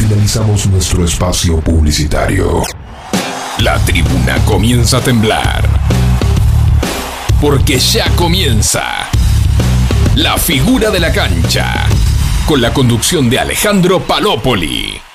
Finalizamos 0.00 0.66
nuestro 0.66 1.04
espacio 1.04 1.60
publicitario. 1.60 2.62
La 3.58 3.78
tribuna 3.84 4.38
comienza 4.46 4.96
a 4.96 5.00
temblar. 5.02 5.68
Porque 7.38 7.78
ya 7.78 8.08
comienza. 8.16 9.10
La 10.14 10.38
figura 10.38 10.90
de 10.90 11.00
la 11.00 11.12
cancha. 11.12 11.86
Con 12.46 12.62
la 12.62 12.72
conducción 12.72 13.28
de 13.28 13.40
Alejandro 13.40 14.00
Palópoli. 14.00 15.09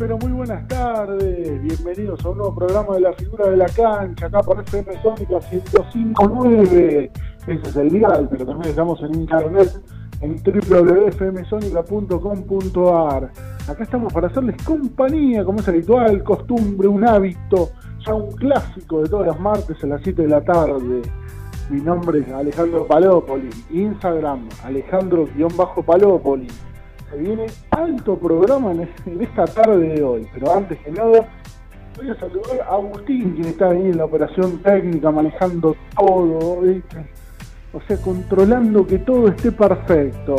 Pero 0.00 0.16
muy 0.16 0.32
buenas 0.32 0.66
tardes. 0.66 1.62
Bienvenidos 1.62 2.24
a 2.24 2.30
un 2.30 2.38
nuevo 2.38 2.54
programa 2.54 2.94
de 2.94 3.00
la 3.00 3.12
figura 3.12 3.50
de 3.50 3.58
la 3.58 3.66
cancha, 3.66 4.28
acá 4.28 4.40
por 4.40 4.58
FM 4.58 5.02
Sónica 5.02 5.38
1059. 5.52 7.12
Ese 7.46 7.68
es 7.68 7.76
el 7.76 7.90
dial, 7.90 8.26
pero 8.30 8.46
también 8.46 8.70
estamos 8.70 8.98
en 9.02 9.14
internet 9.14 9.68
en 10.22 10.42
www.fmsonica.com.ar. 10.42 13.30
Acá 13.68 13.82
estamos 13.82 14.10
para 14.10 14.28
hacerles 14.28 14.56
compañía, 14.62 15.44
como 15.44 15.60
es 15.60 15.68
habitual, 15.68 16.24
costumbre, 16.24 16.88
un 16.88 17.06
hábito, 17.06 17.68
ya 18.06 18.14
un 18.14 18.32
clásico 18.32 19.02
de 19.02 19.08
todos 19.10 19.26
los 19.26 19.38
martes 19.38 19.84
a 19.84 19.86
las 19.86 20.00
7 20.02 20.22
de 20.22 20.28
la 20.28 20.40
tarde. 20.40 21.02
Mi 21.68 21.82
nombre 21.82 22.20
es 22.20 22.32
Alejandro 22.32 22.86
Palópoli, 22.86 23.50
Instagram 23.70 24.48
Alejandro-Palópoli. 24.64 26.69
Se 27.10 27.16
viene 27.16 27.46
alto 27.70 28.16
programa 28.16 28.72
en 28.72 28.88
esta 29.20 29.44
tarde 29.46 29.88
de 29.88 30.02
hoy, 30.02 30.28
pero 30.32 30.54
antes 30.54 30.78
que 30.78 30.92
nada 30.92 31.28
voy 31.96 32.10
a 32.10 32.14
saludar 32.20 32.60
a 32.62 32.74
Agustín, 32.74 33.32
quien 33.34 33.46
está 33.46 33.70
ahí 33.70 33.82
en 33.82 33.98
la 33.98 34.04
operación 34.04 34.58
técnica, 34.58 35.10
manejando 35.10 35.76
todo, 35.96 36.60
¿viste? 36.60 37.06
o 37.72 37.80
sea, 37.82 37.96
controlando 37.98 38.86
que 38.86 38.98
todo 38.98 39.28
esté 39.28 39.52
perfecto. 39.52 40.36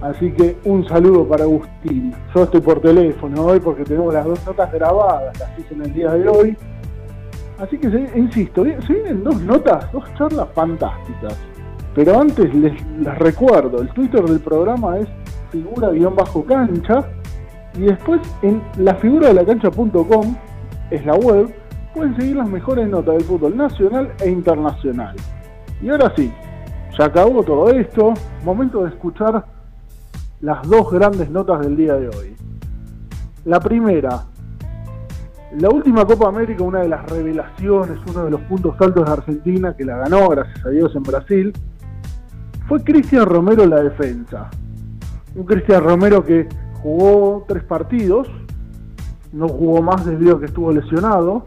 Así 0.00 0.32
que 0.32 0.56
un 0.64 0.86
saludo 0.88 1.26
para 1.26 1.44
Agustín. 1.44 2.12
Yo 2.34 2.42
estoy 2.42 2.60
por 2.60 2.80
teléfono 2.80 3.44
hoy 3.44 3.60
porque 3.60 3.84
tenemos 3.84 4.12
las 4.12 4.24
dos 4.24 4.44
notas 4.46 4.72
grabadas, 4.72 5.38
las 5.38 5.58
hice 5.58 5.74
en 5.74 5.82
el 5.82 5.92
día 5.92 6.10
de 6.10 6.28
hoy. 6.28 6.56
Así 7.58 7.78
que, 7.78 7.86
insisto, 8.16 8.64
se 8.64 8.92
vienen 8.92 9.22
dos 9.22 9.40
notas, 9.42 9.90
dos 9.92 10.04
charlas 10.18 10.48
fantásticas. 10.54 11.36
Pero 11.94 12.18
antes 12.18 12.52
les, 12.54 12.72
les 12.98 13.18
recuerdo, 13.18 13.80
el 13.82 13.88
Twitter 13.90 14.24
del 14.24 14.40
programa 14.40 14.98
es 14.98 15.06
figura-cancha 15.52 17.04
y 17.78 17.82
después 17.82 18.20
en 18.42 18.62
lafiguradelacancha.com 18.78 20.36
es 20.90 21.06
la 21.06 21.14
web, 21.14 21.54
pueden 21.94 22.16
seguir 22.16 22.36
las 22.36 22.48
mejores 22.48 22.88
notas 22.88 23.14
del 23.14 23.24
fútbol 23.24 23.56
nacional 23.56 24.12
e 24.20 24.30
internacional. 24.30 25.14
Y 25.80 25.88
ahora 25.88 26.12
sí, 26.16 26.32
ya 26.98 27.06
acabó 27.06 27.42
todo 27.42 27.70
esto, 27.70 28.12
momento 28.44 28.82
de 28.82 28.90
escuchar 28.90 29.44
las 30.40 30.68
dos 30.68 30.90
grandes 30.90 31.30
notas 31.30 31.60
del 31.60 31.76
día 31.76 31.94
de 31.94 32.08
hoy. 32.08 32.36
La 33.44 33.60
primera, 33.60 34.24
la 35.58 35.68
última 35.68 36.04
Copa 36.04 36.28
América, 36.28 36.62
una 36.62 36.80
de 36.80 36.88
las 36.88 37.08
revelaciones, 37.10 37.98
uno 38.08 38.24
de 38.24 38.30
los 38.30 38.40
puntos 38.42 38.74
altos 38.80 39.06
de 39.06 39.12
Argentina, 39.12 39.74
que 39.76 39.84
la 39.84 39.98
ganó, 39.98 40.28
gracias 40.28 40.64
a 40.64 40.70
Dios, 40.70 40.94
en 40.94 41.02
Brasil, 41.02 41.52
fue 42.68 42.82
Cristian 42.82 43.26
Romero 43.26 43.66
la 43.66 43.82
defensa. 43.82 44.50
Un 45.34 45.44
Cristian 45.44 45.82
Romero 45.82 46.24
que 46.24 46.46
jugó 46.82 47.44
tres 47.48 47.64
partidos, 47.64 48.28
no 49.32 49.48
jugó 49.48 49.80
más 49.80 50.04
debido 50.04 50.36
a 50.36 50.40
que 50.40 50.46
estuvo 50.46 50.70
lesionado, 50.72 51.42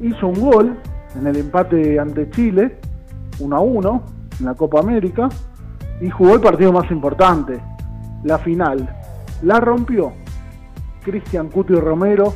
hizo 0.00 0.28
un 0.28 0.40
gol 0.40 0.78
en 1.14 1.26
el 1.26 1.36
empate 1.36 1.98
ante 1.98 2.30
Chile, 2.30 2.78
1 3.40 3.56
a 3.56 3.60
1, 3.60 4.02
en 4.40 4.46
la 4.46 4.54
Copa 4.54 4.80
América, 4.80 5.28
y 6.00 6.08
jugó 6.08 6.34
el 6.34 6.40
partido 6.40 6.72
más 6.72 6.90
importante, 6.90 7.60
la 8.24 8.38
final. 8.38 8.88
La 9.42 9.60
rompió 9.60 10.12
Cristian 11.04 11.48
Cuti 11.48 11.74
Romero, 11.74 12.32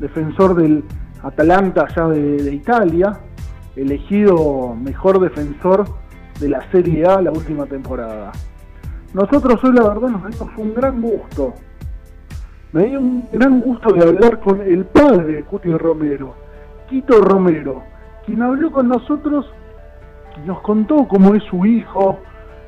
defensor 0.00 0.54
del 0.54 0.84
Atalanta 1.22 1.86
allá 1.88 2.08
de 2.08 2.54
Italia, 2.54 3.20
elegido 3.74 4.74
mejor 4.74 5.20
defensor 5.20 5.84
de 6.40 6.48
la 6.48 6.70
Serie 6.70 7.06
A 7.06 7.22
la 7.22 7.30
última 7.30 7.66
temporada. 7.66 8.32
Nosotros 9.14 9.64
hoy 9.64 9.72
la 9.72 9.88
verdad 9.88 10.08
nos 10.10 10.30
dimos 10.30 10.50
un 10.58 10.74
gran 10.74 11.00
gusto. 11.00 11.54
Me 12.72 12.84
dio 12.84 13.00
un 13.00 13.26
gran 13.32 13.60
gusto 13.62 13.94
de 13.94 14.06
hablar 14.06 14.38
con 14.40 14.60
el 14.60 14.84
padre 14.84 15.32
de 15.36 15.42
Cuti 15.44 15.72
Romero, 15.72 16.34
Quito 16.90 17.18
Romero, 17.22 17.82
quien 18.26 18.42
habló 18.42 18.70
con 18.70 18.88
nosotros 18.88 19.50
y 20.36 20.46
nos 20.46 20.60
contó 20.60 21.08
cómo 21.08 21.34
es 21.34 21.42
su 21.44 21.64
hijo, 21.64 22.18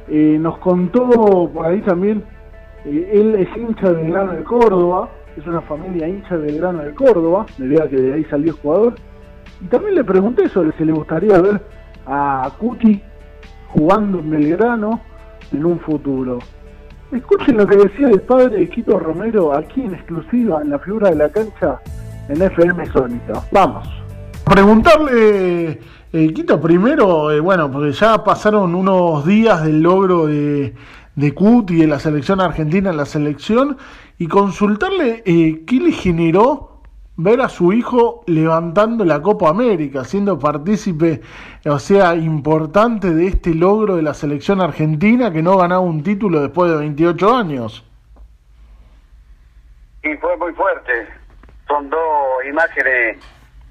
eh, 0.09 0.39
nos 0.41 0.57
contó 0.59 1.51
por 1.53 1.67
ahí 1.67 1.83
también, 1.83 2.25
eh, 2.87 3.11
él 3.13 3.35
es 3.35 3.55
hincha 3.55 3.93
del 3.93 4.11
Grano 4.11 4.33
de 4.33 4.43
Córdoba, 4.43 5.11
es 5.37 5.47
una 5.47 5.61
familia 5.61 6.09
hincha 6.09 6.39
del 6.39 6.57
Grano 6.57 6.83
de 6.83 6.95
Córdoba, 6.95 7.45
debido 7.59 7.85
a 7.85 7.89
que 7.89 7.97
de 7.97 8.15
ahí 8.15 8.25
salió 8.25 8.57
jugador. 8.63 8.95
Y 9.61 9.67
también 9.67 9.95
le 9.95 10.05
pregunté 10.05 10.49
sobre 10.49 10.73
si 10.79 10.87
le 10.87 10.93
gustaría 10.93 11.39
ver 11.39 11.61
a 12.07 12.51
Cuti 12.59 13.03
jugando 13.75 14.21
en 14.21 14.31
Belgrano 14.31 15.10
en 15.53 15.65
un 15.65 15.79
futuro. 15.81 16.39
Escuchen 17.13 17.57
lo 17.57 17.67
que 17.67 17.77
decía 17.77 18.09
el 18.09 18.21
padre 18.21 18.59
de 18.59 18.69
Quito 18.69 18.99
Romero 18.99 19.53
aquí 19.53 19.81
en 19.83 19.95
exclusiva 19.95 20.63
en 20.63 20.71
la 20.71 20.79
figura 20.79 21.11
de 21.11 21.17
la 21.17 21.29
cancha 21.29 21.81
en 22.29 22.41
FM 22.41 22.87
Sónica. 22.87 23.43
Vamos. 23.51 23.89
Preguntarle, 24.45 25.81
eh, 26.13 26.33
Quito, 26.33 26.61
primero, 26.61 27.31
eh, 27.31 27.41
bueno, 27.41 27.71
porque 27.71 27.93
ya 27.93 28.23
pasaron 28.23 28.75
unos 28.75 29.27
días 29.27 29.65
del 29.65 29.83
logro 29.83 30.27
de, 30.27 30.75
de 31.17 31.35
Cuti 31.35 31.77
de 31.77 31.87
la 31.87 31.99
selección 31.99 32.41
argentina 32.41 32.91
en 32.91 32.97
la 32.97 33.07
selección, 33.07 33.77
y 34.19 34.27
consultarle 34.29 35.23
eh, 35.25 35.65
qué 35.67 35.77
le 35.77 35.93
generó 35.93 36.70
ver 37.23 37.41
a 37.41 37.49
su 37.49 37.73
hijo 37.73 38.23
levantando 38.27 39.05
la 39.05 39.21
Copa 39.21 39.49
América, 39.49 40.05
siendo 40.05 40.39
partícipe, 40.39 41.21
o 41.67 41.79
sea, 41.79 42.15
importante 42.15 43.13
de 43.13 43.27
este 43.27 43.55
logro 43.55 43.97
de 43.97 44.03
la 44.03 44.15
selección 44.15 44.61
argentina 44.61 45.33
que 45.33 45.43
no 45.43 45.57
ganaba 45.57 45.81
un 45.81 46.03
título 46.03 46.41
después 46.41 46.71
de 46.71 46.79
28 46.79 47.37
años. 47.37 47.85
y 50.03 50.17
fue 50.17 50.37
muy 50.39 50.53
fuerte. 50.55 51.07
Son 51.69 51.89
dos 51.91 52.45
imágenes 52.49 53.19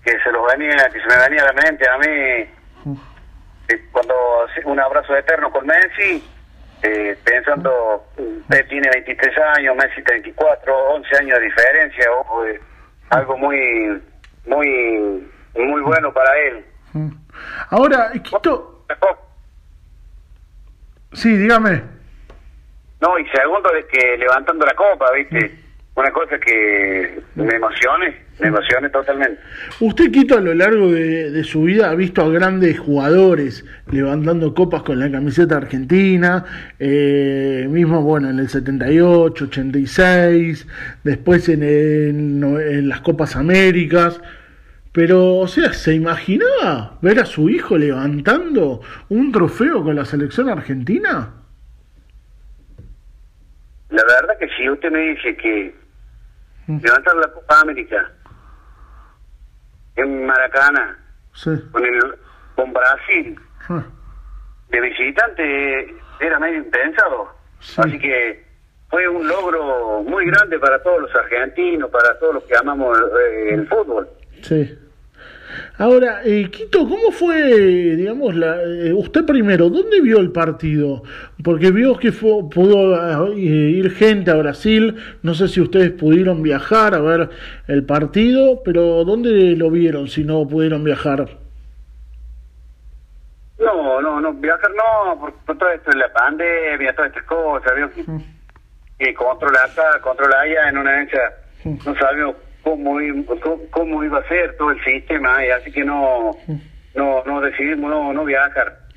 que 0.03 0.11
se 0.19 0.31
los 0.31 0.45
venía, 0.51 0.89
que 0.91 1.01
se 1.01 1.07
me 1.07 1.17
venía 1.17 1.41
a 1.43 1.53
la 1.53 1.53
mente 1.53 1.89
a 1.89 1.97
mí 1.97 2.49
eh, 3.69 3.85
cuando 3.91 4.15
un 4.65 4.79
abrazo 4.79 5.15
eterno 5.15 5.51
con 5.51 5.65
Messi, 5.65 6.23
eh, 6.81 7.17
pensando, 7.23 8.05
usted 8.17 8.67
tiene 8.67 8.89
23 8.89 9.37
años, 9.57 9.75
Messi 9.75 10.01
34, 10.01 10.75
11 10.95 11.17
años 11.17 11.39
de 11.39 11.45
diferencia, 11.45 12.11
ojo, 12.19 12.45
eh, 12.45 12.59
algo 13.09 13.37
muy, 13.37 14.01
muy, 14.45 15.27
muy 15.55 15.81
bueno 15.81 16.13
para 16.13 16.29
él. 16.39 16.65
Ahora, 17.69 18.11
Quito, 18.23 18.85
sí, 21.13 21.35
dígame. 21.37 21.83
No, 23.01 23.17
y 23.17 23.27
segundo 23.29 23.71
de 23.71 23.87
que 23.87 24.17
levantando 24.17 24.65
la 24.65 24.73
copa, 24.73 25.11
¿viste? 25.13 25.57
Una 25.99 26.11
cosa 26.11 26.39
que 26.39 27.19
me 27.35 27.55
emocione, 27.55 28.15
me 28.39 28.47
emocione 28.47 28.89
totalmente. 28.89 29.37
Usted, 29.81 30.09
Quito, 30.11 30.37
a 30.37 30.39
lo 30.39 30.53
largo 30.53 30.89
de, 30.93 31.29
de 31.29 31.43
su 31.43 31.63
vida 31.63 31.89
ha 31.89 31.95
visto 31.95 32.21
a 32.21 32.29
grandes 32.29 32.79
jugadores 32.79 33.65
levantando 33.91 34.53
copas 34.53 34.83
con 34.83 34.97
la 34.97 35.11
camiseta 35.11 35.57
argentina, 35.57 36.45
eh, 36.79 37.67
mismo, 37.69 38.01
bueno, 38.01 38.29
en 38.29 38.39
el 38.39 38.47
78, 38.47 39.43
86, 39.43 40.67
después 41.03 41.49
en, 41.49 41.63
el 41.63 42.43
en 42.45 42.87
las 42.87 43.01
Copas 43.01 43.35
Américas. 43.35 44.21
Pero, 44.93 45.35
o 45.35 45.47
sea, 45.49 45.73
¿se 45.73 45.95
imaginaba 45.95 46.97
ver 47.01 47.19
a 47.19 47.25
su 47.25 47.49
hijo 47.49 47.77
levantando 47.77 48.79
un 49.09 49.33
trofeo 49.33 49.83
con 49.83 49.97
la 49.97 50.05
selección 50.05 50.47
argentina? 50.47 51.33
La 53.89 54.03
verdad 54.05 54.37
que 54.39 54.47
si 54.55 54.69
usted 54.69 54.91
me 54.91 54.99
dice 54.99 55.35
que 55.35 55.78
levantar 56.77 57.15
la 57.15 57.27
Copa 57.33 57.61
América 57.61 58.11
en 59.95 60.25
Maracaná, 60.25 60.97
Sí. 61.33 61.51
con 61.71 61.85
el 61.85 61.99
con 62.55 62.73
Brasil 62.73 63.39
Ah, 63.69 63.83
de 64.69 64.81
visitante 64.81 65.95
era 66.19 66.39
medio 66.39 66.57
impensado. 66.57 67.29
Sí. 67.59 67.81
Así 67.81 67.99
que 67.99 68.45
fue 68.89 69.07
un 69.07 69.27
logro 69.27 70.01
muy 70.03 70.25
grande 70.25 70.57
para 70.59 70.81
todos 70.81 71.01
los 71.01 71.15
argentinos, 71.15 71.89
para 71.91 72.17
todos 72.19 72.35
los 72.35 72.43
que 72.45 72.55
amamos 72.57 72.97
eh, 72.97 73.53
el 73.53 73.67
fútbol. 73.67 74.09
Sí. 74.41 74.77
Ahora, 75.79 76.19
eh, 76.25 76.49
Quito, 76.51 76.79
¿cómo 76.79 77.09
fue, 77.09 77.41
digamos, 77.95 78.35
la, 78.35 78.61
eh, 78.61 78.91
usted 78.91 79.25
primero, 79.25 79.69
dónde 79.69 80.01
vio 80.01 80.19
el 80.19 80.29
partido? 80.29 81.03
Porque 81.41 81.71
vio 81.71 81.97
que 81.97 82.11
fue, 82.11 82.49
pudo 82.53 83.31
eh, 83.31 83.39
ir 83.39 83.89
gente 83.91 84.29
a 84.29 84.35
Brasil, 84.35 85.01
no 85.23 85.33
sé 85.33 85.47
si 85.47 85.61
ustedes 85.61 85.91
pudieron 85.91 86.43
viajar 86.43 86.93
a 86.95 86.99
ver 86.99 87.29
el 87.69 87.85
partido, 87.85 88.61
pero 88.61 89.05
¿dónde 89.05 89.55
lo 89.55 89.71
vieron 89.71 90.09
si 90.09 90.25
no 90.25 90.45
pudieron 90.45 90.83
viajar? 90.83 91.37
No, 93.57 94.01
no, 94.01 94.19
no, 94.19 94.33
viajar 94.33 94.71
no, 94.71 95.17
por, 95.17 95.33
por 95.45 95.57
todo 95.57 95.69
esto 95.69 95.91
de 95.91 95.97
la 95.97 96.11
pandemia, 96.11 96.93
todas 96.93 97.11
estas 97.11 97.23
cosas, 97.23 97.73
veo 97.73 97.89
que, 97.91 98.03
que 98.97 99.13
controla 99.13 99.63
acá, 99.63 100.01
controla 100.01 100.41
allá 100.41 100.67
en 100.67 100.77
una 100.77 101.03
hecha, 101.03 101.21
no 101.63 101.95
sabíamos 101.95 102.48
cómo, 102.63 102.97
cómo, 103.69 104.03
iba 104.03 104.19
a 104.19 104.27
ser 104.27 104.55
todo 104.57 104.71
el 104.71 104.83
sistema, 104.83 105.45
y 105.45 105.49
así 105.49 105.71
que 105.71 105.83
no, 105.83 106.31
no, 106.95 107.23
no 107.25 107.41
decidimos 107.41 107.89
no, 107.89 108.13
no 108.13 108.25
viajar. 108.25 108.89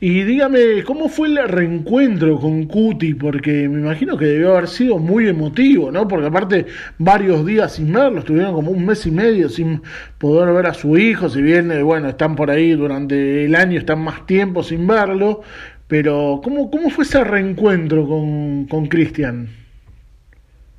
Y 0.00 0.22
dígame, 0.22 0.82
¿cómo 0.84 1.08
fue 1.08 1.28
el 1.28 1.46
reencuentro 1.46 2.38
con 2.38 2.64
Cuti? 2.64 3.14
Porque 3.14 3.68
me 3.68 3.80
imagino 3.80 4.16
que 4.16 4.24
debió 4.24 4.52
haber 4.52 4.68
sido 4.68 4.98
muy 4.98 5.28
emotivo, 5.28 5.90
¿no? 5.90 6.08
Porque 6.08 6.26
aparte 6.26 6.66
varios 6.98 7.44
días 7.44 7.74
sin 7.74 7.92
verlo, 7.92 8.20
estuvieron 8.20 8.54
como 8.54 8.70
un 8.70 8.86
mes 8.86 9.04
y 9.06 9.10
medio 9.10 9.48
sin 9.50 9.82
poder 10.18 10.54
ver 10.54 10.66
a 10.66 10.74
su 10.74 10.96
hijo, 10.96 11.28
si 11.28 11.42
bien, 11.42 11.70
eh, 11.72 11.82
bueno, 11.82 12.08
están 12.08 12.36
por 12.36 12.50
ahí 12.50 12.72
durante 12.72 13.44
el 13.44 13.54
año, 13.54 13.78
están 13.78 14.02
más 14.02 14.24
tiempo 14.26 14.62
sin 14.62 14.86
verlo, 14.86 15.42
pero 15.86 16.40
¿cómo, 16.42 16.70
cómo 16.70 16.88
fue 16.88 17.04
ese 17.04 17.22
reencuentro 17.22 18.06
con, 18.06 18.66
con 18.66 18.86
Cristian? 18.86 19.59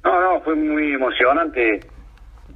No, 0.04 0.20
no, 0.22 0.42
fue 0.42 0.56
muy 0.56 0.94
emocionante, 0.94 1.82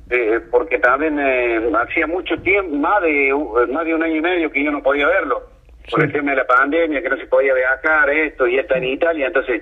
eh, 0.10 0.40
porque 0.52 0.80
también 0.80 1.20
eh, 1.20 1.72
hacía 1.80 2.08
mucho 2.08 2.40
tiempo, 2.42 2.76
más 2.76 3.02
de, 3.02 3.34
u- 3.34 3.68
más 3.72 3.86
de 3.86 3.94
un 3.94 4.04
año 4.04 4.16
y 4.16 4.22
medio 4.22 4.52
que 4.52 4.64
yo 4.64 4.72
no 4.72 4.82
podía 4.82 5.08
verlo, 5.08 5.44
por 5.92 6.02
el 6.04 6.12
tema 6.12 6.32
de 6.32 6.38
la 6.38 6.48
pandemia, 6.48 7.02
que 7.02 7.10
no 7.10 7.18
se 7.18 7.28
podía 7.28 7.54
viajar, 7.54 8.10
esto, 8.10 8.48
y 8.48 8.58
está 8.58 8.78
en 8.78 8.86
Italia, 8.86 9.28
entonces, 9.28 9.62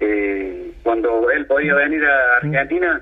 eh, 0.00 0.72
cuando 0.82 1.30
él 1.30 1.46
podía 1.46 1.74
venir 1.74 2.04
a 2.04 2.36
Argentina, 2.36 3.00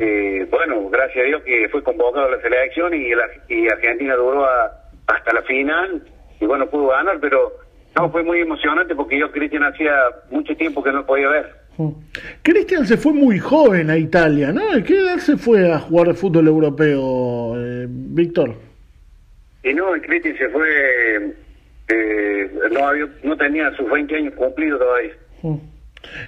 eh, 0.00 0.46
bueno, 0.50 0.88
gracias 0.90 1.24
a 1.24 1.26
Dios 1.28 1.42
que 1.44 1.68
fue 1.70 1.82
convocado 1.84 2.26
a 2.26 2.30
la 2.32 2.40
selección 2.42 2.92
y, 2.94 3.14
la, 3.14 3.24
y 3.48 3.68
Argentina 3.68 4.14
duró 4.16 4.44
a- 4.44 4.72
hasta 5.06 5.32
la 5.32 5.42
final, 5.42 6.02
y 6.40 6.46
bueno, 6.46 6.66
pudo 6.68 6.88
ganar, 6.88 7.18
pero 7.20 7.52
no, 7.96 8.10
fue 8.10 8.22
muy 8.24 8.40
emocionante 8.40 8.94
porque 8.96 9.18
yo, 9.18 9.30
Cristian, 9.30 9.62
hacía 9.64 9.94
mucho 10.30 10.54
tiempo 10.56 10.82
que 10.82 10.92
no 10.92 11.06
podía 11.06 11.28
ver. 11.28 11.52
Cristian 12.42 12.86
se 12.86 12.96
fue 12.96 13.12
muy 13.12 13.38
joven 13.38 13.90
a 13.90 13.96
Italia, 13.96 14.52
¿no? 14.52 14.72
¿A 14.72 14.82
qué 14.82 14.94
edad 14.94 15.18
se 15.18 15.36
fue 15.36 15.72
a 15.72 15.78
jugar 15.78 16.14
fútbol 16.14 16.48
europeo, 16.48 17.54
eh, 17.56 17.86
Víctor? 17.88 18.54
Y 19.62 19.74
no, 19.74 19.92
Cristian 20.02 20.36
se 20.36 20.48
fue, 20.48 21.34
eh, 21.88 22.50
no, 22.72 22.88
había, 22.88 23.06
no 23.22 23.36
tenía 23.36 23.70
sus 23.76 23.88
20 23.90 24.16
años 24.16 24.34
cumplidos 24.34 24.80
todavía. 24.80 25.12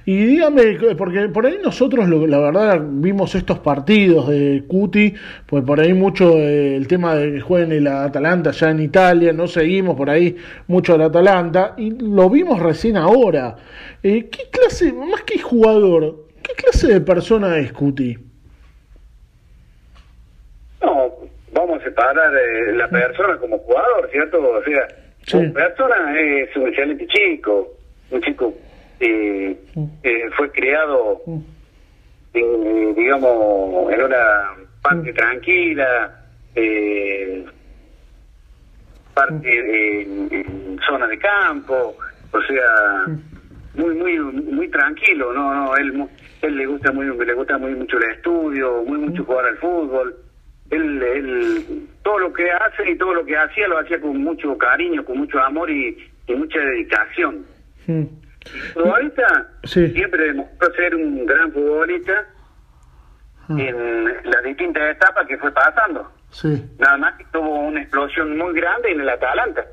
Y 0.04 0.24
dígame, 0.26 0.76
porque 0.96 1.28
por 1.28 1.46
ahí 1.46 1.58
nosotros, 1.62 2.08
lo- 2.08 2.26
la 2.26 2.38
verdad, 2.38 2.80
vimos 2.82 3.34
estos 3.34 3.58
partidos 3.60 4.28
de 4.28 4.64
Cuti, 4.66 5.14
pues 5.46 5.64
por 5.64 5.80
ahí 5.80 5.92
mucho 5.94 6.36
eh, 6.38 6.76
el 6.76 6.86
tema 6.88 7.14
de 7.14 7.32
que 7.32 7.40
jueguen 7.40 7.72
el 7.72 7.86
Atalanta 7.86 8.50
ya 8.52 8.70
en 8.70 8.80
Italia, 8.80 9.32
no 9.32 9.46
seguimos 9.46 9.96
por 9.96 10.10
ahí 10.10 10.36
mucho 10.68 10.94
el 10.94 11.02
Atalanta, 11.02 11.74
y 11.76 11.90
lo 11.90 12.28
vimos 12.30 12.60
recién 12.60 12.96
ahora. 12.96 13.56
Eh, 14.02 14.28
¿Qué 14.30 14.44
clase, 14.50 14.92
más 14.92 15.22
que 15.22 15.38
jugador, 15.38 16.26
qué 16.42 16.52
clase 16.54 16.88
de 16.94 17.00
persona 17.00 17.58
es 17.58 17.72
Cuti? 17.72 18.16
No, 20.82 21.12
vamos 21.52 21.80
a 21.80 21.84
separar 21.84 22.32
eh, 22.34 22.72
la 22.74 22.88
persona 22.88 23.36
como 23.38 23.58
jugador, 23.58 24.08
¿cierto? 24.10 24.38
O 24.40 24.62
sea, 24.64 24.86
Sí. 25.26 25.38
persona 25.52 26.18
es 26.18 26.56
un 26.56 26.68
excelente 26.68 27.06
chico, 27.06 27.68
un 28.10 28.22
chico 28.22 28.54
eh, 29.00 30.30
fue 30.36 30.50
criado, 30.52 31.22
en, 32.34 32.94
digamos, 32.94 33.92
en 33.92 34.02
una 34.02 34.52
parte 34.82 35.12
tranquila, 35.12 36.24
eh, 36.54 37.44
parte 39.14 40.02
en, 40.02 40.28
en 40.30 40.78
zona 40.86 41.06
de 41.06 41.18
campo, 41.18 41.96
o 42.32 42.42
sea, 42.42 43.06
muy 43.74 43.94
muy 43.94 44.18
muy 44.18 44.68
tranquilo, 44.68 45.32
no 45.32 45.54
no 45.54 45.76
él 45.76 46.06
él 46.42 46.56
le 46.56 46.66
gusta 46.66 46.92
muy 46.92 47.06
le 47.06 47.34
gusta 47.34 47.58
muy 47.58 47.74
mucho 47.74 47.96
el 47.98 48.10
estudio, 48.12 48.82
muy 48.86 48.98
mucho 48.98 49.24
jugar 49.24 49.46
al 49.46 49.58
fútbol. 49.58 50.16
Él, 50.70 51.02
él 51.02 51.88
todo 52.04 52.18
lo 52.20 52.32
que 52.32 52.48
hace 52.48 52.90
y 52.90 52.96
todo 52.96 53.12
lo 53.12 53.24
que 53.24 53.36
hacía 53.36 53.66
lo 53.66 53.78
hacía 53.78 54.00
con 54.00 54.16
mucho 54.22 54.56
cariño, 54.56 55.04
con 55.04 55.18
mucho 55.18 55.40
amor 55.40 55.68
y, 55.68 55.96
y 56.28 56.34
mucha 56.34 56.60
dedicación. 56.60 57.44
Futbolista 58.74 59.48
Sí. 59.64 59.88
siempre 59.88 60.24
demostró 60.24 60.72
ser 60.74 60.94
un 60.94 61.26
gran 61.26 61.52
futbolista 61.52 62.26
Ah, 63.48 63.56
en 63.58 64.04
las 64.04 64.44
distintas 64.44 64.94
etapas 64.94 65.26
que 65.26 65.36
fue 65.38 65.50
pasando. 65.52 66.08
Sí. 66.30 66.62
Nada 66.78 66.96
más 66.98 67.18
que 67.18 67.24
tuvo 67.32 67.60
una 67.66 67.80
explosión 67.82 68.38
muy 68.38 68.54
grande 68.54 68.92
en 68.92 69.00
el 69.00 69.08
Atalanta. 69.08 69.64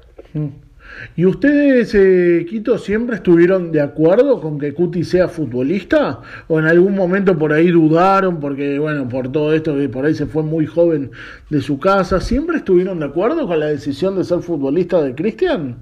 ¿Y 1.15 1.25
ustedes, 1.25 1.93
eh, 1.93 2.43
Quito, 2.49 2.77
siempre 2.79 3.17
estuvieron 3.17 3.71
de 3.71 3.81
acuerdo 3.81 4.41
con 4.41 4.57
que 4.57 4.73
Cuti 4.73 5.03
sea 5.03 5.27
futbolista? 5.27 6.21
¿O 6.47 6.57
en 6.59 6.65
algún 6.65 6.95
momento 6.95 7.37
por 7.37 7.53
ahí 7.53 7.69
dudaron? 7.69 8.39
Porque, 8.39 8.79
bueno, 8.79 9.07
por 9.07 9.31
todo 9.31 9.53
esto 9.53 9.75
que 9.75 9.89
por 9.89 10.05
ahí 10.05 10.15
se 10.15 10.25
fue 10.25 10.41
muy 10.41 10.65
joven 10.65 11.11
de 11.51 11.61
su 11.61 11.79
casa. 11.79 12.19
¿Siempre 12.19 12.57
estuvieron 12.57 12.99
de 12.99 13.05
acuerdo 13.05 13.45
con 13.45 13.59
la 13.59 13.67
decisión 13.67 14.15
de 14.17 14.23
ser 14.23 14.39
futbolista 14.39 14.99
de 15.03 15.13
Cristian? 15.13 15.77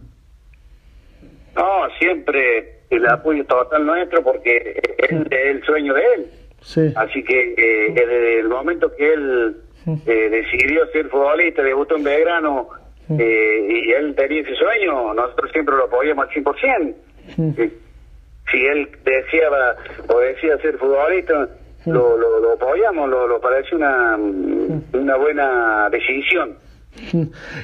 No, 1.55 1.63
siempre 1.99 2.74
el 2.95 3.07
apoyo 3.07 3.45
total 3.45 3.85
nuestro 3.85 4.23
porque 4.23 4.81
es 4.97 5.11
el 5.11 5.63
sueño 5.63 5.93
de 5.93 6.01
él. 6.15 6.25
Sí. 6.61 6.93
Así 6.95 7.23
que 7.23 7.53
eh, 7.57 7.93
desde 7.93 8.39
el 8.39 8.49
momento 8.49 8.91
que 8.95 9.13
él 9.13 9.55
eh, 10.07 10.29
decidió 10.29 10.87
ser 10.87 11.09
futbolista, 11.09 11.61
debutó 11.61 11.95
en 11.95 12.03
Belgrano 12.03 12.69
eh, 13.19 13.67
y 13.69 13.91
él 13.91 14.15
tenía 14.15 14.41
ese 14.41 14.55
sueño, 14.55 15.13
nosotros 15.13 15.51
siempre 15.51 15.75
lo 15.75 15.83
apoyamos 15.83 16.27
al 16.27 16.43
100%. 16.43 16.95
Eh, 17.57 17.71
si 18.51 18.65
él 18.65 18.89
deseaba 19.03 19.75
o 20.07 20.19
decía 20.19 20.57
ser 20.57 20.77
futbolista, 20.77 21.49
lo, 21.85 22.17
lo, 22.17 22.39
lo 22.39 22.53
apoyamos, 22.53 23.09
lo, 23.09 23.27
lo 23.27 23.39
parece 23.39 23.75
una, 23.75 24.15
una 24.15 25.15
buena 25.17 25.89
decisión. 25.91 26.57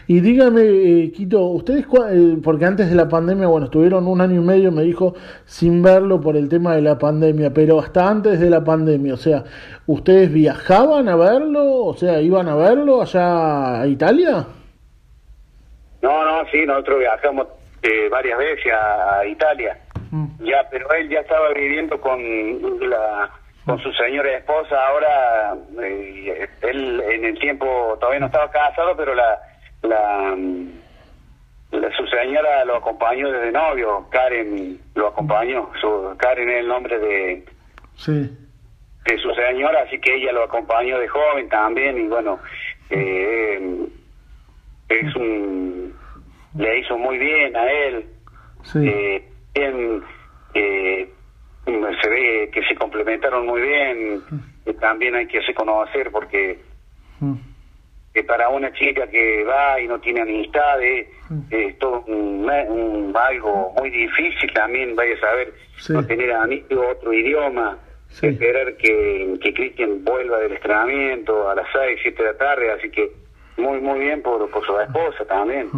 Y 0.08 0.20
dígame, 0.20 0.62
eh, 0.62 1.12
Quito, 1.12 1.42
ustedes, 1.46 1.86
eh, 2.12 2.38
porque 2.44 2.66
antes 2.66 2.90
de 2.90 2.96
la 2.96 3.08
pandemia, 3.08 3.48
bueno, 3.48 3.66
estuvieron 3.66 4.08
un 4.08 4.22
año 4.22 4.42
y 4.42 4.46
medio, 4.46 4.72
me 4.72 4.84
dijo, 4.84 5.16
sin 5.46 5.82
verlo 5.82 6.22
por 6.22 6.38
el 6.38 6.50
tema 6.50 6.76
de 6.76 6.82
la 6.82 6.98
pandemia, 6.98 7.54
pero 7.54 7.80
hasta 7.80 8.10
antes 8.10 8.40
de 8.40 8.50
la 8.50 8.64
pandemia, 8.64 9.14
o 9.14 9.18
sea, 9.18 9.44
¿ustedes 9.88 10.32
viajaban 10.32 11.10
a 11.10 11.16
verlo? 11.16 11.86
O 11.86 11.94
sea, 11.96 12.22
¿iban 12.22 12.48
a 12.48 12.56
verlo 12.56 13.02
allá 13.02 13.82
a 13.82 13.88
Italia? 13.88 14.46
No, 16.02 16.26
no, 16.26 16.50
sí, 16.52 16.66
nosotros 16.66 17.00
viajamos 17.00 17.48
eh, 17.84 18.10
varias 18.10 18.38
veces 18.38 18.74
a, 18.74 19.20
a 19.20 19.26
Italia. 19.26 19.78
Ya, 20.40 20.68
pero 20.70 20.92
él 20.92 21.08
ya 21.08 21.22
estaba 21.22 21.54
viviendo 21.54 22.00
con 22.02 22.20
la 22.90 23.30
con 23.66 23.80
su 23.80 23.92
señora 23.94 24.38
esposa. 24.38 24.76
Ahora, 24.88 25.56
eh, 25.84 26.48
él 26.62 27.02
en 27.02 27.26
el 27.26 27.40
tiempo 27.40 27.96
todavía 28.00 28.20
no 28.22 28.26
estaba 28.28 28.50
casado, 28.52 28.96
pero 28.98 29.14
la, 29.14 29.40
la, 29.84 30.34
mm, 30.36 30.68
la- 31.72 31.92
su 31.96 32.06
señora 32.08 32.66
lo 32.66 32.78
acompañó 32.78 33.32
desde 33.32 33.52
novio. 33.52 34.08
Karen 34.12 34.80
lo 34.96 35.08
acompañó. 35.08 35.70
Su, 35.80 36.16
Karen 36.18 36.50
es 36.50 36.60
el 36.62 36.68
nombre 36.68 36.98
de, 37.00 37.46
Sí. 37.96 38.12
de 39.06 39.18
su 39.20 39.34
señora, 39.36 39.84
así 39.88 40.00
que 40.00 40.16
ella 40.16 40.32
lo 40.34 40.44
acompañó 40.44 40.98
de 41.00 41.08
joven 41.08 41.48
también 41.50 41.98
y 41.98 42.08
bueno, 42.08 42.40
eh, 42.90 43.88
es 44.90 45.16
un 45.16 45.96
le 46.56 46.80
hizo 46.80 46.98
muy 46.98 47.18
bien 47.18 47.56
a 47.56 47.72
él. 47.72 48.06
Sí. 48.64 48.80
Eh, 48.86 49.24
bien, 49.54 50.04
eh, 50.54 51.10
se 51.66 52.10
ve 52.10 52.50
que 52.54 52.64
se 52.64 52.76
complementaron 52.76 53.46
muy 53.46 53.62
bien. 53.62 54.22
y 54.66 54.74
también 54.74 55.16
hay 55.16 55.26
que 55.28 55.40
hacer 55.40 55.56
conocer 55.56 56.12
porque 56.12 56.60
Mm. 57.20 57.34
que 58.14 58.24
para 58.24 58.50
una 58.50 58.72
chica 58.74 59.08
que 59.08 59.44
va 59.44 59.80
y 59.80 59.88
no 59.88 60.00
tiene 60.00 60.22
amistades, 60.22 61.08
es 61.50 61.80
todo 61.80 62.04
un, 62.08 62.50
un- 62.50 63.16
algo 63.16 63.74
muy 63.78 63.90
difícil 63.90 64.52
también, 64.54 64.96
vaya 64.96 65.16
a 65.16 65.20
saber, 65.20 65.54
Sí. 65.78 65.94
no 65.94 66.06
tener 66.06 66.32
amigos, 66.34 66.86
otro 66.98 67.14
idioma, 67.14 67.78
Sí. 68.10 68.28
esperar 68.28 68.76
que, 68.78 69.38
que 69.42 69.54
Cristian 69.54 70.04
vuelva 70.04 70.40
del 70.40 70.52
entrenamiento 70.54 71.50
a 71.50 71.56
las 71.56 71.66
6, 71.74 72.00
7 72.04 72.22
de 72.24 72.32
la 72.34 72.38
tarde, 72.38 72.72
así 72.72 72.90
que 72.92 73.12
muy, 73.58 73.80
muy 73.80 74.00
bien 74.00 74.22
por, 74.22 74.50
por 74.52 74.66
su 74.66 74.80
esposa 74.80 75.26
también. 75.26 75.70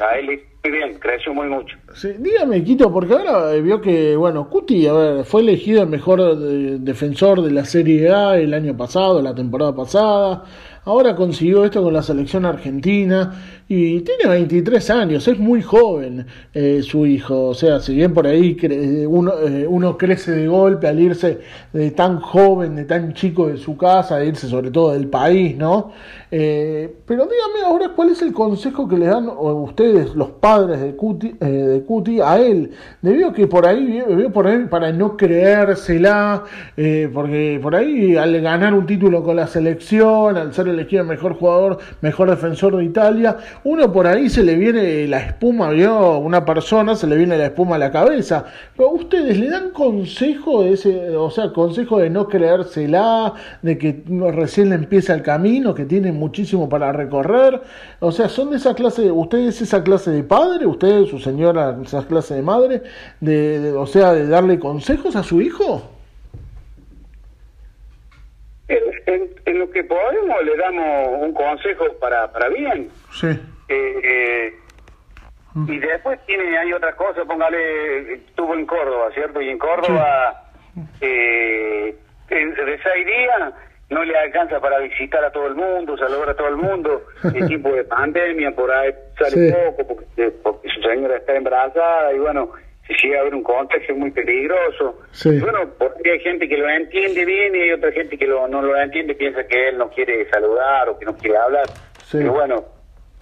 A 0.00 0.18
él 0.18 0.42
muy 0.62 0.72
bien, 0.72 0.98
creció 0.98 1.32
muy 1.32 1.48
mucho. 1.48 1.76
Sí, 1.94 2.08
dígame, 2.18 2.62
Quito, 2.62 2.92
porque 2.92 3.14
ahora 3.14 3.54
eh, 3.54 3.62
vio 3.62 3.80
que, 3.80 4.14
bueno, 4.14 4.48
Cuti, 4.50 4.86
a 4.86 4.92
ver, 4.92 5.24
fue 5.24 5.40
elegido 5.40 5.82
el 5.82 5.88
mejor 5.88 6.20
eh, 6.20 6.76
defensor 6.78 7.40
de 7.40 7.50
la 7.50 7.64
Serie 7.64 8.10
A 8.10 8.36
el 8.36 8.52
año 8.52 8.76
pasado, 8.76 9.22
la 9.22 9.34
temporada 9.34 9.74
pasada. 9.74 10.44
Ahora 10.84 11.14
consiguió 11.14 11.66
esto 11.66 11.82
con 11.82 11.92
la 11.92 12.02
selección 12.02 12.46
argentina 12.46 13.34
y 13.68 14.00
tiene 14.00 14.26
23 14.26 14.90
años, 14.90 15.28
es 15.28 15.38
muy 15.38 15.60
joven 15.60 16.26
eh, 16.54 16.80
su 16.82 17.04
hijo. 17.04 17.48
O 17.48 17.54
sea, 17.54 17.80
si 17.80 17.94
bien 17.94 18.14
por 18.14 18.26
ahí 18.26 18.56
uno, 19.06 19.32
eh, 19.46 19.66
uno 19.68 19.98
crece 19.98 20.32
de 20.32 20.48
golpe 20.48 20.88
al 20.88 20.98
irse 20.98 21.40
de 21.72 21.90
tan 21.90 22.18
joven, 22.18 22.76
de 22.76 22.86
tan 22.86 23.12
chico 23.12 23.48
de 23.48 23.58
su 23.58 23.76
casa, 23.76 24.16
de 24.16 24.28
irse 24.28 24.48
sobre 24.48 24.70
todo 24.70 24.92
del 24.92 25.08
país, 25.08 25.54
¿no? 25.56 25.92
Eh, 26.32 26.96
pero 27.06 27.24
dígame 27.24 27.66
ahora 27.66 27.90
cuál 27.94 28.10
es 28.10 28.22
el 28.22 28.32
consejo 28.32 28.88
que 28.88 28.96
le 28.96 29.06
dan 29.06 29.28
ustedes, 29.28 30.14
los 30.14 30.30
padres 30.30 30.80
de 30.80 30.96
Cuti, 30.96 31.32
de 31.38 32.22
a 32.24 32.38
él. 32.38 32.70
Debido 33.02 33.32
que 33.32 33.46
por 33.46 33.66
ahí, 33.66 34.02
por 34.32 34.46
ahí 34.46 34.64
para 34.70 34.92
no 34.92 35.16
creérsela, 35.16 36.44
porque 37.12 37.60
por 37.62 37.76
ahí 37.76 38.16
al 38.16 38.40
ganar 38.40 38.74
un 38.74 38.86
título 38.86 39.22
con 39.22 39.36
la 39.36 39.46
selección, 39.46 40.36
al 40.36 40.54
ser 40.54 40.69
el 40.78 41.04
mejor 41.04 41.34
jugador, 41.34 41.78
mejor 42.00 42.30
defensor 42.30 42.76
de 42.76 42.84
Italia, 42.84 43.36
uno 43.64 43.92
por 43.92 44.06
ahí 44.06 44.28
se 44.28 44.42
le 44.42 44.56
viene 44.56 45.06
la 45.06 45.18
espuma, 45.18 45.70
vio 45.70 46.18
una 46.18 46.44
persona, 46.44 46.94
se 46.94 47.06
le 47.06 47.16
viene 47.16 47.36
la 47.36 47.46
espuma 47.46 47.76
a 47.76 47.78
la 47.78 47.90
cabeza. 47.90 48.44
Pero 48.76 48.90
ustedes 48.90 49.38
le 49.38 49.50
dan 49.50 49.70
consejo 49.70 50.62
de 50.62 50.72
ese, 50.72 51.16
o 51.16 51.30
sea, 51.30 51.52
consejo 51.52 51.98
de 51.98 52.10
no 52.10 52.28
creérsela, 52.28 53.34
de 53.62 53.78
que 53.78 54.02
recién 54.32 54.70
le 54.70 54.76
empieza 54.76 55.14
el 55.14 55.22
camino, 55.22 55.74
que 55.74 55.84
tiene 55.84 56.12
muchísimo 56.12 56.68
para 56.68 56.92
recorrer. 56.92 57.60
O 58.00 58.12
sea, 58.12 58.28
son 58.28 58.50
de 58.50 58.56
esa 58.56 58.74
clase, 58.74 59.10
ustedes 59.10 59.60
esa 59.60 59.82
clase 59.82 60.10
de 60.10 60.22
padre, 60.22 60.66
ustedes, 60.66 61.10
su 61.10 61.18
señora, 61.18 61.76
esa 61.82 62.06
clase 62.06 62.34
de 62.34 62.42
madre, 62.42 62.82
de, 63.20 63.72
o 63.72 63.86
sea, 63.86 64.12
de 64.12 64.26
darle 64.26 64.58
consejos 64.58 65.16
a 65.16 65.22
su 65.22 65.40
hijo. 65.40 65.99
En, 69.06 69.58
lo 69.58 69.70
que 69.70 69.84
podemos 69.84 70.42
le 70.44 70.56
damos 70.56 71.08
un 71.20 71.34
consejo 71.34 71.84
para, 72.00 72.30
para 72.32 72.48
bien. 72.48 72.88
Sí. 73.12 73.28
Eh, 73.68 74.54
y 75.66 75.78
después 75.78 76.18
tiene 76.26 76.56
hay 76.56 76.72
otra 76.72 76.94
cosa, 76.94 77.24
póngale, 77.24 78.14
estuvo 78.14 78.54
en 78.54 78.66
Córdoba, 78.66 79.10
¿cierto? 79.12 79.40
Y 79.40 79.48
en 79.48 79.58
Córdoba, 79.58 80.44
eh, 81.00 81.96
de 82.28 82.78
seis 82.82 83.06
días 83.06 83.54
no 83.90 84.04
le 84.04 84.16
alcanza 84.16 84.60
para 84.60 84.78
visitar 84.78 85.24
a 85.24 85.32
todo 85.32 85.48
el 85.48 85.56
mundo, 85.56 85.98
saludar 85.98 86.30
a 86.30 86.36
todo 86.36 86.48
el 86.48 86.56
mundo, 86.56 87.02
en 87.34 87.48
tiempo 87.48 87.70
de 87.72 87.84
pandemia, 87.84 88.52
por 88.52 88.70
ahí 88.70 88.94
sale 89.18 89.52
poco, 89.52 89.88
porque, 89.88 90.30
porque 90.42 90.68
su 90.68 90.80
señora 90.82 91.16
está 91.16 91.34
embarazada, 91.34 92.12
y 92.12 92.18
bueno, 92.18 92.52
llega 93.02 93.18
a 93.18 93.20
haber 93.22 93.34
un 93.34 93.42
contagio 93.42 93.94
muy 93.94 94.10
peligroso. 94.10 94.98
Bueno, 95.24 95.70
porque 95.78 96.12
hay 96.12 96.20
gente 96.20 96.48
que 96.48 96.56
lo 96.56 96.68
entiende 96.68 97.24
bien 97.24 97.54
y 97.54 97.60
hay 97.60 97.72
otra 97.72 97.92
gente 97.92 98.16
que 98.16 98.26
lo, 98.26 98.48
no 98.48 98.62
lo 98.62 98.76
entiende, 98.76 99.14
piensa 99.14 99.46
que 99.46 99.68
él 99.68 99.78
no 99.78 99.90
quiere 99.90 100.28
saludar 100.30 100.88
o 100.88 100.98
que 100.98 101.04
no 101.04 101.16
quiere 101.16 101.36
hablar. 101.36 101.66
Pero 102.12 102.32
bueno, 102.32 102.64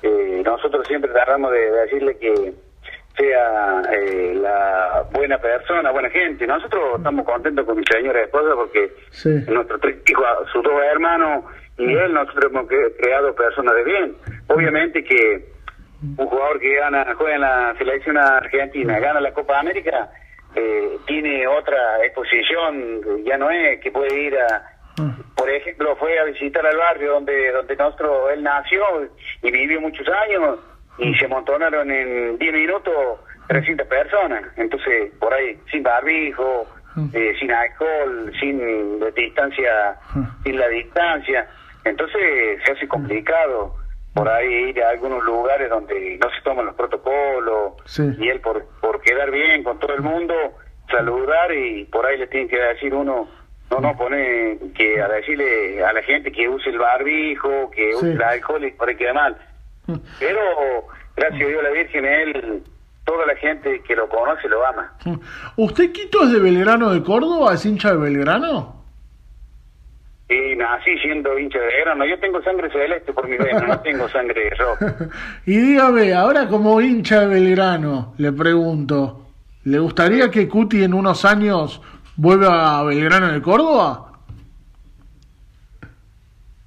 eh, 0.02 0.42
nosotros 0.44 0.86
siempre 0.86 1.10
tratamos 1.10 1.52
de, 1.52 1.70
decirle 1.70 2.16
que 2.18 2.52
sea 3.16 3.82
eh, 3.92 4.34
la 4.34 5.04
buena 5.12 5.38
persona, 5.38 5.90
buena 5.90 6.10
gente. 6.10 6.46
Nosotros 6.46 6.98
estamos 6.98 7.26
contentos 7.26 7.66
con 7.66 7.76
mi 7.76 7.84
señora 7.90 8.22
esposa 8.22 8.54
porque 8.54 8.92
nuestros 9.50 9.80
tres 9.80 9.96
hijos, 10.08 10.26
sus 10.52 10.62
dos 10.62 10.80
hermanos 10.92 11.44
y 11.76 11.94
él, 11.94 12.12
nosotros 12.12 12.50
hemos 12.50 12.66
creado 12.68 13.34
personas 13.34 13.74
de 13.74 13.84
bien. 13.84 14.16
Obviamente 14.48 15.04
que 15.04 15.57
un 16.02 16.16
jugador 16.16 16.60
que 16.60 16.74
gana 16.76 17.14
juega 17.16 17.34
en 17.34 17.40
la 17.40 17.74
selección 17.76 18.16
argentina, 18.16 18.98
gana 18.98 19.20
la 19.20 19.32
Copa 19.32 19.58
América, 19.58 20.10
eh, 20.54 20.98
tiene 21.06 21.46
otra 21.46 22.04
exposición, 22.04 23.24
ya 23.24 23.36
no 23.36 23.50
es 23.50 23.80
que 23.80 23.90
puede 23.90 24.18
ir 24.18 24.38
a, 24.38 24.62
por 25.36 25.50
ejemplo, 25.50 25.96
fue 25.96 26.18
a 26.18 26.24
visitar 26.24 26.64
al 26.66 26.76
barrio 26.76 27.14
donde 27.14 27.52
donde 27.52 27.76
nuestro 27.76 28.30
él 28.30 28.42
nació 28.42 28.82
y 29.42 29.50
vivió 29.50 29.80
muchos 29.80 30.06
años 30.08 30.58
y 30.98 31.14
se 31.14 31.28
montonaron 31.28 31.90
en 31.90 32.38
10 32.38 32.52
minutos 32.52 33.20
300 33.48 33.86
personas, 33.86 34.44
entonces 34.56 35.12
por 35.18 35.32
ahí 35.32 35.58
sin 35.70 35.82
barbijo, 35.82 36.66
eh, 37.12 37.34
sin 37.38 37.50
alcohol, 37.52 38.32
sin 38.40 39.00
distancia, 39.14 39.96
sin 40.44 40.58
la 40.58 40.68
distancia, 40.68 41.46
entonces 41.84 42.60
se 42.64 42.72
hace 42.72 42.88
complicado 42.88 43.74
por 44.18 44.28
ahí 44.28 44.70
ir 44.70 44.82
a 44.82 44.90
algunos 44.90 45.22
lugares 45.24 45.70
donde 45.70 46.18
no 46.20 46.30
se 46.30 46.40
toman 46.42 46.66
los 46.66 46.74
protocolos 46.74 47.74
y 48.18 48.28
él 48.28 48.40
por, 48.40 48.64
por 48.80 49.00
quedar 49.00 49.30
bien 49.30 49.62
con 49.62 49.78
todo 49.78 49.94
el 49.94 50.02
mundo 50.02 50.34
saludar 50.90 51.52
y 51.52 51.84
por 51.84 52.04
ahí 52.06 52.18
le 52.18 52.26
tienen 52.26 52.48
que 52.48 52.58
decir 52.58 52.94
uno 52.94 53.28
no 53.70 53.80
no 53.80 53.96
pone 53.96 54.58
que 54.74 55.00
a 55.00 55.08
decirle 55.08 55.84
a 55.84 55.92
la 55.92 56.02
gente 56.02 56.32
que 56.32 56.48
use 56.48 56.70
el 56.70 56.78
barbijo 56.78 57.70
que 57.70 57.94
use 57.94 58.12
el 58.12 58.22
alcohol 58.22 58.64
y 58.64 58.70
por 58.72 58.88
ahí 58.88 58.96
queda 58.96 59.12
mal 59.12 59.36
pero 60.18 60.40
gracias 61.16 61.42
a 61.42 61.48
Dios 61.48 61.62
la 61.62 61.70
Virgen 61.70 62.04
él 62.04 62.62
toda 63.04 63.24
la 63.26 63.36
gente 63.36 63.82
que 63.86 63.96
lo 63.96 64.06
conoce 64.06 64.48
lo 64.48 64.66
ama. 64.66 64.92
¿usted 65.56 65.92
Quito 65.92 66.24
es 66.24 66.32
de 66.32 66.40
Belgrano 66.40 66.90
de 66.92 67.02
Córdoba? 67.02 67.54
¿es 67.54 67.64
hincha 67.64 67.92
de 67.92 67.96
Belgrano? 67.96 68.77
Y 70.28 70.56
nací 70.56 70.96
siendo 70.98 71.38
hincha 71.38 71.58
de 71.58 71.80
grano. 71.80 72.04
Yo 72.04 72.18
tengo 72.20 72.42
sangre 72.42 72.70
celeste 72.70 73.12
por 73.14 73.26
mi 73.26 73.38
vena, 73.38 73.60
no 73.60 73.80
tengo 73.80 74.08
sangre 74.10 74.50
roja. 74.50 74.94
y 75.46 75.56
dígame, 75.56 76.12
ahora 76.12 76.46
como 76.48 76.80
hincha 76.80 77.20
de 77.20 77.28
Belgrano, 77.28 78.14
le 78.18 78.32
pregunto, 78.32 79.26
¿le 79.64 79.78
gustaría 79.78 80.30
que 80.30 80.46
Cuti 80.46 80.84
en 80.84 80.92
unos 80.92 81.24
años 81.24 81.80
vuelva 82.16 82.78
a 82.78 82.84
Belgrano 82.84 83.32
de 83.32 83.40
Córdoba? 83.40 84.12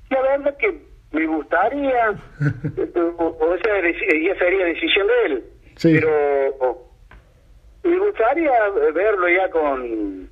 La 0.09 0.21
verdad 0.21 0.57
que 0.57 0.81
me 1.11 1.27
gustaría, 1.27 2.09
o, 2.09 3.57
sea, 3.63 3.81
ya 3.81 4.35
sería 4.39 4.65
decisión 4.65 5.07
de 5.07 5.25
él, 5.25 5.43
sí. 5.75 5.99
pero 5.99 6.91
me 7.83 7.97
gustaría 7.99 8.51
verlo 8.93 9.29
ya 9.29 9.49
con 9.51 10.30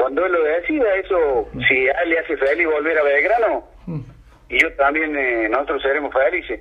cuando 0.00 0.24
él 0.24 0.32
lo 0.32 0.42
decida, 0.42 0.94
eso, 0.94 1.48
si 1.68 1.88
a 1.88 1.92
él 2.02 2.10
le 2.10 2.18
hace 2.20 2.36
feliz 2.38 2.66
volver 2.66 2.98
a 2.98 3.02
Belgrano, 3.02 3.64
y 4.48 4.58
yo 4.58 4.72
también, 4.72 5.14
eh, 5.14 5.48
nosotros 5.50 5.82
seremos 5.82 6.12
felices. 6.12 6.60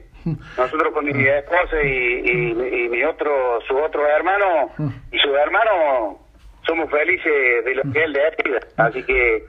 Nosotros 0.57 0.93
con 0.93 1.05
mi 1.05 1.25
esposa 1.25 1.81
y, 1.81 2.29
y, 2.29 2.89
mi 2.89 3.03
otro, 3.05 3.61
su 3.65 3.77
otro 3.77 4.05
hermano 4.05 4.69
y 5.11 5.17
su 5.17 5.33
hermano, 5.35 6.19
somos 6.67 6.91
felices 6.91 7.63
de 7.63 7.75
lo 7.75 7.83
que 7.93 8.03
él 8.03 8.13
decida. 8.13 8.59
Así 8.75 9.01
que 9.03 9.45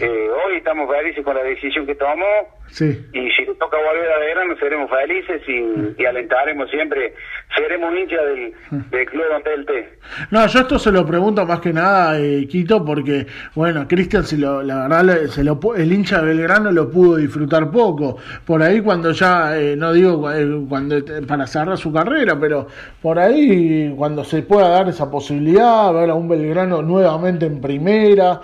eh, 0.00 0.28
hoy 0.30 0.58
estamos 0.58 0.88
felices 0.88 1.24
con 1.24 1.34
la 1.34 1.42
decisión 1.42 1.84
que 1.84 1.96
tomó 1.96 2.52
Sí. 2.72 2.86
Y 3.12 3.30
si 3.32 3.44
le 3.44 3.54
toca 3.56 3.76
volver 3.76 4.10
a 4.10 4.18
verano, 4.18 4.56
seremos 4.58 4.90
felices 4.90 5.42
y, 5.46 6.04
alentaremos 6.06 6.70
siempre. 6.70 7.14
Seremos 7.62 7.94
hinchas 7.96 8.20
del, 8.26 8.90
del 8.90 9.06
club 9.06 9.22
esté. 9.60 9.98
No, 10.32 10.44
yo 10.48 10.60
esto 10.60 10.80
se 10.80 10.90
lo 10.90 11.06
pregunto 11.06 11.46
más 11.46 11.60
que 11.60 11.72
nada, 11.72 12.18
eh, 12.18 12.44
Quito, 12.48 12.84
porque, 12.84 13.24
bueno, 13.54 13.86
Cristian, 13.86 14.24
la 14.66 14.88
verdad, 14.88 15.26
se 15.26 15.44
lo, 15.44 15.60
el 15.76 15.92
hincha 15.92 16.20
de 16.20 16.26
Belgrano 16.26 16.72
lo 16.72 16.90
pudo 16.90 17.18
disfrutar 17.18 17.70
poco. 17.70 18.16
Por 18.44 18.64
ahí, 18.64 18.80
cuando 18.80 19.12
ya, 19.12 19.56
eh, 19.56 19.76
no 19.76 19.92
digo 19.92 20.28
eh, 20.32 20.64
cuando 20.68 20.96
para 21.28 21.46
cerrar 21.46 21.78
su 21.78 21.92
carrera, 21.92 22.36
pero 22.40 22.66
por 23.00 23.20
ahí, 23.20 23.94
cuando 23.96 24.24
se 24.24 24.42
pueda 24.42 24.68
dar 24.68 24.88
esa 24.88 25.08
posibilidad, 25.08 25.92
ver 25.92 26.10
a 26.10 26.14
un 26.14 26.28
Belgrano 26.28 26.82
nuevamente 26.82 27.46
en 27.46 27.60
primera, 27.60 28.40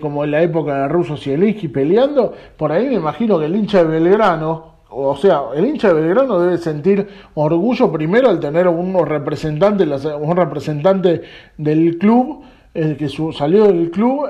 como 0.00 0.24
en 0.24 0.32
la 0.32 0.42
época 0.42 0.82
de 0.82 0.88
Russo 0.88 1.16
Zielinski 1.16 1.68
peleando, 1.68 2.34
por 2.56 2.72
ahí 2.72 2.88
me 2.88 2.94
imagino 2.94 3.38
que 3.38 3.44
el 3.44 3.54
hincha 3.54 3.84
de 3.84 4.00
Belgrano, 4.00 4.75
o 4.96 5.16
sea, 5.16 5.42
el 5.54 5.66
hincha 5.66 5.88
de 5.92 6.00
Belgrano 6.00 6.40
debe 6.40 6.58
sentir 6.58 7.06
orgullo 7.34 7.92
primero 7.92 8.28
al 8.28 8.40
tener 8.40 8.66
un 8.68 9.06
representante, 9.06 9.84
un 9.84 10.36
representante 10.36 11.22
del 11.58 11.98
club, 11.98 12.44
el 12.72 12.96
que 12.96 13.08
salió 13.32 13.66
del 13.66 13.90
club, 13.90 14.28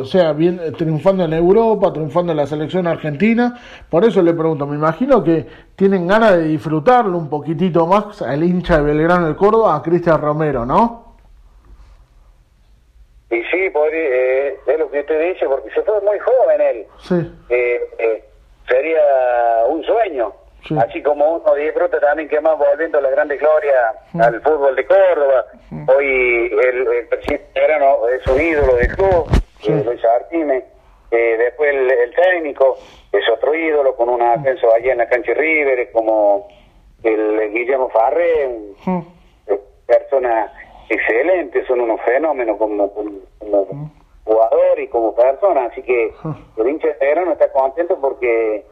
o 0.00 0.04
sea, 0.04 0.32
bien, 0.32 0.60
triunfando 0.76 1.24
en 1.24 1.32
Europa, 1.32 1.92
triunfando 1.92 2.32
en 2.32 2.38
la 2.38 2.46
selección 2.46 2.86
argentina. 2.86 3.58
Por 3.90 4.04
eso 4.04 4.22
le 4.22 4.32
pregunto, 4.32 4.66
me 4.66 4.76
imagino 4.76 5.22
que 5.22 5.46
tienen 5.76 6.06
ganas 6.06 6.36
de 6.36 6.44
disfrutarlo 6.44 7.18
un 7.18 7.28
poquitito 7.28 7.86
más 7.86 8.22
al 8.22 8.42
hincha 8.42 8.78
de 8.78 8.82
Belgrano 8.84 9.26
del 9.26 9.36
Córdoba, 9.36 9.76
a 9.76 9.82
Cristian 9.82 10.20
Romero, 10.20 10.64
¿no? 10.64 11.16
Y 13.30 13.42
sí, 13.44 13.56
eh, 13.92 14.58
es 14.66 14.78
lo 14.78 14.90
que 14.90 15.00
usted 15.00 15.32
dice, 15.32 15.46
porque 15.46 15.70
se 15.70 15.82
fue 15.82 16.00
muy 16.02 16.18
joven 16.18 16.60
él. 16.60 16.86
Sí. 16.98 17.32
Eh, 17.48 17.80
eh, 17.98 18.24
sería 18.68 19.00
un 19.68 19.82
sueño. 19.84 20.32
Así 20.78 21.02
como 21.02 21.38
uno 21.38 21.54
disfruta 21.56 21.98
también 21.98 22.28
que 22.28 22.40
más 22.40 22.56
volviendo 22.56 23.00
la 23.00 23.10
grande 23.10 23.36
gloria 23.36 23.94
al 24.20 24.40
fútbol 24.42 24.76
de 24.76 24.86
Córdoba. 24.86 25.44
Hoy 25.88 26.52
el, 26.52 27.08
presidente 27.08 27.60
Grano 27.60 28.08
es 28.08 28.22
su 28.22 28.38
ídolo 28.38 28.76
del 28.76 28.88
club, 28.94 29.26
Luis 29.84 30.04
Artime. 30.04 30.64
Eh, 31.10 31.36
después 31.36 31.68
el, 31.74 32.14
técnico 32.14 32.78
es 33.10 33.28
otro 33.28 33.54
ídolos, 33.54 33.96
con 33.96 34.08
un 34.08 34.22
ascenso 34.22 34.72
allá 34.72 34.92
en 34.92 34.98
la 34.98 35.08
cancha 35.08 35.34
River, 35.34 35.90
como 35.90 36.48
el 37.02 37.52
Guillermo 37.52 37.90
Farré, 37.90 38.46
un 38.46 39.12
persona 39.92 40.52
excelente, 40.88 41.64
son 41.66 41.80
unos 41.80 42.00
fenómenos 42.02 42.56
como, 42.56 42.92
como, 43.38 43.90
jugador 44.24 44.80
y 44.80 44.88
como 44.88 45.14
persona, 45.14 45.66
así 45.66 45.82
que 45.82 46.12
el 46.56 46.68
hincha 46.68 46.88
de 46.88 47.14
no 47.16 47.32
está 47.32 47.50
contento 47.52 47.98
porque 48.00 48.64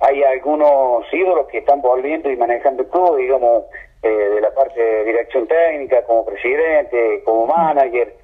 hay 0.00 0.22
algunos 0.22 1.04
ídolos 1.12 1.46
que 1.48 1.58
están 1.58 1.80
volviendo 1.80 2.30
y 2.30 2.36
manejando 2.36 2.84
todo, 2.86 3.16
digamos, 3.16 3.64
eh, 4.02 4.08
de 4.08 4.40
la 4.40 4.54
parte 4.54 4.80
de 4.80 5.04
dirección 5.04 5.46
técnica, 5.46 6.02
como 6.04 6.24
presidente, 6.24 7.22
como 7.24 7.46
manager, 7.46 8.14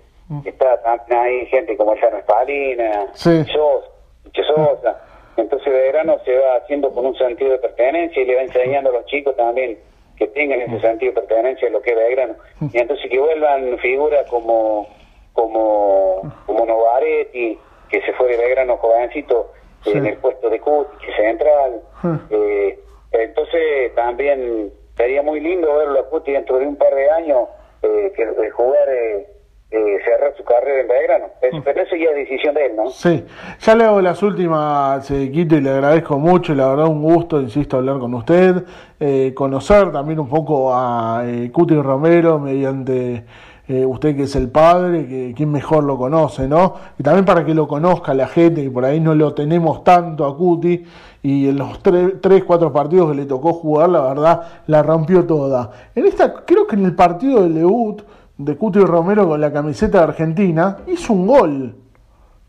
está 0.44 0.80
también 0.82 1.20
hay 1.20 1.46
gente 1.46 1.76
como 1.76 1.94
Llano 1.94 2.18
Espalina, 2.18 3.06
sí. 3.12 3.44
Sosa, 3.44 5.00
entonces 5.36 5.72
de 5.72 5.78
verano 5.78 6.16
se 6.24 6.36
va 6.36 6.56
haciendo 6.56 6.92
con 6.92 7.06
un 7.06 7.16
sentido 7.16 7.52
de 7.52 7.58
pertenencia 7.58 8.22
y 8.22 8.26
le 8.26 8.36
va 8.36 8.42
enseñando 8.42 8.90
a 8.90 8.94
los 8.94 9.06
chicos 9.06 9.36
también 9.36 9.78
que 10.16 10.28
tengan 10.28 10.60
ese 10.60 10.80
sentido 10.80 11.12
de 11.12 11.20
pertenencia 11.20 11.68
a 11.68 11.70
lo 11.70 11.82
que 11.82 11.90
es 11.90 11.96
Belgrano. 11.96 12.34
Y 12.72 12.78
entonces 12.78 13.10
que 13.10 13.18
vuelvan 13.18 13.78
figuras 13.78 14.28
como 14.30 14.86
como 15.34 16.22
como 16.46 16.64
Novaretti, 16.64 17.58
que 17.90 18.00
se 18.00 18.12
fue 18.14 18.28
de 18.28 18.38
Belgrano 18.38 18.78
jovencito 18.78 19.52
en 19.84 20.06
el 20.06 20.16
puesto 20.16 20.48
de 20.48 20.60
Cuti, 20.60 21.06
central. 21.16 21.82
Eh, 22.30 22.80
entonces 23.12 23.94
también 23.94 24.72
sería 24.96 25.22
muy 25.22 25.40
lindo 25.40 25.76
verlo 25.76 26.00
a 26.00 26.08
Cuti 26.08 26.32
dentro 26.32 26.58
de 26.58 26.66
un 26.66 26.76
par 26.76 26.94
de 26.94 27.10
años 27.10 27.48
eh, 27.82 28.12
que 28.16 28.50
jugar 28.50 28.88
eh, 28.88 29.28
eh, 29.70 29.98
cerrar 30.04 30.34
su 30.36 30.44
carrera 30.44 30.80
en 30.82 30.88
Belgrano. 30.88 31.26
pero 31.64 31.82
eso 31.82 31.96
ya 31.96 32.10
es 32.10 32.16
decisión 32.16 32.54
de 32.54 32.66
él, 32.66 32.76
¿no? 32.76 32.88
Sí, 32.90 33.24
ya 33.58 33.74
le 33.74 33.84
hago 33.84 34.00
las 34.00 34.22
últimas, 34.22 35.10
eh, 35.10 35.30
Quito, 35.32 35.56
y 35.56 35.60
le 35.60 35.70
agradezco 35.70 36.18
mucho, 36.18 36.54
la 36.54 36.68
verdad 36.68 36.86
un 36.86 37.02
gusto, 37.02 37.40
insisto, 37.40 37.78
hablar 37.78 37.98
con 37.98 38.14
usted, 38.14 38.62
eh, 39.00 39.32
conocer 39.34 39.90
también 39.90 40.20
un 40.20 40.28
poco 40.28 40.72
a 40.72 41.24
eh, 41.26 41.50
Cuti 41.52 41.74
Romero 41.74 42.38
mediante 42.38 43.24
eh, 43.66 43.86
usted 43.86 44.14
que 44.14 44.24
es 44.24 44.36
el 44.36 44.50
padre, 44.50 45.06
que 45.06 45.32
quien 45.34 45.50
mejor 45.50 45.84
lo 45.84 45.96
conoce, 45.96 46.46
¿no? 46.46 46.74
Y 46.98 47.02
también 47.02 47.24
para 47.24 47.46
que 47.46 47.54
lo 47.54 47.66
conozca 47.66 48.12
la 48.12 48.26
gente, 48.26 48.62
que 48.62 48.70
por 48.70 48.84
ahí 48.84 49.00
no 49.00 49.14
lo 49.14 49.32
tenemos 49.32 49.82
tanto 49.82 50.26
a 50.26 50.36
Cuti, 50.36 50.84
y 51.22 51.48
en 51.48 51.56
los 51.56 51.82
tres, 51.82 52.44
cuatro 52.46 52.70
partidos 52.70 53.10
que 53.10 53.16
le 53.16 53.24
tocó 53.24 53.54
jugar, 53.54 53.88
la 53.88 54.02
verdad, 54.02 54.42
la 54.66 54.82
rompió 54.82 55.24
toda. 55.24 55.70
En 55.94 56.04
esta, 56.04 56.44
creo 56.44 56.66
que 56.66 56.76
en 56.76 56.84
el 56.84 56.94
partido 56.94 57.42
del 57.42 57.54
debut, 57.54 58.02
de 58.36 58.56
Cuti 58.56 58.80
Romero 58.80 59.26
con 59.26 59.40
la 59.40 59.50
camiseta 59.50 59.98
de 59.98 60.04
Argentina, 60.04 60.78
hizo 60.86 61.14
un 61.14 61.26
gol. 61.26 61.76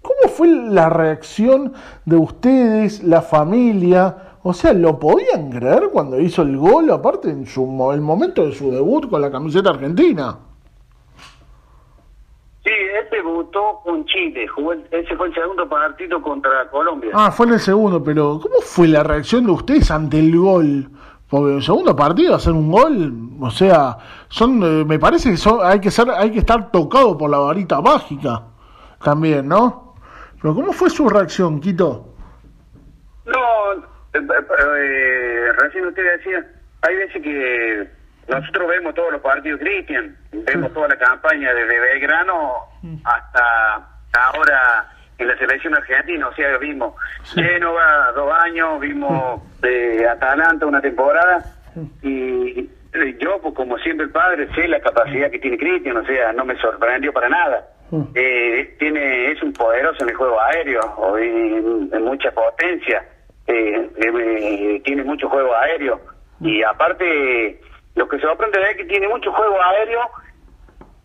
¿Cómo 0.02 0.30
fue 0.30 0.50
la 0.50 0.90
reacción 0.90 1.72
de 2.04 2.18
ustedes, 2.18 3.04
la 3.04 3.22
familia? 3.22 4.18
O 4.44 4.54
sea, 4.54 4.74
¿lo 4.74 5.00
podían 5.00 5.50
creer 5.50 5.90
cuando 5.94 6.20
hizo 6.20 6.42
el 6.42 6.58
gol, 6.58 6.92
aparte 6.92 7.30
en 7.30 7.46
su, 7.46 7.64
el 7.94 8.02
momento 8.02 8.46
de 8.46 8.54
su 8.54 8.70
debut 8.70 9.10
con 9.10 9.22
la 9.22 9.32
camiseta 9.32 9.70
argentina? 9.70 10.38
Debutó 13.16 13.80
con 13.84 14.06
Chile, 14.06 14.46
jugó, 14.48 14.74
ese 14.92 15.16
fue 15.16 15.28
el 15.28 15.34
segundo 15.34 15.70
partido 15.70 16.22
contra 16.22 16.70
Colombia. 16.70 17.12
Ah, 17.14 17.32
fue 17.32 17.46
en 17.46 17.54
el 17.54 17.60
segundo, 17.60 18.04
pero 18.04 18.40
¿cómo 18.42 18.56
fue 18.62 18.90
la 18.90 19.04
reacción 19.04 19.46
de 19.46 19.52
ustedes 19.52 19.90
ante 19.90 20.20
el 20.20 20.38
gol? 20.38 20.90
Porque 21.30 21.56
el 21.56 21.64
segundo 21.64 21.96
partido 21.96 22.36
hacer 22.36 22.52
un 22.52 22.70
gol, 22.70 23.14
o 23.40 23.50
sea, 23.50 23.98
son, 24.28 24.62
eh, 24.64 24.84
me 24.86 25.00
parece 25.00 25.32
que 25.32 25.38
son, 25.38 25.60
hay 25.64 25.80
que 25.80 25.92
ser, 25.92 26.10
hay 26.10 26.30
que 26.30 26.40
estar 26.40 26.72
tocado 26.72 27.18
por 27.18 27.30
la 27.30 27.38
varita 27.38 27.80
mágica, 27.80 28.44
también, 29.02 29.48
¿no? 29.48 29.96
Pero 30.42 30.54
¿cómo 30.54 30.74
fue 30.74 30.90
su 30.90 31.08
reacción, 31.08 31.62
Quito? 31.62 32.14
No, 33.26 33.74
eh, 34.14 34.20
eh, 34.20 35.52
recién 35.58 35.86
usted 35.86 36.04
decía, 36.18 36.46
hay 36.82 36.96
veces 36.98 37.24
que 37.24 37.90
nosotros 38.28 38.68
vemos 38.68 38.94
todos 38.96 39.12
los 39.12 39.22
partidos 39.22 39.60
Cristian, 39.60 40.16
vemos 40.32 40.74
toda 40.74 40.88
la 40.88 40.98
campaña 40.98 41.54
desde 41.54 41.80
Belgrano 41.80 42.66
hasta 43.04 43.88
ahora 44.14 44.92
en 45.18 45.28
la 45.28 45.38
selección 45.38 45.76
argentina, 45.76 46.28
o 46.28 46.34
sea, 46.34 46.58
vimos 46.58 46.94
Génova 47.34 48.12
dos 48.14 48.32
años, 48.34 48.80
vimos 48.80 49.42
de 49.62 50.08
Atalanta 50.08 50.66
una 50.66 50.82
temporada 50.82 51.44
y 52.02 52.70
yo, 53.20 53.40
pues 53.42 53.54
como 53.54 53.78
siempre 53.80 54.06
el 54.06 54.12
padre, 54.12 54.48
sé 54.56 54.68
la 54.68 54.80
capacidad 54.80 55.30
que 55.30 55.40
tiene 55.40 55.58
Cristian, 55.58 55.98
o 55.98 56.06
sea, 56.06 56.32
no 56.34 56.46
me 56.46 56.56
sorprendió 56.58 57.12
para 57.14 57.30
nada. 57.30 57.68
Eh, 58.16 58.76
tiene 58.80 59.32
es 59.32 59.42
un 59.44 59.54
poderoso 59.54 60.04
en 60.04 60.10
el 60.10 60.16
juego 60.16 60.42
aéreo, 60.42 61.18
en, 61.18 61.90
en 61.94 62.04
mucha 62.04 62.32
potencia, 62.32 63.06
eh, 63.48 63.90
eh, 63.98 64.82
tiene 64.84 65.04
mucho 65.04 65.30
juego 65.30 65.56
aéreo. 65.56 66.02
Y 66.42 66.64
aparte 66.64 67.60
lo 67.96 68.08
que 68.08 68.20
se 68.20 68.26
va 68.26 68.32
a 68.32 68.36
aprender 68.36 68.62
es 68.64 68.78
que 68.78 68.86
tiene 68.86 69.08
mucho 69.08 69.32
juego 69.32 69.62
aéreo 69.62 70.02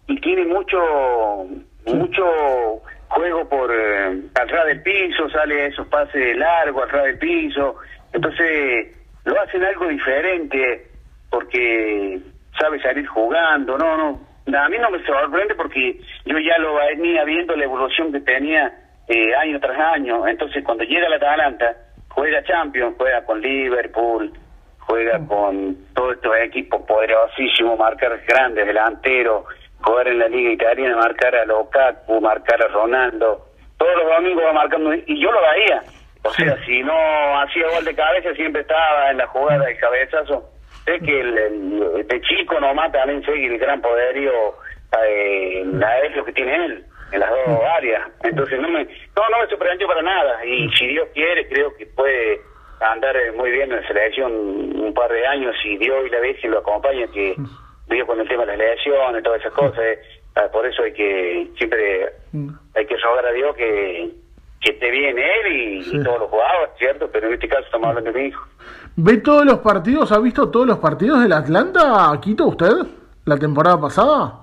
y 0.08 0.20
tiene 0.20 0.44
mucho 0.44 1.46
mucho 1.86 2.82
juego 3.08 3.48
por 3.48 3.70
eh, 3.72 4.22
atrás 4.34 4.66
del 4.66 4.82
piso, 4.82 5.28
sale 5.30 5.66
esos 5.66 5.86
pases 5.88 6.36
largos 6.36 6.84
atrás 6.84 7.04
del 7.04 7.18
piso, 7.18 7.76
entonces 8.12 8.96
lo 9.24 9.40
hacen 9.40 9.64
algo 9.64 9.88
diferente 9.88 10.86
porque 11.28 12.20
sabe 12.58 12.80
salir 12.82 13.06
jugando, 13.06 13.78
no, 13.78 13.96
no, 13.96 14.58
a 14.58 14.68
mí 14.68 14.76
no 14.78 14.90
me 14.90 15.04
sorprende 15.04 15.54
porque 15.54 16.00
yo 16.24 16.38
ya 16.38 16.58
lo 16.58 16.76
venía 16.76 17.24
viendo 17.24 17.56
la 17.56 17.64
evolución 17.64 18.12
que 18.12 18.20
tenía 18.20 18.72
eh, 19.08 19.34
año 19.34 19.58
tras 19.60 19.78
año, 19.94 20.26
entonces 20.26 20.62
cuando 20.64 20.84
llega 20.84 21.08
la 21.08 21.16
Atalanta, 21.16 21.76
juega 22.08 22.44
Champions, 22.44 22.94
juega 22.96 23.24
con 23.24 23.40
Liverpool, 23.40 24.32
juega 24.90 25.20
con 25.28 25.76
todos 25.94 26.16
estos 26.16 26.36
equipos 26.42 26.82
poderosísimos, 26.82 27.78
marcar 27.78 28.20
grandes, 28.26 28.66
delanteros, 28.66 29.44
jugar 29.82 30.08
en 30.08 30.18
la 30.18 30.26
Liga 30.26 30.50
Italiana, 30.50 30.96
marcar 30.96 31.34
a 31.36 31.44
Lukaku, 31.44 32.20
marcar 32.20 32.60
a 32.60 32.66
Ronaldo. 32.66 33.46
Todos 33.78 33.96
los 33.96 34.16
domingos 34.16 34.44
va 34.44 34.52
marcando, 34.52 34.92
y 34.92 35.22
yo 35.22 35.30
lo 35.30 35.40
veía. 35.40 35.82
O 36.24 36.30
sea, 36.32 36.56
si 36.66 36.82
no 36.82 36.92
hacía 37.40 37.68
gol 37.72 37.84
de 37.84 37.94
cabeza, 37.94 38.34
siempre 38.34 38.62
estaba 38.62 39.10
en 39.12 39.18
la 39.18 39.26
jugada 39.28 39.64
de 39.64 39.76
cabezazo. 39.76 40.50
Sé 40.84 40.98
que 40.98 41.20
el, 41.20 41.38
el, 41.38 41.82
este 42.00 42.20
chico 42.22 42.58
nomás 42.58 42.90
también 42.90 43.22
sigue 43.24 43.46
el 43.46 43.58
gran 43.58 43.80
poderío 43.80 44.32
eh, 45.06 45.64
aéreo 45.82 46.24
que 46.24 46.32
tiene 46.32 46.64
él 46.66 46.84
en 47.12 47.20
las 47.20 47.30
dos 47.30 47.60
áreas. 47.76 48.08
Entonces, 48.24 48.60
no 48.60 48.68
me, 48.68 48.84
no, 48.84 49.28
no 49.30 49.38
me 49.40 49.46
sorprendió 49.48 49.86
para 49.86 50.02
nada. 50.02 50.44
Y 50.44 50.68
si 50.70 50.88
Dios 50.88 51.08
quiere, 51.14 51.48
creo 51.48 51.74
que 51.76 51.86
puede 51.86 52.40
andar 52.80 53.16
eh, 53.16 53.32
muy 53.32 53.50
bien 53.50 53.70
en 53.70 53.80
la 53.80 53.86
selección 53.86 54.32
un 54.32 54.94
par 54.94 55.10
de 55.10 55.26
años. 55.26 55.54
Si 55.62 55.76
Dios 55.76 56.06
y 56.06 56.10
la 56.10 56.20
Virgen 56.20 56.50
lo 56.50 56.58
acompañan, 56.58 57.10
que 57.12 57.36
vivo 57.88 58.06
con 58.06 58.20
el 58.20 58.28
tema 58.28 58.46
de 58.46 58.56
las 58.56 58.66
elecciones, 58.66 59.22
todas 59.22 59.40
esas 59.40 59.52
cosas. 59.52 59.78
Eh, 59.78 60.00
ah, 60.36 60.48
por 60.52 60.66
eso 60.66 60.82
hay 60.82 60.92
que 60.92 61.50
siempre 61.58 62.12
mm. 62.32 62.48
hay 62.74 62.86
que 62.86 62.96
rogar 62.96 63.26
a 63.26 63.32
Dios 63.32 63.54
que, 63.56 64.10
que 64.60 64.70
esté 64.70 64.90
bien 64.90 65.18
él 65.18 65.82
y, 65.82 66.02
todos 66.02 66.20
los 66.20 66.30
jugadores, 66.30 66.70
¿cierto? 66.78 67.08
Pero 67.12 67.28
en 67.28 67.34
este 67.34 67.48
caso 67.48 67.64
estamos 67.64 67.88
hablando 67.88 68.12
de 68.12 68.20
mi 68.20 68.28
hijo. 68.28 68.46
¿Ve 68.96 69.18
todos 69.18 69.44
los 69.44 69.58
partidos? 69.58 70.12
¿Ha 70.12 70.18
visto 70.18 70.50
todos 70.50 70.66
los 70.66 70.78
partidos 70.78 71.22
del 71.22 71.32
Atlanta, 71.32 72.10
Quito, 72.20 72.46
usted, 72.46 72.72
la 73.24 73.38
temporada 73.38 73.80
pasada? 73.80 74.34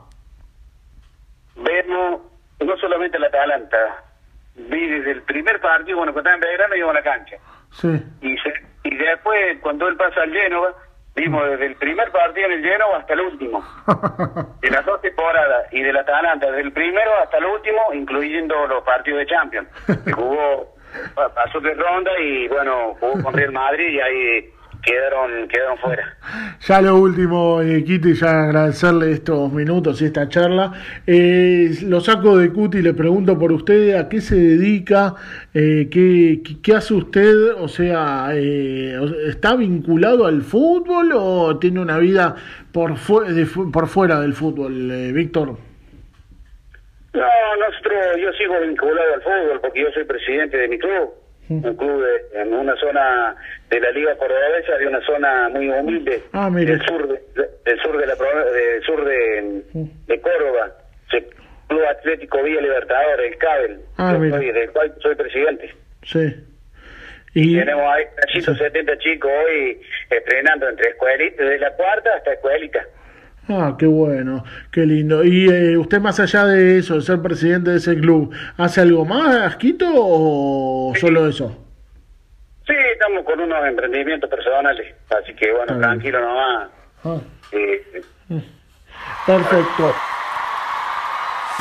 Vemos 1.56 2.21
no 2.60 2.78
solamente 2.78 3.17
el 3.17 3.26
Atlanta, 3.26 4.04
vi 4.58 4.88
desde 4.88 5.12
el 5.12 5.22
primer 5.24 5.60
partido, 5.62 5.98
bueno, 5.98 6.13
cuando 6.13 6.30
estaba 6.30 6.36
en 6.36 6.41
Belgrano, 6.41 6.76
iba 6.76 6.91
a 6.91 6.93
la 6.93 7.04
cancha. 7.04 7.38
Sí. 7.72 8.04
Y, 8.22 8.36
y 8.84 8.96
después, 8.96 9.60
cuando 9.62 9.88
él 9.88 9.96
pasa 9.96 10.22
al 10.22 10.32
Génova, 10.32 10.74
Vimos 11.17 11.50
desde 11.50 11.65
el 11.65 11.76
primer 11.78 12.12
partido 12.12 12.46
en 12.46 12.54
el 12.54 12.62
lleno 12.62 12.86
hasta 12.96 13.13
el 13.13 13.22
último. 13.22 13.63
De 14.62 14.70
las 14.70 14.86
dos 14.86 15.02
temporadas. 15.02 15.65
Y 15.74 15.82
de 15.82 15.91
la 15.91 16.02
Atalanta, 16.02 16.46
desde 16.46 16.62
el 16.62 16.72
primero 16.72 17.12
hasta 17.24 17.39
el 17.39 17.46
último, 17.46 17.82
incluyendo 17.91 18.67
los 18.67 18.84
partidos 18.84 19.22
de 19.22 19.26
Champions. 19.26 19.67
jugó, 20.13 20.76
pasó 21.34 21.60
de 21.60 21.74
ronda 21.74 22.12
y 22.20 22.48
bueno, 22.48 22.96
jugó 23.00 23.24
con 23.24 23.34
Real 23.34 23.52
Madrid 23.52 23.89
y 23.89 24.00
ahí 24.00 24.54
quedaron, 24.88 25.47
quedaron 25.50 25.78
fuera. 25.78 26.17
Ya 26.62 26.82
lo 26.82 26.95
último, 26.95 27.62
eh, 27.62 27.84
Kitty, 27.84 28.13
ya 28.13 28.43
agradecerle 28.45 29.12
estos 29.12 29.52
minutos 29.52 30.02
y 30.02 30.06
esta 30.06 30.30
charla. 30.30 30.71
Eh, 31.06 31.69
lo 31.84 32.00
saco 32.00 32.38
de 32.38 32.52
Cuti 32.52 32.80
y 32.80 32.82
le 32.82 32.93
pregunto 32.93 33.38
por 33.38 33.52
usted, 33.52 33.95
¿a 33.95 34.08
qué 34.08 34.21
se 34.21 34.36
dedica? 34.36 35.15
Eh, 35.54 35.89
qué, 35.91 36.41
qué, 36.63 36.73
hace 36.73 36.93
usted? 36.93 37.54
O 37.58 37.67
sea, 37.67 38.30
eh, 38.34 38.97
¿está 39.28 39.56
vinculado 39.56 40.26
al 40.26 40.41
fútbol 40.41 41.12
o 41.13 41.60
tiene 41.60 41.82
una 41.82 41.97
vida 41.97 42.36
por, 42.71 42.95
por 43.71 43.88
fuera 43.88 44.21
del 44.21 44.34
fútbol, 44.34 44.89
eh, 44.89 45.12
Víctor? 45.12 45.58
No, 47.13 47.28
nosotros, 47.60 48.17
yo 48.21 48.32
sigo 48.34 48.60
vinculado 48.62 49.13
al 49.15 49.21
fútbol 49.21 49.62
porque 49.62 49.82
yo 49.82 49.91
soy 49.91 50.06
presidente 50.06 50.58
de 50.58 50.67
mi 50.69 50.80
club 50.80 51.27
un 51.49 51.75
club 51.75 52.03
en 52.33 52.53
una 52.53 52.75
zona 52.75 53.36
de 53.69 53.79
la 53.79 53.91
Liga 53.91 54.15
Cordobesa, 54.17 54.77
de 54.77 54.88
una 54.88 55.01
zona 55.01 55.49
muy 55.49 55.69
humilde 55.69 56.21
ah, 56.33 56.49
del 56.51 56.81
sur 56.86 57.07
de, 57.07 57.21
del 57.65 57.79
sur 57.81 57.97
de 57.97 58.05
la 58.05 58.15
del 58.15 58.83
sur 58.83 59.05
de, 59.05 59.63
de 60.07 60.21
Córdoba, 60.21 60.71
el 61.13 61.25
Club 61.67 61.83
Atlético 61.89 62.43
Villa 62.43 62.62
Libertador, 62.62 63.21
el 63.21 63.38
CABEL, 63.38 63.79
ah, 63.97 64.13
del 64.13 64.71
cual 64.71 64.93
soy 65.01 65.15
presidente. 65.15 65.73
Sí. 66.03 66.36
Y... 67.33 67.57
Tenemos 67.57 67.86
ahí 67.93 68.05
170 68.31 68.97
chicos 68.97 69.31
hoy 69.45 69.79
estrenando 70.10 70.69
entre 70.69 70.89
escuelitas, 70.89 71.38
desde 71.38 71.60
la 71.60 71.71
cuarta 71.75 72.15
hasta 72.15 72.33
escuelita. 72.33 72.86
Ah, 73.49 73.75
qué 73.77 73.86
bueno, 73.86 74.43
qué 74.71 74.81
lindo. 74.81 75.23
¿Y 75.23 75.49
eh, 75.49 75.77
usted 75.77 76.01
más 76.01 76.19
allá 76.19 76.45
de 76.45 76.79
eso, 76.79 76.95
de 76.95 77.01
ser 77.01 77.21
presidente 77.21 77.71
de 77.71 77.77
ese 77.77 77.97
club, 77.97 78.33
hace 78.57 78.81
algo 78.81 79.05
más, 79.05 79.55
Quito, 79.55 79.88
o 79.89 80.93
solo 80.95 81.27
eso? 81.27 81.65
Sí, 82.65 82.73
estamos 82.91 83.23
con 83.23 83.39
unos 83.39 83.65
emprendimientos 83.65 84.29
personales, 84.29 84.93
así 85.10 85.33
que 85.33 85.51
bueno, 85.53 85.79
tranquilo 85.79 86.19
nomás. 86.19 86.69
Ah. 87.05 87.17
Perfecto. 89.25 89.93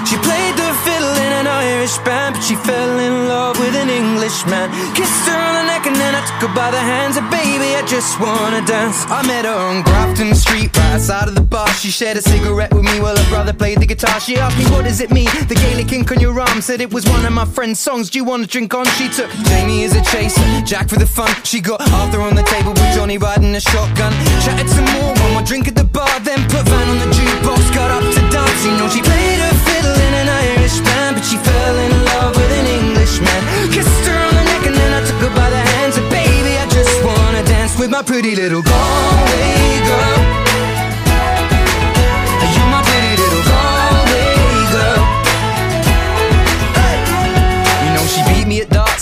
She 0.04 0.16
played 0.18 0.56
the 0.56 0.72
fiddle 0.84 1.16
in 1.24 1.25
an 1.36 1.46
Irish 1.46 1.98
band, 1.98 2.34
but 2.34 2.42
she 2.42 2.56
fell 2.56 2.98
in 2.98 3.28
love 3.28 3.58
with 3.58 3.74
an 3.76 3.90
Englishman. 3.90 4.70
Kissed 4.94 5.28
her 5.28 5.36
on 5.36 5.54
the 5.58 5.64
neck 5.68 5.86
and 5.86 5.96
then 5.96 6.14
I 6.14 6.20
took 6.24 6.48
her 6.48 6.54
by 6.54 6.70
the 6.70 6.80
hands. 6.80 7.16
And 7.16 7.28
baby, 7.30 7.76
I 7.76 7.82
just 7.86 8.18
wanna 8.18 8.64
dance. 8.64 9.04
I 9.08 9.20
met 9.26 9.44
her 9.44 9.54
on 9.54 9.82
Grafton 9.82 10.34
Street, 10.34 10.74
right 10.76 10.94
outside 10.94 11.28
of 11.28 11.34
the 11.34 11.46
bar. 11.54 11.68
She 11.82 11.90
shared 11.90 12.16
a 12.16 12.22
cigarette 12.22 12.72
with 12.72 12.84
me 12.84 13.00
while 13.00 13.16
her 13.16 13.28
brother 13.28 13.52
played 13.52 13.78
the 13.80 13.86
guitar. 13.86 14.18
She 14.20 14.36
asked 14.38 14.58
me, 14.58 14.64
What 14.72 14.84
does 14.84 15.00
it 15.00 15.10
mean? 15.10 15.28
The 15.48 15.54
Gaelic 15.54 15.92
ink 15.92 16.10
on 16.12 16.20
your 16.20 16.38
arm 16.40 16.60
said 16.60 16.80
it 16.80 16.92
was 16.92 17.04
one 17.06 17.24
of 17.24 17.32
my 17.32 17.44
friend's 17.44 17.80
songs. 17.80 18.08
Do 18.10 18.18
you 18.18 18.24
wanna 18.24 18.46
drink 18.46 18.72
on? 18.74 18.86
She 18.98 19.08
took 19.08 19.30
Jamie 19.48 19.84
as 19.84 19.94
a 19.94 20.02
chaser, 20.02 20.46
Jack 20.64 20.88
for 20.88 20.96
the 20.96 21.06
fun. 21.06 21.30
She 21.44 21.60
got 21.60 21.80
Arthur 22.00 22.22
on 22.22 22.34
the 22.34 22.44
table 22.54 22.72
with 22.72 22.94
Johnny 22.94 23.18
riding 23.18 23.54
a 23.54 23.60
shotgun. 23.60 24.12
Chatted 24.44 24.68
some 24.70 24.88
more, 24.96 25.12
one 25.24 25.32
more 25.34 25.42
drink 25.42 25.68
at 25.68 25.76
the 25.76 25.84
bar, 25.84 26.14
then 26.20 26.40
put 26.48 26.64
Van 26.70 26.88
on 26.88 26.98
the 26.98 27.10
jukebox. 27.16 27.74
Got 27.74 27.90
up 27.90 28.04
to 28.14 28.20
dance, 28.32 28.64
you 28.64 28.72
know 28.78 28.88
she 28.88 29.02
played 29.02 29.40
her 29.44 29.54
fiddle 29.66 29.94
in 30.06 30.14
an 30.14 30.28
Irish 30.28 30.55
band, 30.80 31.16
but 31.16 31.24
she 31.24 31.36
fell 31.36 31.76
in 31.78 31.92
love 32.04 32.34
with 32.36 32.50
an 32.50 32.66
Englishman. 32.66 33.40
Kissed 33.70 34.06
her 34.06 34.18
on 34.18 34.34
the 34.34 34.44
neck 34.50 34.66
and 34.66 34.74
then 34.74 34.92
I 34.98 35.00
took 35.06 35.20
her 35.26 35.34
by 35.34 35.48
the 35.50 35.62
hands. 35.72 35.96
And 35.96 36.08
baby, 36.10 36.58
I 36.58 36.66
just 36.68 37.04
wanna 37.04 37.42
dance 37.44 37.78
with 37.78 37.90
my 37.90 38.02
pretty 38.02 38.34
little 38.34 38.62
Galway 38.62 39.80
girl. 39.86 40.45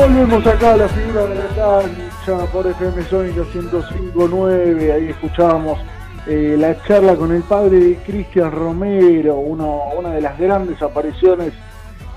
Volvemos 0.00 0.46
acá 0.46 0.72
a 0.72 0.76
la 0.78 0.88
figura 0.88 1.26
de 1.26 1.34
la 1.34 1.46
cancha 1.54 2.46
por 2.50 2.66
FM 2.66 3.02
Sónica 3.02 3.42
105.9. 3.42 4.94
Ahí 4.94 5.08
escuchábamos 5.10 5.78
eh, 6.26 6.56
la 6.58 6.82
charla 6.84 7.14
con 7.16 7.32
el 7.32 7.42
padre 7.42 7.78
de 7.78 7.96
Cristian 7.96 8.50
Romero, 8.50 9.34
uno, 9.36 9.90
una 9.98 10.12
de 10.12 10.22
las 10.22 10.38
grandes 10.38 10.80
apariciones 10.80 11.52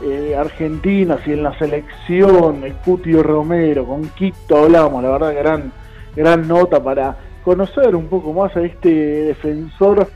eh, 0.02 0.34
argentinas 0.34 1.28
y 1.28 1.34
en 1.34 1.44
la 1.44 1.60
selección, 1.60 2.64
el 2.64 2.74
Cutio 2.76 3.22
Romero, 3.22 3.86
con 3.86 4.08
Quito 4.12 4.64
hablamos, 4.64 5.04
la 5.04 5.10
verdad, 5.10 5.36
gran, 5.36 5.74
gran 6.16 6.48
nota 6.48 6.82
para 6.82 7.18
conocer 7.44 7.98
un 7.98 8.08
poco 8.08 8.32
más 8.32 8.56
a 8.56 8.62
este 8.62 8.90
defensor 8.90 10.08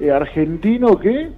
eh, 0.00 0.10
argentino 0.10 0.98
que 0.98 1.30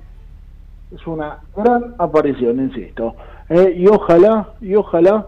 es 0.95 1.07
una 1.07 1.41
gran 1.55 1.95
aparición, 1.99 2.59
insisto. 2.59 3.15
Y 3.51 3.87
ojalá, 3.89 4.49
y 4.63 4.75
ojalá 4.75 5.27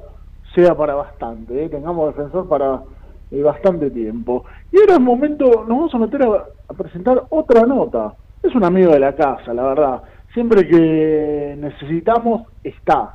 sea 0.56 0.74
para 0.76 0.96
bastante, 0.96 1.64
eh, 1.64 1.68
tengamos 1.68 2.16
defensor 2.16 2.48
para 2.48 2.82
eh, 3.30 3.42
bastante 3.42 3.90
tiempo. 3.90 4.44
Y 4.72 4.78
ahora 4.80 4.94
es 4.94 5.00
momento, 5.00 5.44
nos 5.44 5.68
vamos 5.68 5.94
a 5.94 5.98
meter 5.98 6.22
a, 6.24 6.74
presentar 6.74 7.22
otra 7.30 7.66
nota. 7.66 8.14
Es 8.42 8.54
un 8.54 8.64
amigo 8.64 8.90
de 8.92 9.00
la 9.00 9.14
casa, 9.14 9.54
la 9.54 9.62
verdad. 9.62 10.02
Siempre 10.34 10.66
que 10.66 11.54
necesitamos, 11.58 12.48
está. 12.64 13.14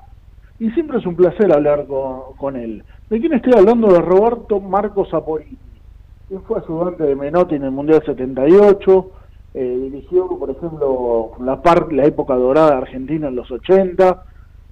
Y 0.60 0.70
siempre 0.72 1.00
es 1.00 1.06
un 1.08 1.16
placer 1.16 1.52
hablar 1.52 1.88
con, 1.88 2.36
con 2.38 2.56
él. 2.56 2.84
¿De 3.10 3.20
quién 3.20 3.34
estoy 3.34 3.54
hablando? 3.58 3.92
De 3.92 4.00
Roberto 4.00 4.60
Marcos 4.62 5.10
Zaporini. 5.10 5.58
Él 6.30 6.40
fue 6.48 6.60
ayudante 6.60 7.04
de 7.04 7.16
Menotti 7.16 7.56
en 7.56 7.64
el 7.64 7.72
Mundial 7.72 8.02
78, 8.06 9.12
eh, 9.54 9.78
dirigió, 9.92 10.28
por 10.30 10.50
ejemplo, 10.52 11.32
la, 11.40 11.62
par- 11.62 11.92
la 11.92 12.06
época 12.06 12.36
dorada 12.36 12.72
de 12.72 12.78
Argentina 12.78 13.28
en 13.28 13.36
los 13.36 13.52
80, 13.52 14.24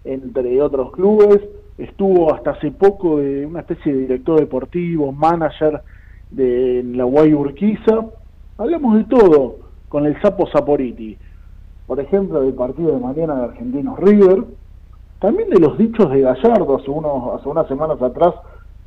entre 0.06 0.62
otros 0.62 0.92
clubes. 0.94 1.42
Estuvo 1.80 2.34
hasta 2.36 2.52
hace 2.52 2.72
poco 2.72 3.20
de 3.20 3.46
una 3.46 3.62
especie 3.62 3.94
de 3.94 4.00
director 4.00 4.38
deportivo, 4.38 5.14
manager 5.14 5.82
de 6.30 6.84
la 6.84 7.06
Guay 7.06 7.34
Urquiza. 7.34 8.06
Hablamos 8.58 8.98
de 8.98 9.06
todo 9.06 9.56
con 9.88 10.06
el 10.06 10.22
Sapo 10.22 10.46
Saporiti. 10.48 11.18
Por 11.88 12.02
ejemplo, 12.02 12.42
del 12.42 12.54
partido 12.54 12.92
de 12.92 13.00
mañana 13.00 13.36
de 13.36 13.44
Argentinos 13.46 13.98
River. 13.98 14.44
También 15.20 15.50
de 15.50 15.60
los 15.60 15.78
dichos 15.78 16.12
de 16.12 16.20
Gallardo 16.20 16.76
hace, 16.76 16.92
unos, 16.92 17.40
hace 17.40 17.48
unas 17.48 17.68
semanas 17.70 18.02
atrás 18.02 18.36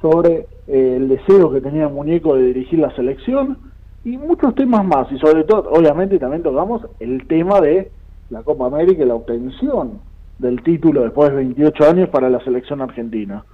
sobre 0.03 0.47
eh, 0.67 0.97
el 0.99 1.09
deseo 1.09 1.51
que 1.51 1.63
tenía 1.63 1.87
el 1.87 1.95
muñeco 1.95 2.37
de 2.37 2.43
dirigir 2.45 2.79
la 2.79 2.95
selección 2.95 3.57
y 4.05 4.19
muchos 4.19 4.55
temas 4.55 4.85
más. 4.85 5.11
Y 5.11 5.19
sobre 5.19 5.45
todo, 5.45 5.71
obviamente, 5.71 6.19
también 6.19 6.43
tocamos 6.43 6.83
el 7.01 7.27
tema 7.27 7.59
de 7.63 7.91
la 8.29 8.43
Copa 8.43 8.67
América 8.67 9.03
y 9.03 9.07
la 9.07 9.15
obtención 9.15 10.12
del 10.39 10.63
título 10.63 11.03
después 11.03 11.31
de 11.31 11.37
28 11.37 11.85
años 11.89 12.09
para 12.09 12.29
la 12.29 12.41
selección 12.41 12.81
argentina. 12.81 13.45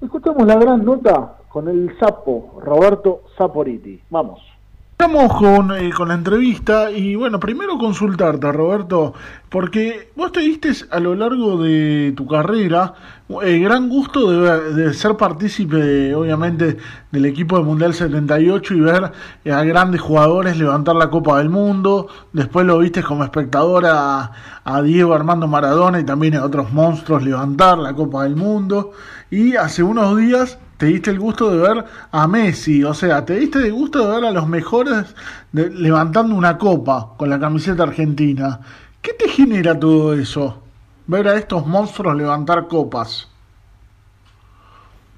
Escuchamos 0.00 0.46
la 0.46 0.56
gran 0.56 0.84
nota 0.84 1.36
con 1.48 1.68
el 1.68 1.96
sapo 1.98 2.60
Roberto 2.62 3.22
Saporiti. 3.36 4.00
Vamos. 4.10 4.55
Estamos 4.98 5.36
con, 5.36 5.76
eh, 5.76 5.90
con 5.92 6.08
la 6.08 6.14
entrevista 6.14 6.90
y 6.90 7.16
bueno, 7.16 7.38
primero 7.38 7.76
consultarte, 7.76 8.50
Roberto, 8.50 9.12
porque 9.50 10.10
vos 10.16 10.32
te 10.32 10.40
diste 10.40 10.72
a 10.90 10.98
lo 11.00 11.14
largo 11.14 11.62
de 11.62 12.14
tu 12.16 12.26
carrera 12.26 12.94
el 13.42 13.62
gran 13.62 13.90
gusto 13.90 14.30
de, 14.30 14.72
de 14.72 14.94
ser 14.94 15.18
partícipe, 15.18 15.76
de, 15.76 16.14
obviamente, 16.14 16.78
del 17.12 17.26
equipo 17.26 17.56
del 17.56 17.66
Mundial 17.66 17.92
78 17.92 18.72
y 18.72 18.80
ver 18.80 19.12
eh, 19.44 19.52
a 19.52 19.62
grandes 19.64 20.00
jugadores 20.00 20.56
levantar 20.56 20.96
la 20.96 21.10
Copa 21.10 21.36
del 21.36 21.50
Mundo. 21.50 22.08
Después 22.32 22.64
lo 22.64 22.78
viste 22.78 23.02
como 23.02 23.22
espectador 23.22 23.84
a, 23.84 24.32
a 24.64 24.80
Diego 24.80 25.12
Armando 25.12 25.46
Maradona 25.46 26.00
y 26.00 26.04
también 26.04 26.36
a 26.36 26.44
otros 26.44 26.72
monstruos 26.72 27.22
levantar 27.22 27.76
la 27.76 27.92
Copa 27.92 28.22
del 28.22 28.34
Mundo. 28.34 28.92
Y 29.30 29.56
hace 29.56 29.82
unos 29.82 30.16
días 30.16 30.58
te 30.78 30.86
diste 30.86 31.10
el 31.10 31.18
gusto 31.18 31.50
de 31.50 31.58
ver 31.74 31.84
a 32.12 32.26
Messi, 32.28 32.84
o 32.84 32.92
sea, 32.94 33.24
te 33.24 33.34
diste 33.34 33.58
el 33.60 33.72
gusto 33.72 34.06
de 34.08 34.16
ver 34.16 34.24
a 34.26 34.30
los 34.30 34.46
mejores 34.46 35.14
de- 35.52 35.70
levantando 35.70 36.34
una 36.34 36.58
copa 36.58 37.14
con 37.16 37.30
la 37.30 37.38
camiseta 37.40 37.82
argentina. 37.84 38.60
¿Qué 39.02 39.12
te 39.14 39.28
genera 39.28 39.78
todo 39.78 40.12
eso? 40.14 40.62
Ver 41.06 41.28
a 41.28 41.36
estos 41.36 41.66
monstruos 41.66 42.16
levantar 42.16 42.66
copas. 42.68 43.30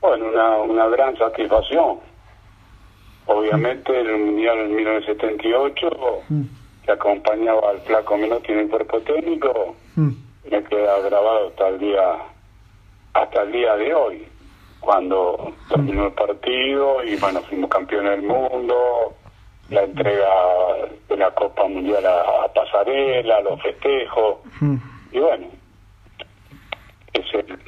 Bueno, 0.00 0.26
una, 0.28 0.56
una 0.58 0.86
gran 0.88 1.16
satisfacción. 1.16 1.98
Obviamente 3.26 3.98
el 4.00 4.16
Mundial 4.18 4.58
en 4.58 4.76
1978, 4.76 5.88
que 6.84 6.92
acompañaba 6.92 7.70
al 7.70 7.80
flaco 7.80 8.16
Menotti 8.16 8.52
en 8.52 8.58
el 8.60 8.68
cuerpo 8.68 9.00
técnico, 9.00 9.74
Mm. 9.96 10.10
me 10.50 10.62
queda 10.64 10.98
grabado 11.00 11.48
hasta 11.48 11.68
el 11.68 11.78
día 11.80 12.00
hasta 13.14 13.42
el 13.42 13.52
día 13.52 13.74
de 13.76 13.92
hoy, 13.94 14.27
cuando 14.80 15.52
terminó 15.68 16.06
el 16.06 16.12
partido 16.12 17.04
y 17.04 17.16
bueno, 17.16 17.40
fuimos 17.42 17.70
campeones 17.70 18.12
del 18.12 18.22
mundo, 18.22 19.14
la 19.70 19.82
entrega 19.82 20.28
de 21.08 21.16
la 21.16 21.30
Copa 21.32 21.66
Mundial 21.68 22.04
a, 22.06 22.44
a 22.44 22.52
Pasarela, 22.54 23.40
los 23.42 23.60
festejos, 23.62 24.36
y 25.12 25.18
bueno, 25.18 25.46
es 27.12 27.24
el, 27.34 27.58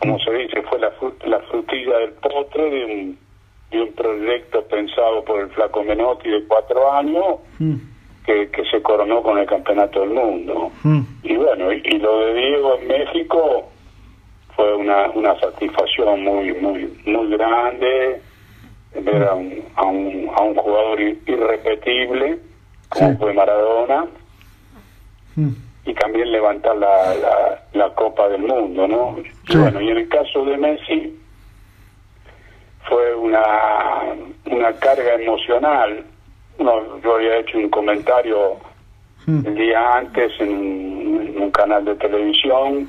como 0.00 0.18
se 0.20 0.30
dice, 0.32 0.62
fue 0.62 0.78
la, 0.78 0.92
fru- 0.98 1.14
la 1.24 1.40
frutilla 1.40 1.98
del 1.98 2.12
postre 2.12 2.70
de 2.70 2.84
un, 2.84 3.18
de 3.70 3.82
un 3.82 3.92
proyecto 3.94 4.62
pensado 4.66 5.24
por 5.24 5.40
el 5.40 5.48
Flaco 5.50 5.82
Menotti 5.82 6.28
de 6.28 6.44
cuatro 6.46 6.92
años 6.92 7.36
que, 8.26 8.50
que 8.50 8.64
se 8.70 8.82
coronó 8.82 9.22
con 9.22 9.38
el 9.38 9.46
Campeonato 9.46 10.00
del 10.00 10.10
Mundo. 10.10 10.70
Y 11.22 11.36
bueno, 11.36 11.72
y, 11.72 11.80
y 11.84 11.98
lo 11.98 12.18
de 12.20 12.34
Diego 12.34 12.74
en 12.76 12.88
México 12.88 13.68
fue 14.56 14.74
una, 14.74 15.10
una 15.10 15.38
satisfacción 15.38 16.24
muy 16.24 16.52
muy 16.54 16.90
muy 17.04 17.30
grande 17.36 18.20
ver 19.00 19.22
a 19.24 19.34
un, 19.34 19.62
a 19.76 19.84
un, 19.84 20.30
a 20.34 20.42
un 20.42 20.54
jugador 20.54 21.00
irrepetible 21.00 22.38
como 22.88 23.18
fue 23.18 23.34
Maradona 23.34 24.06
y 25.84 25.94
también 25.94 26.32
levantar 26.32 26.76
la, 26.78 27.14
la, 27.14 27.62
la 27.74 27.94
Copa 27.94 28.28
del 28.30 28.42
Mundo, 28.42 28.88
¿no? 28.88 29.16
Y 29.48 29.56
bueno, 29.56 29.80
y 29.82 29.90
en 29.90 29.98
el 29.98 30.08
caso 30.08 30.44
de 30.46 30.56
Messi 30.56 31.20
fue 32.88 33.14
una, 33.14 33.44
una 34.50 34.72
carga 34.74 35.14
emocional. 35.14 36.04
No, 36.58 37.00
yo 37.02 37.16
había 37.16 37.38
hecho 37.38 37.58
un 37.58 37.68
comentario 37.68 38.56
el 39.26 39.54
día 39.54 39.96
antes 39.96 40.32
en 40.40 40.96
en 41.36 41.42
un 41.42 41.50
canal 41.50 41.84
de 41.84 41.94
televisión, 41.96 42.88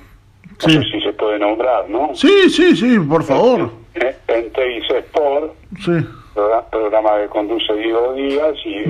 no 0.66 0.70
sé 0.70 0.84
si 0.92 1.02
se 1.02 1.14
puede 1.14 1.40
nombrar, 1.40 1.90
¿no? 1.90 2.12
Sí, 2.16 2.50
sí, 2.50 2.76
sí, 2.76 2.98
por 3.00 3.24
favor. 3.24 3.70
Eh, 3.96 4.16
En 4.28 4.52
TIC 4.52 4.92
Sport, 5.06 5.54
Sí. 5.84 5.92
progra- 6.34 6.70
programa 6.70 7.18
que 7.22 7.28
conduce 7.28 7.74
Diego 7.76 8.14
Díaz, 8.14 8.56
y 8.66 8.84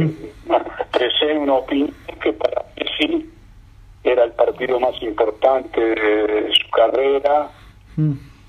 bueno, 0.46 0.66
expresé 0.80 1.38
una 1.38 1.54
opinión 1.56 1.94
que 2.22 2.34
para 2.34 2.64
Messi 2.78 3.30
era 4.04 4.24
el 4.24 4.32
partido 4.32 4.80
más 4.80 5.02
importante 5.02 5.80
de 5.82 6.50
su 6.54 6.70
carrera, 6.72 7.50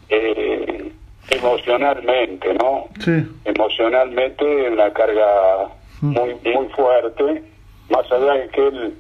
eh, 0.09 0.93
emocionalmente, 1.31 2.55
¿no? 2.55 2.85
Sí. 3.01 3.13
Emocionalmente 3.45 4.71
una 4.71 4.93
carga 4.93 5.69
muy 6.01 6.35
muy 6.45 6.67
fuerte, 6.77 7.43
más 7.91 8.11
allá 8.11 8.33
de 8.35 8.49
que 8.49 8.67
él 8.69 8.95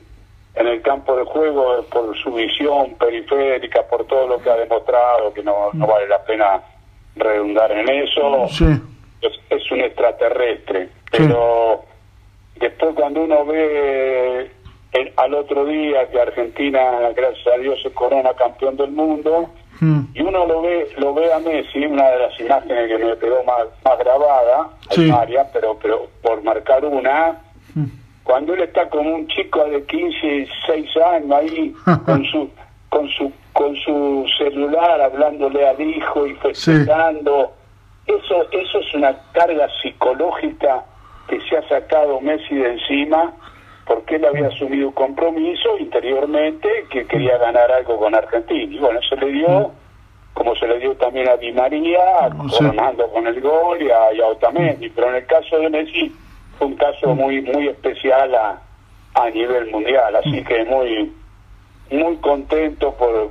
en 0.55 0.67
el 0.67 0.83
campo 0.83 1.17
de 1.17 1.25
juego, 1.25 1.83
por 1.91 2.17
su 2.19 2.33
visión 2.33 2.95
periférica, 2.99 3.83
por 3.89 4.05
todo 4.07 4.27
lo 4.27 4.39
que 4.43 4.51
ha 4.51 4.57
demostrado, 4.57 5.33
que 5.33 5.43
no, 5.43 5.71
no 5.73 5.87
vale 5.87 6.09
la 6.09 6.23
pena 6.25 6.61
redundar 7.17 7.71
en 7.73 7.89
eso, 7.89 8.49
Sí. 8.49 8.65
es, 9.23 9.33
es 9.51 9.71
un 9.71 9.81
extraterrestre. 9.81 10.89
Pero 11.11 11.85
después 12.57 12.95
cuando 12.95 13.23
uno 13.23 13.45
ve 13.47 14.51
el- 14.93 15.13
al 15.17 15.35
otro 15.35 15.65
día 15.67 16.09
que 16.11 16.21
Argentina, 16.21 17.11
gracias 17.15 17.47
a 17.55 17.59
Dios, 17.59 17.81
se 17.83 17.93
corona 17.93 18.33
campeón 18.35 18.77
del 18.77 18.91
mundo, 18.91 19.51
y 20.13 20.21
uno 20.23 20.45
lo 20.45 20.61
ve 20.63 20.89
lo 20.97 21.15
ve 21.15 21.33
a 21.33 21.39
Messi, 21.39 21.87
una 21.87 22.09
de 22.11 22.19
las 22.19 22.41
imágenes 22.41 22.89
que 22.89 22.99
me 23.05 23.17
quedó 23.19 23.45
más, 23.45 23.67
más 23.85 23.97
grabada, 23.99 24.71
Sí. 24.91 25.09
varias, 25.09 25.47
pero, 25.53 25.79
pero 25.81 26.09
por 26.21 26.43
marcar 26.43 26.85
una, 26.85 27.39
cuando 28.29 28.53
él 28.53 28.61
está 28.61 28.87
como 28.91 29.15
un 29.15 29.27
chico 29.29 29.65
de 29.65 29.83
15, 29.85 30.49
6 30.67 30.97
años 30.99 31.33
ahí 31.33 31.75
con 32.05 32.23
su 32.27 32.51
con 32.91 33.09
su 33.09 33.33
con 33.55 33.75
su 33.77 34.27
celular 34.37 35.01
hablándole 35.01 35.67
al 35.67 35.81
hijo 35.81 36.27
y 36.27 36.35
festejando 36.35 37.53
eso 38.07 38.47
eso 38.53 38.81
es 38.81 38.95
una 38.95 39.17
carga 39.33 39.67
psicológica 39.81 40.85
que 41.27 41.41
se 41.41 41.57
ha 41.57 41.67
sacado 41.69 42.21
Messi 42.21 42.55
de 42.55 42.73
encima 42.73 43.33
porque 43.87 44.17
él 44.17 44.27
había 44.27 44.49
asumido 44.49 44.89
un 44.89 44.93
compromiso 44.93 45.79
interiormente 45.79 46.69
que 46.91 47.07
quería 47.07 47.39
ganar 47.39 47.73
algo 47.73 47.97
con 47.97 48.15
Argentina. 48.15 48.75
Y 48.75 48.79
bueno 48.79 49.01
se 49.09 49.17
le 49.17 49.33
dio 49.33 49.71
como 50.35 50.55
se 50.57 50.69
le 50.69 50.79
dio 50.79 50.95
también 50.97 51.29
a 51.29 51.37
Di 51.39 51.51
María 51.53 52.29
coronando 52.51 53.11
con 53.11 53.27
el 53.27 53.41
gol 53.41 53.81
y 53.81 53.91
a, 53.91 54.13
y 54.13 54.21
a 54.21 54.27
Otamendi. 54.27 54.91
Pero 54.91 55.09
en 55.09 55.17
el 55.17 55.27
caso 55.27 55.59
de 55.59 55.71
Messi 55.71 56.15
fue 56.59 56.67
un 56.67 56.77
caso 56.77 57.15
muy 57.15 57.41
muy 57.43 57.69
especial 57.69 58.35
a, 58.35 58.61
a 59.15 59.31
nivel 59.31 59.71
mundial 59.71 60.15
así 60.17 60.43
que 60.45 60.65
muy 60.65 61.13
muy 61.91 62.17
contento 62.17 62.93
por 62.95 63.31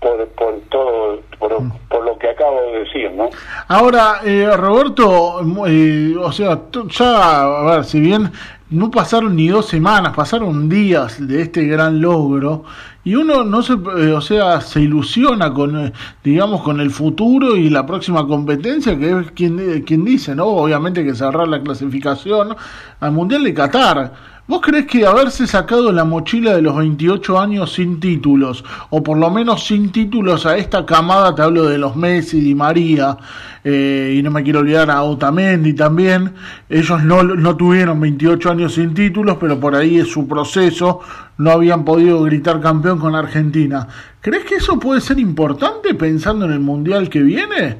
por, 0.00 0.28
por 0.28 0.60
todo 0.68 1.20
por, 1.38 1.56
por 1.88 2.04
lo 2.04 2.18
que 2.18 2.28
acabo 2.30 2.60
de 2.72 2.80
decir 2.80 3.10
no 3.12 3.30
Ahora, 3.68 4.20
eh, 4.24 4.48
Roberto, 4.54 5.40
eh, 5.66 6.14
o 6.20 6.30
sea, 6.30 6.56
tú- 6.70 6.86
ya, 6.88 7.42
a 7.42 7.62
ver, 7.76 7.84
si 7.84 7.98
bien 8.00 8.30
no 8.70 8.90
pasaron 8.90 9.36
ni 9.36 9.48
dos 9.48 9.66
semanas, 9.66 10.14
pasaron 10.14 10.68
días 10.68 11.24
de 11.26 11.42
este 11.42 11.66
gran 11.66 12.00
logro, 12.00 12.64
y 13.04 13.14
uno 13.14 13.44
no 13.44 13.62
se, 13.62 13.74
eh, 13.74 14.12
o 14.12 14.20
sea, 14.20 14.60
se 14.60 14.80
ilusiona 14.80 15.54
con, 15.54 15.78
eh, 15.78 15.92
digamos, 16.24 16.62
con 16.62 16.80
el 16.80 16.90
futuro 16.90 17.56
y 17.56 17.70
la 17.70 17.86
próxima 17.86 18.26
competencia, 18.26 18.98
que 18.98 19.20
es 19.20 19.30
quien, 19.30 19.60
eh, 19.60 19.84
quien 19.86 20.04
dice, 20.04 20.34
¿no? 20.34 20.46
Obviamente 20.46 21.04
que 21.04 21.14
cerrar 21.14 21.46
la 21.46 21.62
clasificación 21.62 22.56
al 22.98 23.12
Mundial 23.12 23.44
de 23.44 23.54
Qatar. 23.54 24.35
¿Vos 24.48 24.60
crees 24.60 24.86
que 24.86 25.04
haberse 25.04 25.44
sacado 25.48 25.90
la 25.90 26.04
mochila 26.04 26.54
de 26.54 26.62
los 26.62 26.76
28 26.76 27.40
años 27.40 27.72
sin 27.72 27.98
títulos, 27.98 28.64
o 28.90 29.02
por 29.02 29.18
lo 29.18 29.28
menos 29.28 29.66
sin 29.66 29.90
títulos 29.90 30.46
a 30.46 30.56
esta 30.56 30.86
camada, 30.86 31.34
te 31.34 31.42
hablo 31.42 31.64
de 31.64 31.78
los 31.78 31.96
Messi, 31.96 32.40
Di 32.40 32.54
María, 32.54 33.16
eh, 33.64 34.14
y 34.16 34.22
no 34.22 34.30
me 34.30 34.44
quiero 34.44 34.60
olvidar 34.60 34.88
a 34.88 35.02
Otamendi 35.02 35.72
también, 35.74 36.32
ellos 36.68 37.02
no, 37.02 37.24
no 37.24 37.56
tuvieron 37.56 38.00
28 38.00 38.48
años 38.52 38.74
sin 38.74 38.94
títulos, 38.94 39.36
pero 39.40 39.58
por 39.58 39.74
ahí 39.74 39.98
es 39.98 40.12
su 40.12 40.28
proceso, 40.28 41.00
no 41.38 41.50
habían 41.50 41.84
podido 41.84 42.22
gritar 42.22 42.60
campeón 42.60 43.00
con 43.00 43.16
Argentina. 43.16 43.88
¿Crees 44.20 44.44
que 44.44 44.54
eso 44.54 44.78
puede 44.78 45.00
ser 45.00 45.18
importante 45.18 45.92
pensando 45.94 46.44
en 46.44 46.52
el 46.52 46.60
Mundial 46.60 47.08
que 47.08 47.18
viene? 47.20 47.78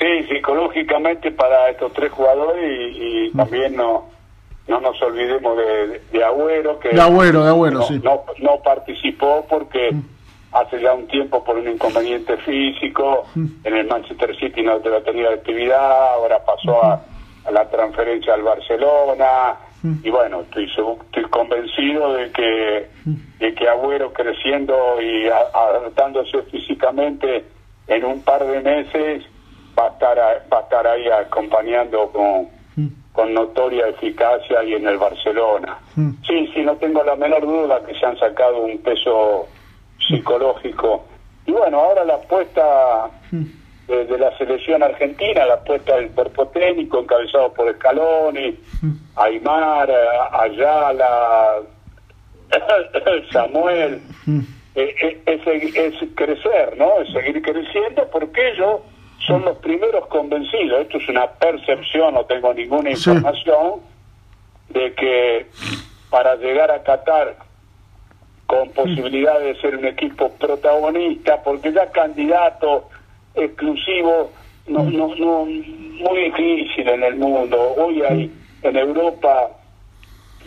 Sí, 0.00 0.24
psicológicamente 0.28 1.30
para 1.30 1.70
estos 1.70 1.92
tres 1.92 2.10
jugadores 2.10 2.64
y, 2.98 3.28
y 3.28 3.30
también 3.30 3.76
no 3.76 4.15
no 4.68 4.80
nos 4.80 5.00
olvidemos 5.02 5.56
de, 5.56 6.00
de 6.12 6.24
Agüero 6.24 6.78
que 6.80 6.88
De 6.90 7.00
Agüero, 7.00 7.44
de 7.44 7.50
Agüero, 7.50 7.78
no, 7.78 7.84
sí. 7.86 8.00
no, 8.02 8.22
no 8.38 8.58
participó 8.62 9.44
porque 9.48 9.90
hace 10.52 10.80
ya 10.80 10.94
un 10.94 11.06
tiempo 11.06 11.44
por 11.44 11.56
un 11.58 11.68
inconveniente 11.68 12.36
físico 12.38 13.24
en 13.36 13.76
el 13.76 13.86
Manchester 13.86 14.34
City 14.38 14.62
no 14.62 14.78
no 14.78 15.02
tenía 15.02 15.30
actividad 15.30 16.14
ahora 16.14 16.42
pasó 16.44 16.82
a, 16.84 17.00
a 17.44 17.50
la 17.50 17.68
transferencia 17.70 18.34
al 18.34 18.42
Barcelona. 18.42 19.56
Y 20.02 20.10
bueno 20.10 20.40
estoy 20.40 20.64
estoy 20.64 21.24
convencido 21.30 22.14
de 22.14 22.32
que 22.32 22.88
de 23.38 23.54
que 23.54 23.68
Agüero 23.68 24.12
creciendo 24.12 24.74
y 25.00 25.28
a- 25.28 25.46
adaptándose 25.54 26.42
físicamente 26.50 27.44
en 27.86 28.04
un 28.04 28.20
par 28.22 28.44
de 28.44 28.60
meses 28.62 29.22
va 29.78 29.86
a 29.86 29.90
estar 29.90 30.18
a- 30.18 30.42
va 30.52 30.58
a 30.58 30.62
estar 30.62 30.86
ahí 30.88 31.06
acompañando 31.08 32.08
con 32.10 32.48
con 33.12 33.32
notoria 33.32 33.88
eficacia 33.88 34.62
y 34.64 34.74
en 34.74 34.86
el 34.86 34.98
Barcelona. 34.98 35.78
Sí, 36.26 36.50
sí, 36.54 36.62
no 36.62 36.76
tengo 36.76 37.02
la 37.02 37.16
menor 37.16 37.42
duda 37.46 37.80
que 37.86 37.94
se 37.98 38.04
han 38.04 38.18
sacado 38.18 38.60
un 38.60 38.78
peso 38.78 39.46
psicológico. 40.06 41.06
Y 41.46 41.52
bueno, 41.52 41.80
ahora 41.80 42.04
la 42.04 42.16
apuesta 42.16 43.08
de, 43.30 44.04
de 44.04 44.18
la 44.18 44.36
selección 44.36 44.82
argentina, 44.82 45.46
la 45.46 45.54
apuesta 45.54 45.96
del 45.96 46.10
cuerpo 46.10 46.48
técnico 46.48 47.00
encabezado 47.00 47.52
por 47.54 47.72
Scaloni, 47.74 48.58
Aymar, 49.16 49.90
Ayala, 50.32 51.62
Samuel, 53.32 54.00
eh, 54.74 54.94
eh, 55.00 55.22
es, 55.24 55.46
es 55.74 56.08
crecer, 56.14 56.76
¿no? 56.76 57.00
Es 57.00 57.12
seguir 57.12 57.40
creciendo 57.40 58.06
porque 58.12 58.50
ellos 58.50 58.80
son 59.26 59.44
los 59.44 59.56
primeros 59.58 60.06
convencidos. 60.06 60.82
Esto 60.82 60.98
es 60.98 61.08
una 61.08 61.26
percepción, 61.26 62.14
no 62.14 62.24
tengo 62.24 62.52
ninguna 62.54 62.94
Sí. 62.94 63.10
información, 63.10 63.80
de 64.68 64.92
que 64.94 65.46
para 66.10 66.36
llegar 66.36 66.70
a 66.70 66.82
Qatar 66.82 67.36
con 68.46 68.68
posibilidad 68.70 69.40
de 69.40 69.54
ser 69.60 69.76
un 69.76 69.86
equipo 69.86 70.30
protagonista, 70.32 71.42
porque 71.42 71.72
ya 71.72 71.90
candidato 71.90 72.88
exclusivo, 73.34 74.30
no, 74.68 74.84
no, 74.84 75.14
no, 75.16 75.44
muy 75.44 76.20
difícil 76.30 76.88
en 76.88 77.02
el 77.02 77.16
mundo. 77.16 77.74
Hoy 77.76 78.02
hay 78.02 78.32
en 78.62 78.76
Europa 78.76 79.48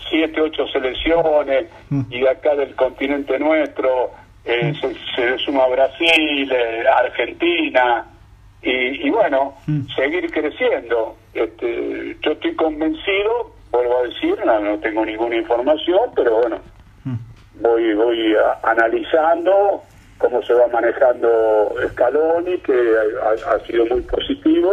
siete, 0.10 0.42
ocho 0.42 0.68
selecciones 0.68 1.66
y 2.10 2.20
de 2.22 2.30
acá 2.30 2.56
del 2.56 2.76
continente 2.76 3.38
nuestro 3.40 4.12
eh, 4.46 4.74
se, 4.80 4.94
se 5.16 5.38
suma 5.44 5.68
Brasil, 5.68 6.52
eh, 6.52 6.84
Argentina 6.96 8.06
y, 8.62 9.08
y 9.08 9.10
bueno, 9.10 9.56
seguir 9.96 10.30
creciendo. 10.32 11.16
Este, 11.34 12.18
yo 12.22 12.32
estoy 12.32 12.56
convencido, 12.56 13.52
vuelvo 13.72 14.00
a 14.00 14.04
decir, 14.04 14.36
no, 14.46 14.60
no 14.60 14.80
tengo 14.80 15.06
ninguna 15.06 15.36
información, 15.38 16.12
pero 16.16 16.42
bueno, 16.42 16.60
voy 17.62 17.94
voy 17.94 18.36
a- 18.36 18.60
analizando 18.70 19.84
cómo 20.18 20.42
se 20.44 20.54
va 20.54 20.68
manejando 20.68 21.74
Scaloni, 21.92 22.58
que 22.60 22.74
ha, 23.24 23.54
ha 23.56 23.60
sido 23.66 23.86
muy 23.86 24.02
positivo. 24.02 24.72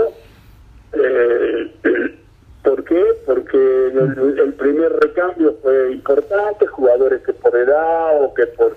Eh, 0.92 1.70
¿Por 2.64 2.82
qué? 2.84 3.00
Porque 3.24 3.56
el, 3.56 4.38
el 4.40 4.54
primer 4.54 4.92
recambio 4.94 5.54
fue 5.62 5.92
importante, 5.92 6.66
jugadores 6.66 7.22
que 7.24 7.32
por 7.34 7.54
edad 7.54 8.20
o 8.20 8.34
que 8.34 8.44
por 8.48 8.76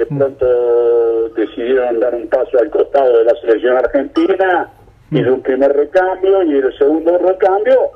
de 0.00 0.06
pronto 0.06 1.28
decidieron 1.36 2.00
dar 2.00 2.14
un 2.14 2.26
paso 2.28 2.58
al 2.58 2.70
costado 2.70 3.18
de 3.18 3.24
la 3.24 3.34
selección 3.42 3.76
argentina 3.76 4.70
y 5.10 5.22
de 5.22 5.30
un 5.30 5.42
primer 5.42 5.76
recambio 5.76 6.42
y 6.42 6.54
el 6.54 6.78
segundo 6.78 7.18
recambio 7.18 7.90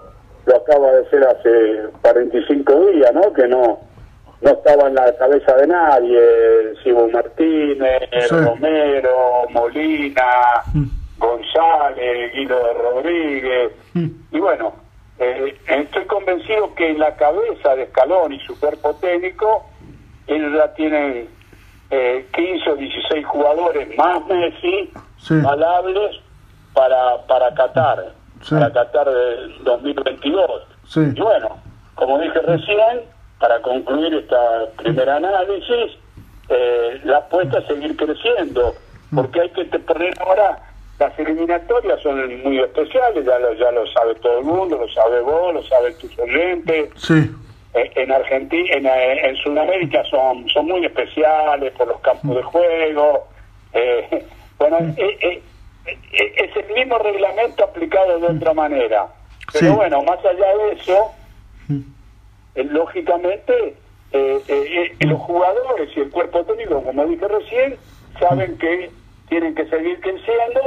lo 0.44 0.56
acaba 0.56 0.92
de 0.92 1.06
hacer 1.06 1.24
hace 1.24 1.82
45 2.02 2.86
días, 2.88 3.14
¿no? 3.14 3.32
Que 3.32 3.48
no 3.48 3.78
no 4.42 4.50
estaba 4.50 4.88
en 4.88 4.96
la 4.96 5.16
cabeza 5.16 5.56
de 5.56 5.66
nadie, 5.66 6.20
Sibo 6.82 7.08
Martínez, 7.08 8.02
Romero, 8.28 9.46
Molina, 9.48 10.62
González, 11.16 12.34
Guido 12.34 12.60
Rodríguez, 12.74 13.72
y 13.94 14.38
bueno, 14.38 14.74
eh, 15.18 15.56
estoy 15.66 16.04
convencido 16.04 16.74
que 16.74 16.90
en 16.90 16.98
la 16.98 17.16
cabeza 17.16 17.74
de 17.74 17.84
Escalón 17.84 18.34
y 18.34 18.40
su 18.40 18.60
cuerpo 18.60 18.94
técnico, 18.96 19.64
ellos 20.26 20.52
ya 20.52 20.74
tienen 20.74 21.28
eh, 21.90 22.26
15 22.34 22.70
o 22.70 22.76
16 22.76 23.26
jugadores 23.26 23.96
más 23.96 24.24
Messi, 24.26 24.90
valables 25.42 26.16
para, 26.72 27.18
para 27.26 27.54
Qatar, 27.54 28.12
para 28.48 28.72
Qatar 28.72 29.08
del 29.08 29.64
2022. 29.64 30.62
Y 30.96 31.20
bueno, 31.20 31.56
como 31.94 32.18
dije 32.18 32.40
recién, 32.40 33.02
para 33.38 33.60
concluir 33.62 34.14
este 34.14 34.36
primer 34.76 35.08
análisis, 35.08 35.98
eh, 36.48 37.00
la 37.04 37.18
apuesta 37.18 37.58
es 37.58 37.66
seguir 37.66 37.96
creciendo, 37.96 38.74
porque 39.14 39.40
hay 39.40 39.50
que 39.50 39.64
poner 39.80 40.14
ahora, 40.20 40.58
las 40.98 41.18
eliminatorias 41.18 42.00
son 42.02 42.42
muy 42.42 42.58
especiales, 42.60 43.24
ya 43.24 43.38
lo, 43.38 43.52
ya 43.54 43.70
lo 43.72 43.86
sabe 43.88 44.14
todo 44.16 44.38
el 44.38 44.44
mundo, 44.44 44.78
lo 44.78 44.88
sabe 44.92 45.20
vos, 45.20 45.54
lo 45.54 45.62
sabe 45.64 45.94
tu 45.94 46.08
oyente. 46.22 46.90
Sí. 46.96 47.30
Eh, 47.74 47.90
en 47.96 48.12
Argentina, 48.12 48.68
en, 48.72 48.86
en, 48.86 49.36
Sudamérica 49.36 50.04
son, 50.04 50.48
son 50.48 50.66
muy 50.66 50.84
especiales 50.84 51.72
por 51.72 51.88
los 51.88 52.00
campos 52.02 52.36
de 52.36 52.42
juego. 52.44 53.26
Eh, 53.72 54.24
bueno, 54.58 54.78
eh, 54.96 55.42
es 55.84 56.56
el 56.56 56.72
mismo 56.72 56.98
reglamento 56.98 57.64
aplicado 57.64 58.20
de 58.20 58.28
otra 58.28 58.54
manera. 58.54 59.08
Pero 59.52 59.74
bueno, 59.74 60.02
más 60.02 60.18
allá 60.24 60.56
de 60.56 60.72
eso, 60.72 61.10
lógicamente, 62.54 63.74
los 65.00 65.20
jugadores 65.20 65.90
y 65.96 66.00
el 66.00 66.10
cuerpo 66.10 66.44
técnico, 66.44 66.80
como 66.82 67.04
dije 67.06 67.26
recién, 67.26 67.76
saben 68.20 68.56
que 68.58 68.90
tienen 69.28 69.54
que 69.54 69.66
seguir 69.66 70.00
creciendo 70.00 70.60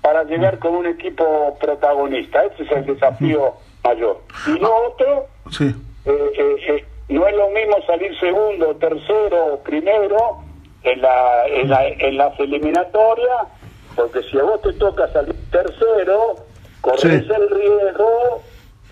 para 0.00 0.24
llegar 0.24 0.58
con 0.58 0.74
un 0.74 0.86
equipo 0.86 1.56
protagonista. 1.60 2.44
Ese 2.46 2.64
es 2.64 2.72
el 2.72 2.86
desafío 2.86 3.54
mayor. 3.84 4.20
Y 4.46 4.58
lo 4.58 4.74
otro, 4.88 5.26
sí. 5.50 5.74
Eh, 6.06 6.84
no 7.08 7.26
es 7.26 7.36
lo 7.36 7.48
mismo 7.50 7.76
salir 7.86 8.18
segundo, 8.18 8.74
tercero, 8.76 9.60
primero 9.64 10.42
en, 10.82 11.00
la, 11.00 11.46
en, 11.46 11.68
la, 11.68 11.88
en 11.88 12.16
las 12.16 12.38
eliminatorias, 12.40 13.46
porque 13.94 14.22
si 14.22 14.38
a 14.38 14.42
vos 14.42 14.60
te 14.62 14.72
toca 14.74 15.08
salir 15.12 15.34
tercero, 15.50 16.36
corres 16.80 17.24
sí. 17.26 17.32
el 17.32 17.50
riesgo 17.50 18.42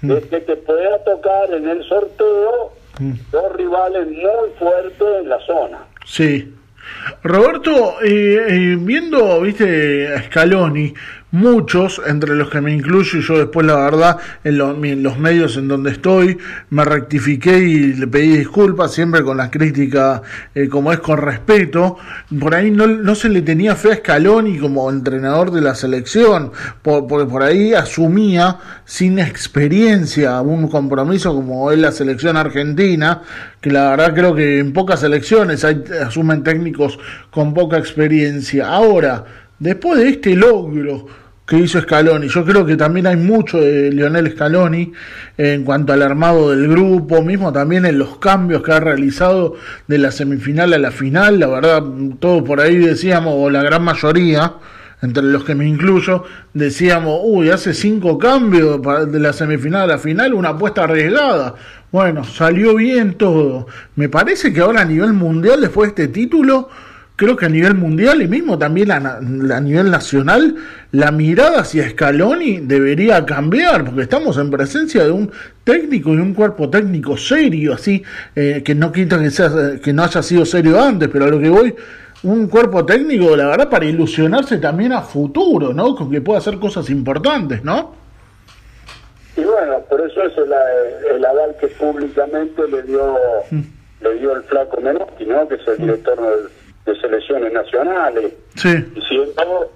de 0.03 0.21
que 0.29 0.41
te 0.41 0.57
pueda 0.57 0.99
tocar 1.05 1.53
en 1.53 1.69
el 1.69 1.85
sorteo 1.89 2.73
dos 3.31 3.53
rivales 3.57 4.07
muy 4.09 4.51
fuertes 4.59 5.09
en 5.21 5.29
la 5.29 5.39
zona. 5.41 5.79
Sí. 6.05 6.55
Roberto, 7.23 8.03
eh, 8.03 8.47
eh, 8.49 8.77
viendo, 8.79 9.41
viste, 9.41 10.13
a 10.13 10.23
Scaloni, 10.25 10.93
muchos, 11.33 12.01
entre 12.07 12.37
los 12.37 12.51
que 12.51 12.61
me 12.61 12.73
incluyo, 12.73 13.19
y 13.19 13.23
yo 13.23 13.39
después 13.39 13.67
la 13.67 13.77
verdad, 13.77 14.19
en, 14.45 14.59
lo, 14.59 14.85
en, 14.85 15.03
los 15.03 15.19
medios 15.19 15.57
en 15.57 15.67
donde 15.67 15.91
estoy, 15.91 16.39
me 16.71 16.85
rectifiqué 16.85 17.59
y 17.59 17.95
le 17.95 18.07
pedí 18.07 18.37
disculpas, 18.37 18.93
siempre 18.93 19.23
con 19.23 19.39
la 19.39 19.51
crítica 19.51 20.23
eh, 20.55 20.69
como 20.69 20.93
es 20.93 21.01
con 21.01 21.19
respeto, 21.19 21.97
por 22.39 22.55
ahí 22.55 22.71
no, 22.71 22.87
no, 22.87 23.15
se 23.15 23.31
le 23.31 23.41
tenía 23.41 23.75
fe 23.75 23.93
a 23.93 23.97
Scaloni 23.97 24.59
como 24.59 24.91
entrenador 24.91 25.51
de 25.51 25.63
la 25.63 25.75
selección, 25.75 26.53
por, 26.83 27.07
porque 27.07 27.31
por 27.31 27.43
ahí 27.43 27.73
asumía 27.73 28.59
sin 28.85 29.19
experiencia 29.19 30.41
un 30.43 30.69
compromiso 30.69 31.35
como 31.35 31.71
es 31.71 31.79
la 31.79 31.93
selección 31.93 32.37
argentina, 32.37 33.23
que 33.61 33.71
la 33.71 33.91
verdad 33.91 34.15
creo 34.15 34.35
que 34.35 34.59
en 34.59 34.73
pocas 34.75 35.01
selecciones 35.01 35.65
hay, 35.65 35.83
asumen 36.05 36.43
técnicos 36.43 36.99
con 37.31 37.55
poca 37.55 37.79
experiencia. 37.79 38.69
Ahora, 38.69 39.25
después 39.59 39.99
de 39.99 40.11
este 40.11 40.35
logro, 40.35 41.07
que 41.47 41.59
hizo 41.59 41.81
Scaloni. 41.81 42.29
Yo 42.29 42.45
creo 42.45 42.65
que 42.65 42.77
también 42.77 43.07
hay 43.07 43.17
mucho 43.17 43.59
de 43.59 43.91
Lionel 43.91 44.31
Scaloni 44.31 44.93
en 45.37 45.65
cuanto 45.65 45.93
al 45.93 46.03
armado 46.03 46.51
del 46.51 46.69
grupo, 46.69 47.23
mismo 47.23 47.53
también 47.53 47.85
en 47.85 47.99
los 47.99 48.19
cambios 48.19 48.63
que 48.63 48.73
ha 48.73 48.81
realizado 48.81 49.55
de 49.89 49.99
la 49.99 50.13
semifinal 50.13 50.73
a 50.73 50.79
la 50.79 50.91
final. 50.91 51.41
La 51.41 51.49
verdad, 51.49 51.83
todos 52.21 52.43
por 52.43 52.61
ahí 52.61 52.77
decíamos, 52.79 53.35
o 53.37 53.51
la 53.51 53.63
gran 53.63 53.83
mayoría, 53.83 54.55
entre 55.03 55.25
los 55.25 55.43
que 55.43 55.57
me 55.57 55.67
incluyo, 55.67 56.25
decíamos, 56.55 57.21
uy, 57.25 57.51
hace 57.51 57.75
cinco 57.75 58.19
cambios 58.19 58.81
de 59.11 59.19
la 59.19 59.33
semifinal 59.33 59.83
a 59.83 59.87
la 59.95 59.99
final, 59.99 60.33
una 60.35 60.51
apuesta 60.51 60.85
arriesgada. 60.85 61.57
Bueno, 61.91 62.23
salió 62.23 62.77
bien 62.77 63.15
todo. 63.15 63.67
Me 63.97 64.09
parece 64.09 64.53
que 64.53 64.61
ahora 64.61 64.83
a 64.83 64.85
nivel 64.85 65.13
mundial, 65.13 65.61
después 65.61 65.95
de 65.95 66.05
este 66.05 66.15
título, 66.15 66.71
creo 67.23 67.37
que 67.37 67.47
a 67.47 67.49
nivel 67.49 67.77
mundial 67.77 68.21
y 68.21 68.27
mismo 68.27 68.59
también 68.59 68.91
a, 68.91 68.97
a, 68.97 69.21
nivel 69.61 69.93
nacional, 69.93 70.57
la 70.91 71.13
mirada 71.13 71.61
hacia 71.61 71.89
Scaloni 71.89 72.59
debería 72.59 73.25
cambiar, 73.25 73.85
porque 73.85 74.03
estamos 74.03 74.39
en 74.39 74.51
presencia 74.51 75.05
de 75.05 75.13
un 75.13 75.31
técnico 75.63 76.13
y 76.13 76.17
un 76.17 76.35
cuerpo 76.35 76.69
técnico 76.69 77.17
serio, 77.17 77.75
así, 77.75 78.03
eh, 78.35 78.63
que 78.65 78.75
no 78.75 78.91
quita 78.91 79.21
que, 79.21 79.31
sea, 79.31 79.51
que 79.81 79.93
no 79.93 80.03
haya 80.03 80.21
sido 80.21 80.45
serio 80.45 80.83
antes, 80.83 81.09
pero 81.13 81.27
a 81.27 81.29
lo 81.29 81.39
que 81.39 81.49
voy, 81.49 81.75
un 82.25 82.49
cuerpo 82.49 82.85
técnico, 82.85 83.37
la 83.37 83.47
verdad, 83.47 83.71
para 83.71 83.85
ilusionarse 83.85 84.59
también 84.59 84.93
a 84.93 85.03
futuro, 85.03 85.73
¿no? 85.73 85.95
Con 85.95 86.11
que 86.11 86.21
pueda 86.21 86.41
hacer 86.41 86.59
cosas 86.59 86.91
importantes, 86.91 87.63
¿no? 87.63 87.95
Y 89.37 89.45
bueno, 89.45 89.79
por 89.89 90.01
eso 90.01 90.25
es 90.25 90.33
el, 90.37 90.53
el 91.15 91.25
aval 91.25 91.55
que 91.61 91.69
públicamente 91.69 92.67
le 92.67 92.83
dio, 92.83 93.15
mm. 93.49 93.61
le 94.03 94.15
dio 94.19 94.35
el 94.35 94.43
flaco 94.43 94.81
Menotti, 94.81 95.25
¿no? 95.25 95.47
Que 95.47 95.55
es 95.55 95.69
el 95.69 95.79
director 95.79 96.21
del 96.21 96.62
de 96.85 97.01
selecciones 97.01 97.53
nacionales, 97.53 98.33
sí. 98.57 98.75
diciendo, 98.95 99.71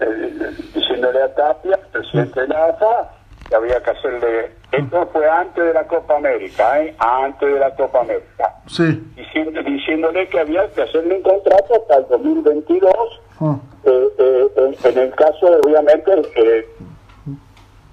eh, 0.00 0.50
diciéndole 0.74 1.22
a 1.22 1.34
Tapia, 1.34 1.78
presidente 1.92 2.40
de 2.40 2.48
la 2.48 2.66
AFA, 2.66 3.10
que 3.48 3.54
había 3.54 3.82
que 3.82 3.90
hacerle... 3.90 4.52
Esto 4.70 5.08
fue 5.12 5.28
antes 5.28 5.64
de 5.64 5.74
la 5.74 5.84
Copa 5.86 6.16
América, 6.16 6.80
¿eh? 6.80 6.94
antes 6.98 7.52
de 7.52 7.58
la 7.58 7.74
Copa 7.74 8.00
América. 8.00 8.54
Sí. 8.66 9.12
Diciendo, 9.16 9.62
diciéndole 9.62 10.28
que 10.28 10.38
había 10.38 10.68
que 10.68 10.82
hacerle 10.82 11.16
un 11.16 11.22
contrato 11.22 11.74
hasta 11.74 11.96
el 11.96 12.06
2022, 12.08 12.92
ah. 13.40 13.58
eh, 13.84 14.08
eh, 14.18 14.48
en, 14.56 14.90
en, 14.92 14.98
el 14.98 15.14
caso, 15.16 15.46
obviamente, 15.64 16.12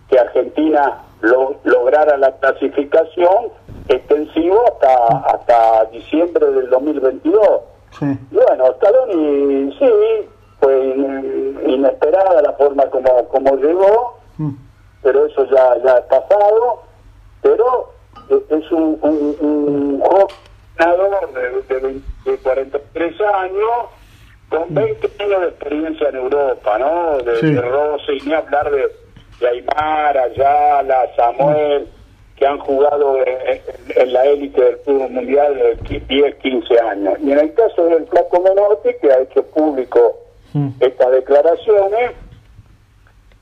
que 0.09 0.19
Argentina 0.19 1.01
lo, 1.21 1.59
lograra 1.63 2.17
la 2.17 2.31
clasificación 2.37 3.49
extensivo 3.87 4.63
hasta, 4.67 5.17
hasta 5.33 5.85
diciembre 5.91 6.45
del 6.45 6.69
2022. 6.69 7.61
Sí. 7.91 8.05
Bueno, 8.31 8.65
Scaloni 8.75 9.71
sí, 9.79 10.29
fue 10.59 10.95
inesperada 11.65 12.41
la 12.41 12.53
forma 12.53 12.85
como, 12.87 13.27
como 13.29 13.55
llegó, 13.57 14.19
mm. 14.37 14.53
pero 15.03 15.25
eso 15.25 15.45
ya, 15.45 15.77
ya 15.83 15.97
ha 15.97 16.07
pasado, 16.07 16.83
pero 17.41 17.91
es 18.29 18.71
un, 18.71 18.99
un, 19.01 19.37
un 19.39 20.01
joven 20.01 21.67
de, 21.69 21.79
de, 21.79 22.01
de 22.25 22.37
43 22.39 23.21
años 23.21 23.69
con 24.49 24.73
20 24.73 25.11
años 25.23 25.41
de 25.41 25.47
experiencia 25.47 26.09
en 26.09 26.15
Europa, 26.15 26.77
¿no? 26.77 27.17
De, 27.17 27.35
sí. 27.37 27.53
de 27.53 27.61
Rossi, 27.61 28.19
ni 28.25 28.33
hablar 28.33 28.71
de, 28.71 28.91
de 29.39 29.47
Aymar, 29.47 30.17
Ayala, 30.17 31.05
Samuel, 31.15 31.87
que 32.37 32.45
han 32.45 32.59
jugado 32.59 33.17
en, 33.25 33.61
en 33.95 34.13
la 34.13 34.25
élite 34.25 34.61
del 34.61 34.77
fútbol 34.77 35.09
mundial 35.09 35.55
de 35.55 35.99
10, 36.07 36.35
15 36.35 36.79
años. 36.79 37.13
Y 37.23 37.31
en 37.31 37.39
el 37.39 37.53
caso 37.53 37.85
del 37.85 38.05
Flaco 38.07 38.41
Menotti, 38.41 38.89
que 39.01 39.11
ha 39.11 39.21
hecho 39.21 39.43
público 39.43 40.19
mm. 40.53 40.69
estas 40.79 41.11
declaraciones, 41.11 42.11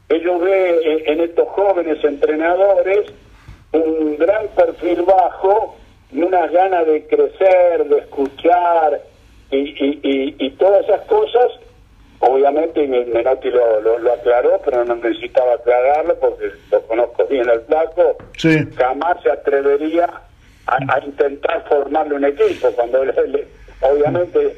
ellos 0.07 0.41
ven 0.41 0.75
en 1.07 1.19
estos 1.19 1.47
jóvenes 1.49 2.03
entrenadores 2.03 3.11
un 3.73 4.17
gran 4.17 4.47
perfil 4.49 5.01
bajo 5.01 5.75
y 6.11 6.21
unas 6.21 6.49
ganas 6.51 6.85
de 6.85 7.05
crecer, 7.07 7.85
de 7.85 7.97
escuchar 7.97 9.01
y, 9.51 9.57
y, 9.57 9.99
y, 10.03 10.35
y 10.45 10.49
todas 10.51 10.85
esas 10.85 11.01
cosas 11.01 11.51
obviamente 12.29 12.87
Menotti 12.87 13.49
lo, 13.49 13.81
lo, 13.81 13.99
lo, 13.99 14.13
aclaró, 14.13 14.59
pero 14.63 14.85
no 14.85 14.95
necesitaba 14.95 15.53
aclararlo 15.53 16.15
porque 16.19 16.51
lo 16.71 16.81
conozco 16.81 17.25
bien 17.27 17.49
el 17.49 17.61
flaco, 17.61 18.17
sí. 18.37 18.67
jamás 18.77 19.21
se 19.23 19.31
atrevería 19.31 20.05
a, 20.67 20.95
a, 20.95 21.05
intentar 21.05 21.63
formarle 21.67 22.15
un 22.15 22.25
equipo, 22.25 22.69
cuando 22.71 23.05
le, 23.05 23.27
le, 23.27 23.47
obviamente 23.81 24.55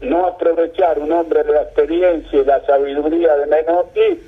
no 0.00 0.26
aprovechar 0.26 0.98
un 0.98 1.12
hombre 1.12 1.42
de 1.44 1.52
la 1.52 1.62
experiencia 1.62 2.40
y 2.40 2.44
la 2.44 2.64
sabiduría 2.64 3.36
de 3.36 3.46
Menotti 3.46 4.20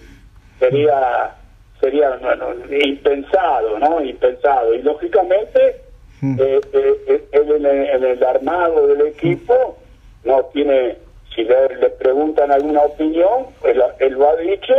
sería 0.58 1.34
sería 1.82 2.16
bueno, 2.16 2.54
impensado, 2.70 3.78
¿no? 3.80 4.00
Impensado. 4.00 4.72
Y 4.72 4.82
lógicamente, 4.82 5.80
eh, 6.22 6.60
eh, 6.72 7.24
él 7.32 7.52
en 7.56 7.66
el, 7.66 7.88
en 7.88 8.04
el 8.04 8.24
armado 8.24 8.86
del 8.86 9.08
equipo 9.08 9.76
no 10.24 10.44
tiene, 10.52 10.96
si 11.34 11.44
le, 11.44 11.76
le 11.76 11.90
preguntan 11.90 12.50
alguna 12.52 12.80
opinión, 12.82 13.46
él, 13.64 13.82
él 14.00 14.12
lo 14.14 14.28
ha 14.28 14.36
dicho, 14.36 14.74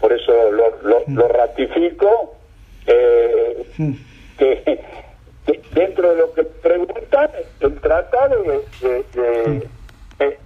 por 0.00 0.12
eso 0.12 0.32
lo, 0.50 0.70
lo, 0.88 1.02
lo 1.08 1.28
ratifico, 1.28 2.34
eh, 2.86 3.66
que, 4.38 4.80
que 5.46 5.62
dentro 5.72 6.10
de 6.10 6.16
lo 6.16 6.32
que 6.34 6.44
preguntan, 6.44 7.30
él 7.60 7.78
trata 7.80 8.28
de, 8.28 8.60
de- 8.80 9.04
de- 9.14 9.68
de 10.18 10.38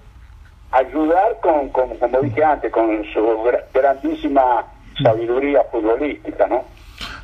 ayudar 0.73 1.39
con, 1.43 1.69
con, 1.71 1.97
como 1.99 2.21
dije 2.21 2.45
antes, 2.45 2.71
con 2.73 3.03
su 3.13 3.21
gra- 3.21 3.65
grandísima 3.75 4.65
sabiduría 5.03 5.63
futbolística, 5.71 6.47
¿no? 6.47 6.65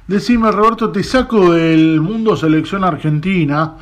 Decime, 0.08 0.50
Roberto, 0.52 0.90
te 0.92 1.02
saco 1.02 1.52
del 1.52 2.00
mundo 2.00 2.36
selección 2.36 2.84
argentina 2.84 3.76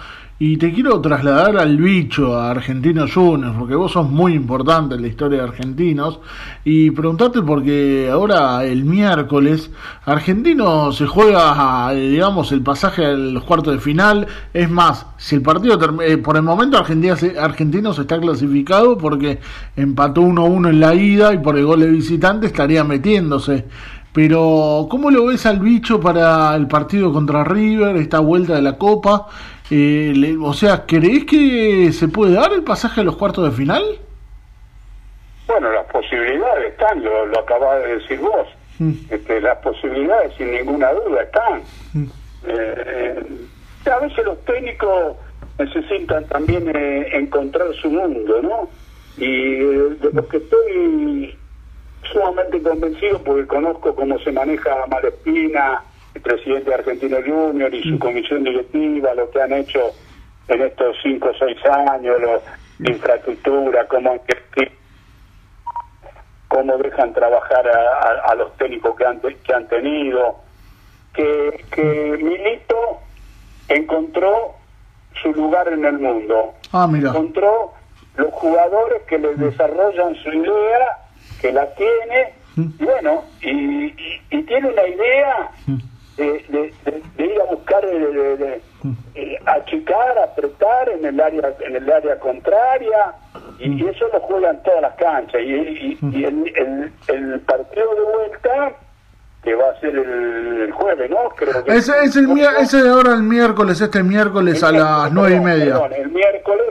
y 0.47 0.59
te 0.59 0.75
quiero 0.75 1.01
trasladar 1.01 1.57
al 1.57 1.79
bicho, 1.79 2.37
a 2.37 2.51
Argentinos 2.51 3.15
Juniors, 3.15 3.57
porque 3.59 3.75
vos 3.75 3.93
sos 3.93 4.11
muy 4.11 4.35
importante 4.35 4.95
en 4.95 5.01
la 5.01 5.09
historia 5.09 5.39
de 5.39 5.45
Argentinos, 5.45 6.21
y 6.67 6.91
preguntarte 6.91 7.41
porque 7.41 8.11
ahora 8.13 8.63
el 8.63 8.85
miércoles 8.85 9.71
Argentino 10.05 10.93
se 10.93 11.07
juega, 11.07 11.91
digamos, 11.93 12.53
el 12.53 12.61
pasaje 12.61 13.07
a 13.07 13.13
los 13.13 13.43
cuartos 13.45 13.73
de 13.73 13.81
final, 13.81 14.27
es 14.53 14.69
más, 14.69 15.07
si 15.17 15.37
el 15.37 15.41
partido, 15.41 15.79
term- 15.79 16.03
eh, 16.03 16.19
por 16.19 16.37
el 16.37 16.43
momento 16.43 16.77
Argentina 16.77 17.17
Argentinos 17.41 17.99
está 17.99 18.21
clasificado 18.21 18.99
porque 18.99 19.39
empató 19.77 20.21
1-1 20.21 20.69
en 20.69 20.79
la 20.79 20.95
ida 20.95 21.33
y 21.33 21.39
por 21.39 21.57
el 21.57 21.65
gol 21.65 21.81
de 21.81 21.89
visitante 21.91 22.49
estaría 22.49 22.85
metiéndose. 22.85 23.65
Pero, 24.13 24.87
¿cómo 24.89 25.11
lo 25.11 25.27
ves 25.27 25.45
al 25.45 25.59
bicho 25.59 25.99
para 25.99 26.55
el 26.55 26.69
partido 26.69 27.13
contra 27.13 27.43
River, 27.43 27.97
esta 27.97 28.21
vuelta 28.21 28.55
de 28.55 28.63
la 28.63 28.79
Copa? 28.79 29.27
Eh, 29.71 30.13
le- 30.15 30.37
o 30.37 30.53
sea, 30.53 30.85
¿creés 30.87 31.25
que 31.25 31.91
se 31.93 32.09
puede 32.09 32.35
dar 32.35 32.53
el 32.53 32.63
pasaje 32.63 33.01
a 33.01 33.05
los 33.05 33.17
cuartos 33.17 33.45
de 33.51 33.57
final? 33.57 33.83
Bueno, 35.47 35.71
las 35.73 35.87
posibilidades 35.87 36.73
están, 36.73 37.03
lo, 37.03 37.27
lo 37.27 37.41
acabas 37.41 37.83
de 37.85 37.97
decir 37.99 38.19
vos. 38.21 38.47
Este, 39.09 39.41
las 39.41 39.59
posibilidades, 39.59 40.35
sin 40.37 40.51
ninguna 40.51 40.93
duda, 40.93 41.23
están. 41.23 41.63
Eh, 42.47 43.23
a 43.91 43.99
veces 44.01 44.25
los 44.25 44.45
técnicos 44.45 45.17
necesitan 45.59 46.25
también 46.27 46.71
eh, 46.75 47.09
encontrar 47.13 47.69
su 47.81 47.89
mundo, 47.89 48.43
¿no? 48.43 48.69
Y 49.17 49.25
eh, 49.25 49.97
de 50.01 50.11
lo 50.13 50.27
que 50.29 50.39
estoy 50.39 51.39
sumamente 52.13 52.61
convencido, 52.63 53.23
porque 53.23 53.47
conozco 53.47 53.95
cómo 53.95 54.19
se 54.19 54.33
maneja 54.33 54.71
Malespina, 54.91 55.83
el 56.15 56.23
presidente 56.23 56.69
de 56.71 56.75
Argentino 56.77 57.17
Junior 57.25 57.75
y 57.75 57.83
su 57.83 57.99
comisión 57.99 58.45
directiva, 58.45 59.15
lo 59.15 59.31
que 59.31 59.43
han 59.43 59.53
hecho 59.53 59.81
en 60.49 60.63
estos 60.63 60.97
cinco 61.03 61.29
o 61.31 61.35
seis 61.39 61.57
años, 61.67 62.21
lo, 62.21 62.41
la 62.79 62.91
infraestructura, 62.91 63.87
cómo 63.89 64.21
cómo 66.49 66.77
dejan 66.79 67.13
trabajar 67.13 67.67
a, 67.67 67.81
a- 67.81 68.33
a 68.33 68.35
los 68.37 68.57
técnicos 68.57 68.95
que 68.97 69.05
han, 69.05 69.19
que 69.21 69.55
han 69.55 69.67
tenido, 69.67 70.37
que, 71.13 71.65
que 71.73 71.83
Milito 72.23 73.01
encontró 73.69 74.53
su 75.21 75.33
lugar 75.33 75.69
en 75.73 75.85
el 75.85 75.99
mundo, 75.99 76.55
Ah, 76.73 76.87
mira. 76.87 77.11
encontró 77.11 77.73
los 78.17 78.33
jugadores 78.35 79.03
que 79.09 79.19
le 79.19 79.35
desarrollan 79.35 80.15
su 80.17 80.29
idea, 80.33 80.99
que 81.41 81.53
la 81.53 81.75
tiene, 81.75 82.35
y 82.57 82.85
bueno, 82.85 83.25
y, 83.41 83.51
y- 83.87 84.23
y 84.31 84.43
tiene 84.45 84.69
una 84.69 84.87
idea 84.87 85.51
de, 86.17 86.25
de- 86.49 86.75
de- 86.85 87.03
de 87.17 87.25
ir 87.27 87.41
a 87.41 87.45
buscar, 87.45 87.85
de, 87.85 87.99
de- 87.99 88.37
de- 88.37 88.61
eh, 89.15 89.39
achicar, 89.47 90.19
apretar 90.19 90.89
en 90.91 91.05
el 91.05 91.21
área 91.21 91.55
en 91.61 91.77
el 91.77 91.91
área 91.91 92.19
contraria, 92.19 93.13
y, 93.59 93.83
y 93.83 93.89
eso 93.89 94.07
lo 94.13 94.21
juegan 94.21 94.63
todas 94.63 94.83
las 94.83 94.95
canchas. 94.97 95.41
Y, 95.43 95.53
y- 95.55 95.99
y 96.13 96.25
el, 96.25 96.53
el, 96.57 96.93
el 97.09 97.41
partido 97.41 97.95
de 97.95 98.01
vuelta, 98.03 98.73
que 99.43 99.55
va 99.55 99.71
a 99.71 99.81
ser 99.81 99.91
el, 99.97 100.61
el 100.63 100.73
jueves, 100.73 101.11
¿no? 101.11 101.29
Creo 101.37 101.65
que 101.65 101.73
Ese 101.77 101.93
es 102.05 102.17
el 102.17 102.29
mier- 102.29 102.57
ese 102.61 102.83
de 102.83 102.89
ahora 102.91 103.13
el 103.15 103.23
miércoles, 103.23 103.81
este 103.81 104.03
miércoles 104.03 104.63
a 104.63 104.73
las 104.73 105.13
nueve 105.13 105.37
y 105.37 105.41
media. 105.41 105.65
perdón, 105.75 105.93
el 105.95 106.09
miércoles 106.11 106.67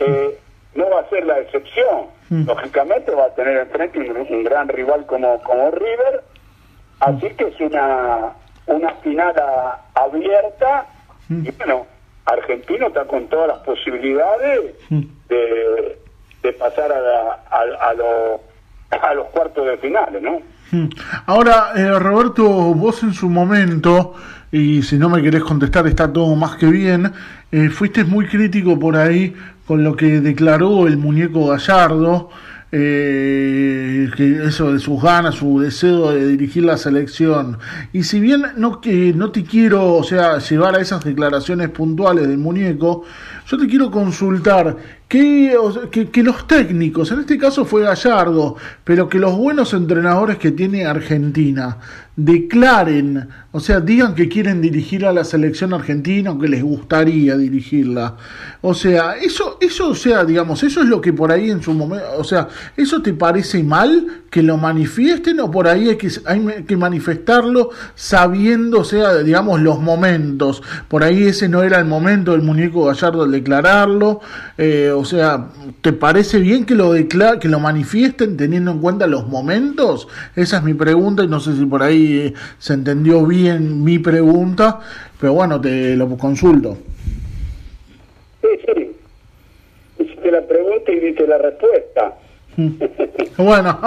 eh, 0.00 0.38
no 0.74 0.90
va 0.90 1.00
a 1.00 1.08
ser 1.08 1.24
la 1.26 1.38
excepción. 1.38 2.12
Lógicamente 2.30 3.12
va 3.12 3.26
a 3.26 3.34
tener 3.34 3.58
enfrente 3.58 3.98
un, 4.00 4.16
un 4.28 4.44
gran 4.44 4.66
rival 4.68 5.06
como, 5.06 5.40
como 5.44 5.70
River. 5.70 6.22
Así 7.00 7.28
que 7.36 7.44
es 7.48 7.60
una, 7.60 8.32
una 8.66 8.90
final 9.02 9.34
a- 9.38 9.80
abierta. 9.94 10.86
Y 11.30 11.50
bueno, 11.52 11.86
Argentino 12.26 12.88
está 12.88 13.04
con 13.06 13.26
todas 13.28 13.48
las 13.48 13.58
posibilidades 13.58 14.74
de, 15.28 15.98
de 16.42 16.52
pasar 16.54 16.92
a, 16.92 17.00
la- 17.00 17.40
a, 17.50 17.88
a 17.90 17.94
lo- 17.94 18.40
a 18.90 19.14
los 19.14 19.26
cuartos 19.28 19.66
de 19.66 19.76
finales, 19.78 20.22
¿no? 20.22 20.40
Mm. 20.70 20.88
Ahora, 21.26 21.72
eh, 21.76 21.98
Roberto, 21.98 22.44
vos 22.44 23.02
en 23.02 23.12
su 23.12 23.28
momento, 23.28 24.14
y 24.52 24.82
si 24.82 24.96
no 24.98 25.08
me 25.08 25.22
querés 25.22 25.42
contestar 25.42 25.86
está 25.86 26.12
todo 26.12 26.34
más 26.36 26.56
que 26.56 26.66
bien, 26.66 27.12
eh, 27.52 27.68
fuiste 27.70 28.04
muy 28.04 28.26
crítico 28.26 28.78
por 28.78 28.96
ahí 28.96 29.34
con 29.66 29.82
lo 29.82 29.96
que 29.96 30.20
declaró 30.20 30.86
el 30.86 30.96
muñeco 30.96 31.46
Gallardo, 31.48 32.30
eh, 32.76 34.10
que 34.16 34.46
eso 34.46 34.72
de 34.72 34.80
sus 34.80 35.00
ganas, 35.00 35.36
su 35.36 35.60
deseo 35.60 36.10
de 36.10 36.26
dirigir 36.26 36.64
la 36.64 36.76
selección. 36.76 37.58
Y 37.92 38.02
si 38.02 38.18
bien 38.18 38.42
no 38.56 38.80
que 38.80 39.12
no 39.14 39.30
te 39.30 39.44
quiero, 39.44 39.94
o 39.94 40.02
sea, 40.02 40.38
llevar 40.38 40.74
a 40.74 40.80
esas 40.80 41.04
declaraciones 41.04 41.68
puntuales 41.68 42.26
del 42.26 42.38
muñeco, 42.38 43.04
yo 43.46 43.58
te 43.58 43.68
quiero 43.68 43.92
consultar 43.92 44.76
que, 45.08 45.56
que, 45.90 46.10
que 46.10 46.22
los 46.22 46.46
técnicos, 46.46 47.12
en 47.12 47.20
este 47.20 47.38
caso 47.38 47.64
fue 47.64 47.82
Gallardo, 47.82 48.56
pero 48.82 49.08
que 49.08 49.18
los 49.18 49.36
buenos 49.36 49.74
entrenadores 49.74 50.38
que 50.38 50.50
tiene 50.50 50.86
Argentina 50.86 51.78
declaren, 52.16 53.28
o 53.50 53.58
sea, 53.58 53.80
digan 53.80 54.14
que 54.14 54.28
quieren 54.28 54.60
dirigir 54.60 55.04
a 55.04 55.12
la 55.12 55.24
selección 55.24 55.74
argentina 55.74 56.30
o 56.30 56.38
que 56.38 56.48
les 56.48 56.62
gustaría 56.62 57.36
dirigirla. 57.36 58.16
O 58.60 58.72
sea, 58.72 59.16
eso, 59.16 59.58
eso, 59.60 59.88
o 59.88 59.94
sea, 59.94 60.24
digamos, 60.24 60.62
eso 60.62 60.80
es 60.80 60.86
lo 60.86 61.00
que 61.00 61.12
por 61.12 61.32
ahí 61.32 61.50
en 61.50 61.62
su 61.62 61.72
momento, 61.72 62.06
o 62.16 62.24
sea, 62.24 62.48
¿eso 62.76 63.02
te 63.02 63.14
parece 63.14 63.62
mal 63.62 64.23
que 64.34 64.42
lo 64.42 64.56
manifiesten 64.56 65.38
o 65.38 65.48
por 65.48 65.68
ahí 65.68 65.90
hay 65.90 65.96
que, 65.96 66.08
hay 66.26 66.64
que 66.66 66.76
manifestarlo 66.76 67.70
sabiendo, 67.94 68.82
sea, 68.82 69.18
digamos, 69.18 69.60
los 69.60 69.78
momentos? 69.78 70.60
Por 70.88 71.04
ahí 71.04 71.22
ese 71.28 71.48
no 71.48 71.62
era 71.62 71.78
el 71.78 71.84
momento 71.84 72.32
del 72.32 72.42
muñeco 72.42 72.86
Gallardo 72.86 73.22
al 73.22 73.30
declararlo. 73.30 74.20
eh, 74.58 74.90
o 74.90 75.04
sea, 75.04 75.50
¿te 75.82 75.92
parece 75.92 76.40
bien 76.40 76.64
que 76.66 76.74
lo 76.74 76.92
decla- 76.96 77.38
que 77.38 77.46
lo 77.48 77.60
manifiesten 77.60 78.36
teniendo 78.36 78.72
en 78.72 78.80
cuenta 78.80 79.06
los 79.06 79.28
momentos? 79.28 80.08
Esa 80.34 80.56
es 80.56 80.64
mi 80.64 80.74
pregunta 80.74 81.22
y 81.22 81.28
no 81.28 81.38
sé 81.38 81.54
si 81.56 81.64
por 81.64 81.84
ahí 81.84 82.18
eh, 82.18 82.34
se 82.58 82.72
entendió 82.74 83.24
bien 83.24 83.84
mi 83.84 84.00
pregunta, 84.00 84.80
pero 85.20 85.34
bueno, 85.34 85.60
te 85.60 85.94
lo 85.94 86.08
consulto. 86.18 86.76
Sí, 88.42 88.48
sí. 88.66 88.90
Hiciste 90.00 90.28
la 90.32 90.42
pregunta 90.42 90.90
y 90.90 90.98
diste 90.98 91.24
la 91.28 91.38
respuesta. 91.38 92.14
Bueno, 93.36 93.78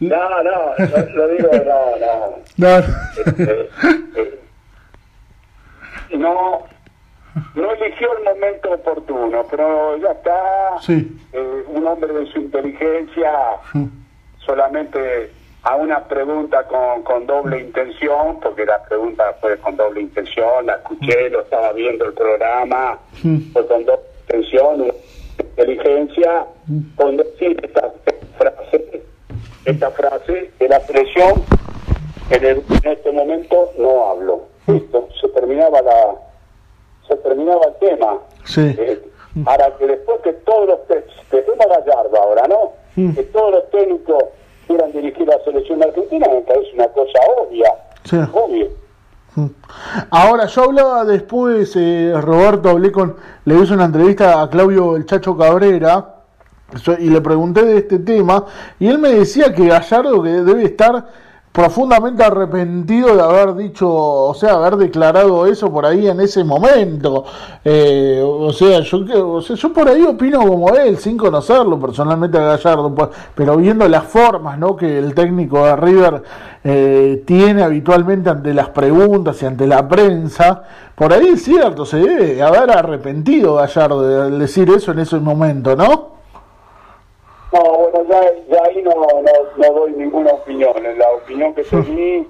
No, 0.00 0.42
no, 0.42 0.74
lo, 0.78 1.10
lo 1.14 1.28
digo, 1.28 1.48
no, 1.52 1.96
no. 2.00 2.36
no. 2.56 2.78
Eh, 3.38 3.70
eh, 4.16 4.40
no, 6.18 6.62
no 7.54 7.72
eligió 7.72 8.08
el 8.18 8.24
momento 8.24 8.72
oportuno, 8.72 9.44
pero 9.50 9.96
ya 9.98 10.10
está. 10.12 10.34
Sí. 10.80 11.18
Eh, 11.32 11.64
un 11.68 11.86
hombre 11.86 12.12
de 12.12 12.26
su 12.32 12.40
inteligencia 12.40 13.30
solamente 14.44 15.30
a 15.62 15.76
una 15.76 16.02
pregunta 16.04 16.64
con, 16.66 17.02
con 17.04 17.26
doble 17.26 17.60
intención, 17.60 18.40
porque 18.40 18.64
la 18.66 18.82
pregunta 18.82 19.32
fue 19.40 19.56
con 19.58 19.76
doble 19.76 20.00
intención, 20.00 20.66
la 20.66 20.74
escuché, 20.74 21.30
lo 21.30 21.42
estaba 21.42 21.72
viendo 21.72 22.06
el 22.06 22.12
programa, 22.14 22.98
fue 23.52 23.66
con 23.68 23.84
doble 23.84 24.02
intención, 24.28 24.92
inteligencia, 25.42 26.46
con 26.96 27.16
decir 27.16 27.58
esta 27.62 27.92
frase, 28.38 29.02
esta 29.64 29.90
frase 29.90 30.50
de 30.58 30.68
la 30.68 30.80
presión, 30.80 31.42
en, 32.30 32.44
el- 32.44 32.62
en 32.84 32.92
este 32.92 33.12
momento 33.12 33.70
no 33.78 34.06
hablo. 34.10 34.42
Listo, 34.66 35.08
se 35.20 35.28
terminaba 35.28 35.82
la 35.82 36.14
se 37.08 37.16
terminaba 37.16 37.60
el 37.66 37.74
tema. 37.88 38.18
Sí. 38.44 38.60
Eh, 38.78 39.02
ahora 39.44 39.74
que 39.76 39.86
después 39.86 40.20
que 40.22 40.32
todos 40.34 40.68
los 40.68 40.86
te- 40.86 41.04
dejemos 41.36 41.66
a 41.66 41.80
Gallardo 41.80 42.16
ahora, 42.16 42.46
¿no? 42.48 42.72
Que 43.14 43.22
todos 43.24 43.52
los 43.52 43.70
técnicos 43.70 44.24
quieran 44.66 44.92
dirigir 44.92 45.26
la 45.26 45.38
selección 45.44 45.82
argentina 45.82 46.28
me 46.28 46.40
parece 46.42 46.72
una 46.74 46.86
cosa 46.88 47.18
obvia. 47.38 47.72
Sí. 48.04 48.16
Obvio. 48.32 48.68
Ahora, 50.10 50.46
yo 50.46 50.64
hablaba 50.64 51.04
después, 51.04 51.72
eh, 51.76 52.12
Roberto, 52.20 52.68
hablé 52.68 52.92
con, 52.92 53.16
le 53.44 53.58
hice 53.58 53.74
una 53.74 53.86
entrevista 53.86 54.42
a 54.42 54.50
Claudio 54.50 54.96
El 54.96 55.06
Chacho 55.06 55.36
Cabrera, 55.36 56.22
y 56.98 57.10
le 57.10 57.20
pregunté 57.20 57.64
de 57.64 57.78
este 57.78 57.98
tema 57.98 58.44
y 58.78 58.86
él 58.86 58.98
me 58.98 59.10
decía 59.10 59.52
que 59.54 59.66
Gallardo 59.66 60.22
que 60.22 60.30
debe 60.30 60.64
estar 60.64 61.06
profundamente 61.52 62.24
arrepentido 62.24 63.14
de 63.14 63.22
haber 63.22 63.54
dicho, 63.54 63.92
o 63.92 64.34
sea, 64.34 64.54
haber 64.54 64.76
declarado 64.76 65.46
eso 65.46 65.70
por 65.70 65.84
ahí 65.84 66.08
en 66.08 66.20
ese 66.20 66.42
momento. 66.44 67.24
Eh, 67.62 68.22
o 68.24 68.50
sea, 68.52 68.80
yo 68.80 69.04
o 69.34 69.42
sea, 69.42 69.54
yo 69.54 69.72
por 69.72 69.86
ahí 69.88 70.02
opino 70.02 70.40
como 70.46 70.70
él, 70.70 70.96
sin 70.96 71.18
conocerlo 71.18 71.78
personalmente 71.78 72.38
a 72.38 72.56
Gallardo, 72.56 72.94
pues, 72.94 73.10
pero 73.34 73.56
viendo 73.58 73.86
las 73.86 74.04
formas, 74.04 74.58
¿no? 74.58 74.74
que 74.74 74.98
el 74.98 75.14
técnico 75.14 75.66
de 75.66 75.76
River 75.76 76.22
eh, 76.64 77.22
tiene 77.26 77.62
habitualmente 77.62 78.30
ante 78.30 78.54
las 78.54 78.70
preguntas 78.70 79.42
y 79.42 79.46
ante 79.46 79.66
la 79.66 79.86
prensa, 79.86 80.62
por 80.94 81.12
ahí 81.12 81.28
es 81.28 81.44
cierto, 81.44 81.84
se 81.84 81.98
debe 81.98 82.42
haber 82.42 82.70
arrepentido 82.70 83.56
Gallardo 83.56 84.30
de 84.30 84.38
decir 84.38 84.70
eso 84.70 84.92
en 84.92 85.00
ese 85.00 85.18
momento, 85.18 85.76
¿no? 85.76 86.21
No, 87.52 87.60
bueno, 87.62 88.06
ya, 88.08 88.22
ya 88.50 88.64
ahí 88.64 88.82
no, 88.82 88.90
no, 88.94 89.22
no 89.58 89.72
doy 89.74 89.92
ninguna 89.92 90.32
opinión. 90.32 90.72
La 90.98 91.10
opinión 91.10 91.54
que 91.54 91.62
te 91.64 91.82
di 91.82 92.26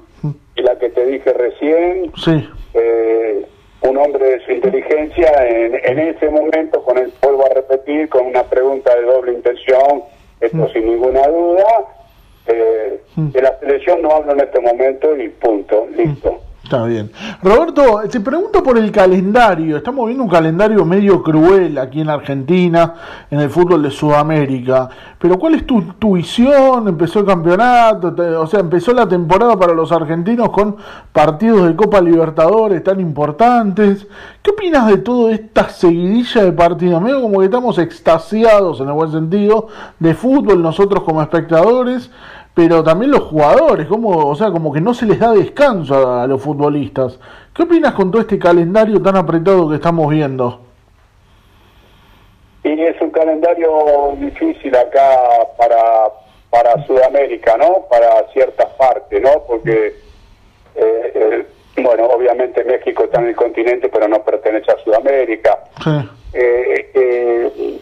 y 0.57 0.63
la 0.63 0.77
que 0.79 0.91
te 0.91 1.07
dije 1.07 1.33
recién, 1.33 2.13
Sí. 2.17 2.49
eh, 2.75 3.47
un 3.83 3.97
hombre 3.99 4.25
de 4.33 4.45
su 4.45 4.53
inteligencia 4.53 5.31
en, 5.49 5.75
en 5.85 5.99
ese 5.99 6.29
momento, 6.29 6.83
con 6.85 6.99
el 6.99 7.13
vuelvo 7.23 7.47
a 7.47 7.55
repetir, 7.55 8.09
con 8.09 8.27
una 8.27 8.43
pregunta 8.45 8.95
de 8.95 9.03
doble 9.03 9.33
intención, 9.33 10.03
esto 10.41 10.69
sin 10.73 10.87
ninguna 10.87 11.27
duda, 11.29 11.65
eh, 12.47 13.01
de 13.17 13.43
la 13.43 13.59
selección 13.61 14.03
no 14.03 14.11
hablo 14.11 14.33
en 14.33 14.41
este 14.41 14.61
momento 14.61 15.17
y 15.17 15.29
punto, 15.29 15.87
listo. 15.97 16.41
Está 16.63 16.85
bien. 16.85 17.11
Roberto, 17.43 18.01
te 18.09 18.21
pregunto 18.21 18.63
por 18.63 18.79
el 18.79 18.93
calendario. 18.93 19.77
Estamos 19.77 20.07
viendo 20.07 20.23
un 20.23 20.31
calendario 20.31 20.85
medio 20.85 21.21
cruel 21.23 21.77
aquí 21.77 22.01
en 22.01 22.09
Argentina, 22.09 22.95
en 23.31 23.41
el 23.41 23.51
fútbol 23.51 23.83
de 23.83 23.91
Sudamérica. 23.91 24.89
Pero 25.19 25.39
¿cuál 25.39 25.57
es 25.57 25.67
tu, 25.67 25.83
tu 25.99 26.15
visión? 26.15 26.87
Empezó 26.87 27.19
el 27.19 27.27
campeonato, 27.27 28.15
o 28.41 28.47
sea, 28.47 28.61
empezó 28.61 28.93
la 28.93 29.09
temporada 29.09 29.57
para 29.59 29.75
los 29.75 29.91
argentinos 29.91 30.51
con 30.51 30.77
partidos 31.13 31.67
de 31.67 31.75
Copa 31.75 32.01
Libertadores 32.01 32.83
tan 32.85 33.01
importantes. 33.01 34.07
¿Qué 34.41 34.53
opinas 34.53 34.87
de 34.87 34.99
toda 34.99 35.33
esta 35.33 35.69
seguidilla 35.69 36.45
de 36.45 36.53
partidos? 36.53 37.03
Medio 37.03 37.23
como 37.23 37.41
que 37.41 37.47
estamos 37.47 37.79
extasiados, 37.79 38.81
en 38.81 38.87
el 38.87 38.95
buen 38.95 39.11
sentido, 39.11 39.67
de 39.99 40.15
fútbol 40.15 40.63
nosotros 40.63 41.03
como 41.03 41.23
espectadores 41.23 42.11
pero 42.55 42.83
también 42.83 43.11
los 43.11 43.21
jugadores, 43.21 43.87
como, 43.87 44.29
o 44.29 44.35
sea, 44.35 44.51
como 44.51 44.73
que 44.73 44.81
no 44.81 44.93
se 44.95 45.07
les 45.07 45.19
da 45.19 45.33
descanso 45.33 45.95
a, 46.07 46.25
a 46.25 46.27
los 46.27 46.43
futbolistas. 46.43 47.19
¿Qué 47.55 47.63
opinas 47.63 47.95
con 47.95 48.11
todo 48.11 48.23
este 48.23 48.39
calendario 48.39 49.01
tan 49.01 49.17
apretado 49.17 49.69
que 49.69 49.77
estamos 49.77 50.11
viendo? 50.11 50.61
Y 52.65 52.81
es 52.81 53.01
un 53.01 53.11
calendario 53.11 54.15
difícil 54.19 54.75
acá 54.77 55.19
para, 55.59 55.81
para 56.51 56.87
Sudamérica, 56.87 57.57
¿no? 57.57 57.87
Para 57.91 58.29
ciertas 58.33 58.69
partes, 58.75 59.21
¿no? 59.21 59.31
Porque, 59.49 59.97
eh, 60.77 61.13
eh, 61.15 61.47
bueno, 61.83 62.07
obviamente 62.07 62.63
México 62.65 63.05
está 63.05 63.21
en 63.21 63.29
el 63.29 63.37
continente, 63.37 63.89
pero 63.89 64.07
no 64.07 64.23
pertenece 64.23 64.71
a 64.71 64.79
Sudamérica. 64.85 65.59
Sí, 65.83 65.91
Eh, 66.35 66.91
eh, 66.95 67.81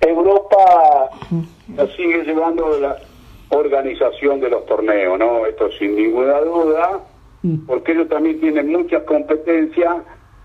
Europa 0.00 1.10
nos 1.68 1.94
sigue 1.94 2.24
llevando 2.24 2.76
la 2.80 2.98
organización 4.24 4.40
de 4.40 4.50
los 4.50 4.66
torneos, 4.66 5.18
¿no? 5.18 5.46
Esto 5.46 5.70
sin 5.78 5.96
ninguna 5.96 6.40
duda, 6.40 7.00
porque 7.66 7.92
ellos 7.92 8.08
también 8.08 8.40
tienen 8.40 8.68
muchas 8.68 9.02
competencias, 9.04 9.96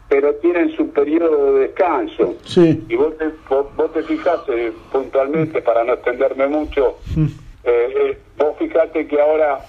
pero 0.09 0.33
tienen 0.35 0.75
su 0.75 0.89
periodo 0.89 1.53
de 1.53 1.61
descanso. 1.61 2.35
sí, 2.43 2.83
Y 2.89 2.95
vos 2.95 3.17
te, 3.17 3.29
vos, 3.49 3.67
vos 3.75 3.93
te 3.93 4.03
fijás 4.03 4.39
eh, 4.49 4.71
puntualmente, 4.91 5.61
para 5.61 5.83
no 5.83 5.93
extenderme 5.93 6.47
mucho, 6.47 6.97
eh, 7.17 7.33
eh, 7.63 8.17
vos 8.37 8.55
fijate 8.57 9.07
que 9.07 9.21
ahora 9.21 9.59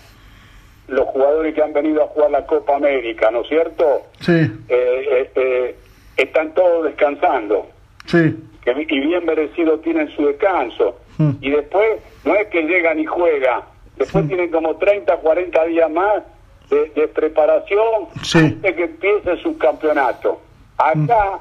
los 0.89 1.07
jugadores 1.09 1.55
que 1.55 1.63
han 1.63 1.73
venido 1.73 2.03
a 2.03 2.07
jugar 2.09 2.31
la 2.33 2.47
Copa 2.47 2.77
América, 2.77 3.31
¿no 3.31 3.43
es 3.43 3.49
cierto? 3.49 4.03
sí, 4.21 4.51
Eh, 4.69 5.77
están 6.17 6.53
todos 6.53 6.85
descansando 6.85 7.67
sí, 8.05 8.37
que, 8.63 8.73
y 8.89 9.01
bien 9.01 9.25
merecido 9.25 9.79
tienen 9.79 10.09
su 10.11 10.27
descanso. 10.27 10.99
Mm. 11.19 11.31
Y 11.41 11.51
después 11.51 11.99
no 12.25 12.35
es 12.35 12.49
que 12.49 12.63
llegan 12.63 12.99
y 12.99 13.07
juegan, 13.07 13.63
después 14.01 14.27
tienen 14.27 14.51
como 14.51 14.77
30, 14.77 15.17
40 15.19 15.65
días 15.67 15.91
más 15.91 16.23
de, 16.69 16.87
de 16.91 17.09
preparación 17.09 18.09
Sí. 18.23 18.39
antes 18.39 18.75
que 18.77 18.85
empiece 18.85 19.37
su 19.43 19.57
campeonato. 19.59 20.41
Acá 20.79 21.39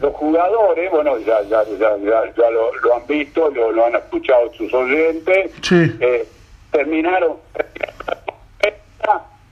los 0.00 0.12
jugadores, 0.14 0.90
bueno, 0.90 1.18
ya, 1.18 1.42
ya, 1.42 1.62
ya, 1.78 1.96
ya, 1.98 2.34
ya 2.36 2.50
lo, 2.50 2.74
lo 2.74 2.96
han 2.96 3.06
visto, 3.06 3.50
lo, 3.50 3.70
lo 3.72 3.86
han 3.86 3.94
escuchado 3.94 4.52
sus 4.54 4.72
oyentes, 4.74 5.52
Sí. 5.62 5.92
eh, 6.00 6.26
terminaron 6.72 7.36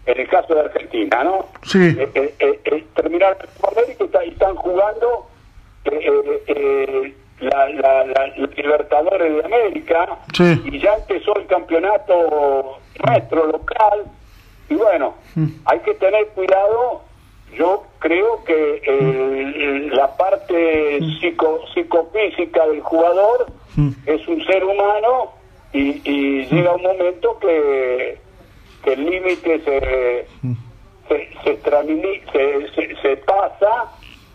en 0.06 0.20
el 0.20 0.28
caso 0.28 0.54
de 0.54 0.60
Argentina, 0.60 1.24
¿no? 1.24 1.46
Sí. 1.62 1.78
Eh, 1.98 2.08
eh, 2.14 2.34
eh, 2.38 2.60
eh, 2.64 2.84
terminaron 2.94 3.38
y 3.88 4.02
está- 4.02 4.24
y 4.24 4.28
están 4.30 4.54
jugando 4.56 5.26
la, 7.44 7.68
la, 7.68 8.04
la- 8.06 8.26
Libertadores 8.56 9.34
de 9.36 9.44
América 9.44 10.18
Sí. 10.36 10.60
y 10.64 10.78
ya 10.80 10.94
empezó 10.94 11.36
el 11.36 11.46
campeonato 11.46 12.78
nuestro 13.06 13.46
local 13.46 14.04
y 14.68 14.74
bueno 14.74 15.14
hay 15.66 15.78
que 15.80 15.94
tener 15.94 16.26
cuidado 16.28 17.02
yo 17.56 17.84
creo 18.00 18.42
que 18.44 18.82
eh, 18.84 19.88
la 19.92 20.16
parte 20.16 20.98
psico, 21.20 21.60
psicofísica 21.74 22.66
del 22.66 22.80
jugador 22.80 23.46
es 24.06 24.26
un 24.28 24.44
ser 24.46 24.64
humano 24.64 25.32
y, 25.72 26.00
y 26.04 26.44
llega 26.46 26.74
un 26.74 26.82
momento 26.82 27.38
que, 27.40 28.18
que 28.82 28.92
el 28.94 29.04
límite 29.10 29.60
se, 29.60 30.26
se, 31.08 31.28
se, 31.44 31.60
se, 32.32 32.68
se- 32.74 32.96
se 33.02 33.16
pasa 33.18 33.92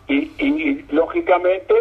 y, 0.07 0.31
y, 0.37 0.85
lógicamente 0.89 1.73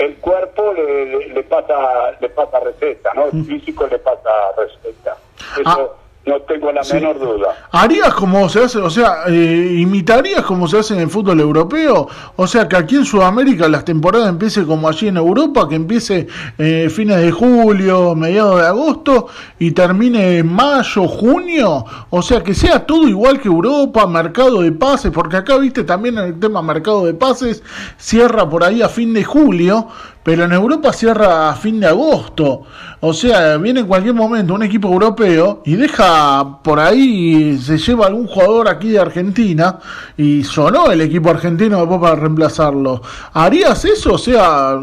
el 0.00 0.16
cuerpo 0.16 0.72
le, 0.72 1.06
le- 1.06 1.28
le 1.28 1.42
pasa 1.44 2.10
le 2.20 2.28
pasa 2.30 2.58
receta, 2.60 3.12
¿no? 3.14 3.26
El 3.26 3.44
físico 3.44 3.86
le 3.86 3.98
pasa 3.98 4.30
receta. 4.56 5.16
Eso 5.60 5.96
no 6.26 6.36
tengo 6.42 6.70
la 6.70 6.84
Sí. 6.84 6.94
menor 6.94 7.18
duda. 7.18 7.48
¿Harías 7.72 8.12
como 8.14 8.48
se 8.48 8.62
hace, 8.64 8.78
o 8.78 8.90
sea, 8.90 9.24
eh, 9.28 9.76
imitarías 9.80 10.42
como 10.42 10.68
se 10.68 10.78
hace 10.78 10.94
en 10.94 11.00
el 11.00 11.08
fútbol 11.10 11.40
europeo? 11.40 12.08
O 12.36 12.46
sea, 12.46 12.68
que 12.68 12.76
aquí 12.76 12.96
en 12.96 13.04
Sudamérica 13.06 13.68
las 13.68 13.84
temporadas 13.86 14.28
empiece 14.28 14.64
como 14.66 14.86
allí 14.88 15.08
en 15.08 15.16
Europa, 15.16 15.66
que 15.68 15.76
empiece 15.76 16.26
eh, 16.58 16.88
fines 16.94 17.16
de 17.22 17.30
julio, 17.32 18.14
mediados 18.14 18.60
de 18.60 18.66
agosto 18.66 19.28
y 19.58 19.70
termine 19.72 20.38
en 20.38 20.52
mayo, 20.52 21.08
junio. 21.08 21.84
O 22.10 22.22
sea, 22.22 22.42
que 22.44 22.54
sea 22.54 22.84
todo 22.86 23.08
igual 23.08 23.40
que 23.40 23.48
Europa, 23.48 24.06
mercado 24.06 24.60
de 24.60 24.72
pases, 24.72 25.10
porque 25.10 25.38
acá, 25.38 25.56
viste, 25.56 25.84
también 25.84 26.18
el 26.18 26.38
tema 26.38 26.60
mercado 26.60 27.06
de 27.06 27.14
pases 27.14 27.62
cierra 27.96 28.48
por 28.48 28.62
ahí 28.62 28.82
a 28.82 28.88
fin 28.88 29.14
de 29.14 29.24
julio, 29.24 29.88
pero 30.22 30.44
en 30.44 30.52
Europa 30.52 30.92
cierra 30.92 31.50
a 31.50 31.54
fin 31.54 31.80
de 31.80 31.86
agosto. 31.86 32.62
O 33.00 33.12
sea, 33.14 33.56
viene 33.56 33.80
en 33.80 33.86
cualquier 33.86 34.14
momento 34.14 34.52
un 34.54 34.62
equipo 34.62 34.88
europeo 34.88 35.62
y 35.64 35.76
deja 35.76 36.60
por 36.62 36.78
ahí, 36.78 37.56
se 37.58 37.78
lleva 37.78 38.06
algún 38.06 38.26
jugador 38.26 38.68
aquí 38.68 38.90
de 38.90 39.00
Argentina 39.00 39.78
y 40.18 40.44
sonó 40.44 40.90
el 40.92 41.00
equipo 41.00 41.30
argentino 41.30 41.78
después 41.78 42.00
para 42.00 42.16
reemplazarlo. 42.16 43.00
¿Harías 43.32 43.82
eso? 43.86 44.14
O 44.14 44.18
sea, 44.18 44.78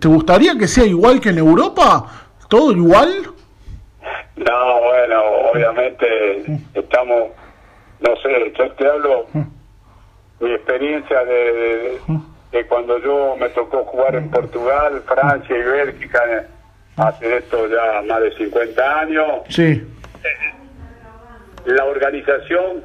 ¿te 0.00 0.08
gustaría 0.08 0.56
que 0.58 0.68
sea 0.68 0.84
igual 0.84 1.18
que 1.20 1.30
en 1.30 1.38
Europa? 1.38 2.06
¿Todo 2.48 2.72
igual? 2.72 3.22
No, 4.36 4.80
bueno, 4.82 5.22
obviamente 5.54 6.06
estamos, 6.74 7.24
no 8.00 8.16
sé, 8.22 8.52
yo 8.58 8.70
te 8.72 8.86
hablo 8.86 9.24
mi 10.40 10.50
experiencia 10.52 11.24
de, 11.24 11.34
de- 11.34 11.98
cuando 12.64 12.98
yo 12.98 13.36
me 13.38 13.48
tocó 13.50 13.84
jugar 13.84 14.14
en 14.16 14.30
Portugal, 14.30 15.02
Francia 15.06 15.56
y 15.56 15.62
Bélgica, 15.62 16.22
eh, 16.30 16.42
hace 16.96 17.36
esto 17.36 17.66
ya 17.68 18.02
más 18.02 18.20
de 18.22 18.32
50 18.36 19.00
años. 19.00 19.26
Sí, 19.48 19.82
La 21.66 21.84
organización 21.84 22.84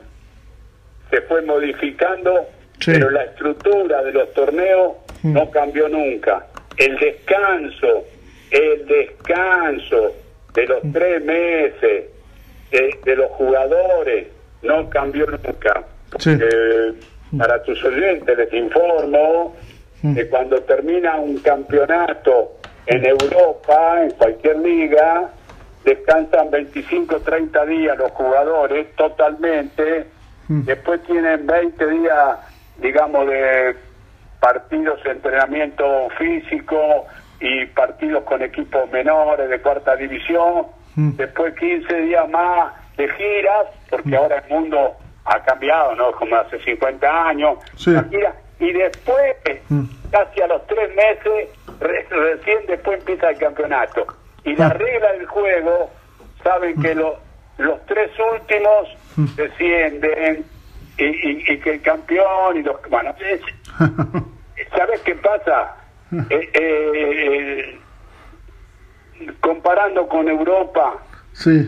se 1.10 1.22
fue 1.22 1.42
modificando, 1.44 2.48
Sí. 2.80 2.92
pero 2.94 3.12
la 3.12 3.24
estructura 3.26 4.02
de 4.04 4.12
los 4.12 4.34
torneos 4.34 4.94
no 5.24 5.52
cambió 5.52 5.88
nunca. 5.88 6.48
El 6.78 6.98
descanso, 6.98 8.06
el 8.50 8.86
descanso 8.88 10.16
de 10.54 10.66
los 10.66 10.82
tres 10.92 11.24
meses 11.24 12.06
de, 12.72 13.00
de 13.06 13.16
los 13.16 13.30
jugadores 13.32 14.28
no 14.64 14.90
cambió 14.90 15.28
nunca. 15.28 15.84
Sí. 16.18 16.32
Eh, 16.42 16.94
para 17.38 17.62
tus 17.64 17.84
oyentes 17.84 18.38
les 18.38 18.54
informo 18.54 19.56
que 20.02 20.28
cuando 20.30 20.62
termina 20.64 21.16
un 21.18 21.38
campeonato 21.40 22.54
en 22.88 23.06
Europa, 23.06 24.02
en 24.04 24.12
cualquier 24.12 24.58
liga, 24.60 25.30
descansan 25.86 26.50
25 26.50 27.20
30 27.20 27.66
días 27.68 27.98
los 27.98 28.12
jugadores 28.12 28.96
totalmente, 28.96 30.08
después 30.48 31.02
tienen 31.04 31.46
20 31.46 31.88
días, 31.88 32.38
digamos, 32.82 33.28
de 33.28 33.76
partidos, 34.40 35.00
entrenamiento 35.06 36.10
físico 36.18 37.06
y 37.40 37.66
partidos 37.68 38.24
con 38.24 38.42
equipos 38.42 38.92
menores 38.92 39.50
de 39.50 39.62
cuarta 39.62 39.96
división, 39.96 40.66
Mm. 40.96 41.12
después 41.16 41.54
15 41.58 41.94
días 42.02 42.30
más 42.30 42.74
de 42.98 43.08
giras, 43.08 43.68
porque 43.90 44.16
ahora 44.16 44.44
el 44.46 44.54
mundo 44.54 44.98
ha 45.32 45.42
cambiado, 45.44 45.96
¿no? 45.96 46.12
Como 46.12 46.36
hace 46.36 46.60
50 46.60 47.28
años, 47.30 47.58
Sí. 47.76 47.92
y 48.60 48.72
después, 48.74 49.36
Mm. 49.70 49.84
casi 50.12 50.42
a 50.42 50.48
los 50.48 50.66
tres 50.68 50.94
meses, 50.96 51.50
re- 51.80 52.06
recién 52.10 52.66
después 52.68 53.00
empieza 53.00 53.30
el 53.30 53.38
campeonato. 53.38 54.06
Y 54.44 54.56
la 54.56 54.68
Ah. 54.68 54.74
regla 54.74 55.12
del 55.14 55.26
juego, 55.28 55.90
saben 56.44 56.80
que 56.82 56.96
lo- 56.96 57.18
los 57.58 57.86
tres 57.86 58.12
últimos 58.34 58.90
Mm. 59.16 59.26
descienden 59.36 60.46
y, 60.98 61.04
y- 61.06 61.44
y 61.54 61.60
que 61.60 61.74
el 61.74 61.82
campeón 61.82 62.58
y 62.58 62.64
los... 62.64 62.76
Bueno, 62.90 63.14
es- 63.20 63.42
¿sabes 64.76 65.00
qué 65.02 65.16
pasa? 65.16 65.76
Eh, 66.30 66.50
eh, 66.54 67.80
comparando 69.40 70.08
con 70.08 70.28
Europa, 70.28 70.96
Sí, 71.42 71.68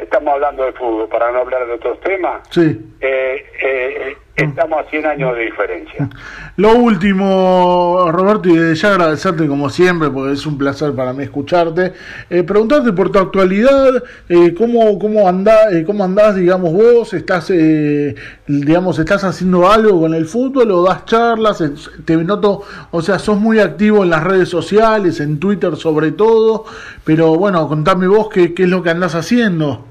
estamos 0.00 0.32
hablando 0.32 0.64
de 0.64 0.72
fútbol, 0.72 1.06
para 1.10 1.30
no 1.30 1.40
hablar 1.40 1.66
de 1.66 1.74
otros 1.74 2.00
temas, 2.00 2.40
sí. 2.48 2.94
eh, 3.00 3.44
eh, 3.62 4.16
estamos 4.44 4.80
a 4.80 4.90
100 4.90 5.06
años 5.06 5.36
de 5.36 5.44
diferencia. 5.44 6.08
Lo 6.56 6.74
último, 6.74 8.08
Roberto, 8.10 8.48
y 8.48 8.56
desde 8.56 8.74
ya 8.74 8.90
agradecerte 8.92 9.46
como 9.46 9.70
siempre, 9.70 10.10
porque 10.10 10.34
es 10.34 10.46
un 10.46 10.58
placer 10.58 10.92
para 10.94 11.12
mí 11.12 11.24
escucharte. 11.24 11.92
Eh, 12.28 12.42
preguntarte 12.42 12.92
por 12.92 13.10
tu 13.10 13.18
actualidad, 13.18 14.02
eh, 14.28 14.54
cómo, 14.56 14.98
cómo, 14.98 15.28
andás, 15.28 15.72
eh, 15.72 15.84
cómo 15.84 16.04
andás, 16.04 16.36
digamos, 16.36 16.72
vos, 16.72 17.14
estás, 17.14 17.50
eh, 17.50 18.14
digamos, 18.46 18.98
estás 18.98 19.24
haciendo 19.24 19.70
algo 19.70 20.00
con 20.00 20.14
el 20.14 20.26
fútbol 20.26 20.70
o 20.70 20.82
das 20.82 21.04
charlas, 21.04 21.62
te 22.04 22.16
noto, 22.16 22.62
o 22.90 23.02
sea, 23.02 23.18
sos 23.18 23.38
muy 23.38 23.58
activo 23.58 24.02
en 24.04 24.10
las 24.10 24.24
redes 24.24 24.48
sociales, 24.48 25.20
en 25.20 25.38
Twitter 25.40 25.76
sobre 25.76 26.12
todo, 26.12 26.64
pero 27.04 27.34
bueno, 27.36 27.66
contame 27.68 28.06
vos 28.06 28.28
qué, 28.28 28.54
qué 28.54 28.64
es 28.64 28.68
lo 28.68 28.82
que 28.82 28.90
andás 28.90 29.14
haciendo. 29.14 29.86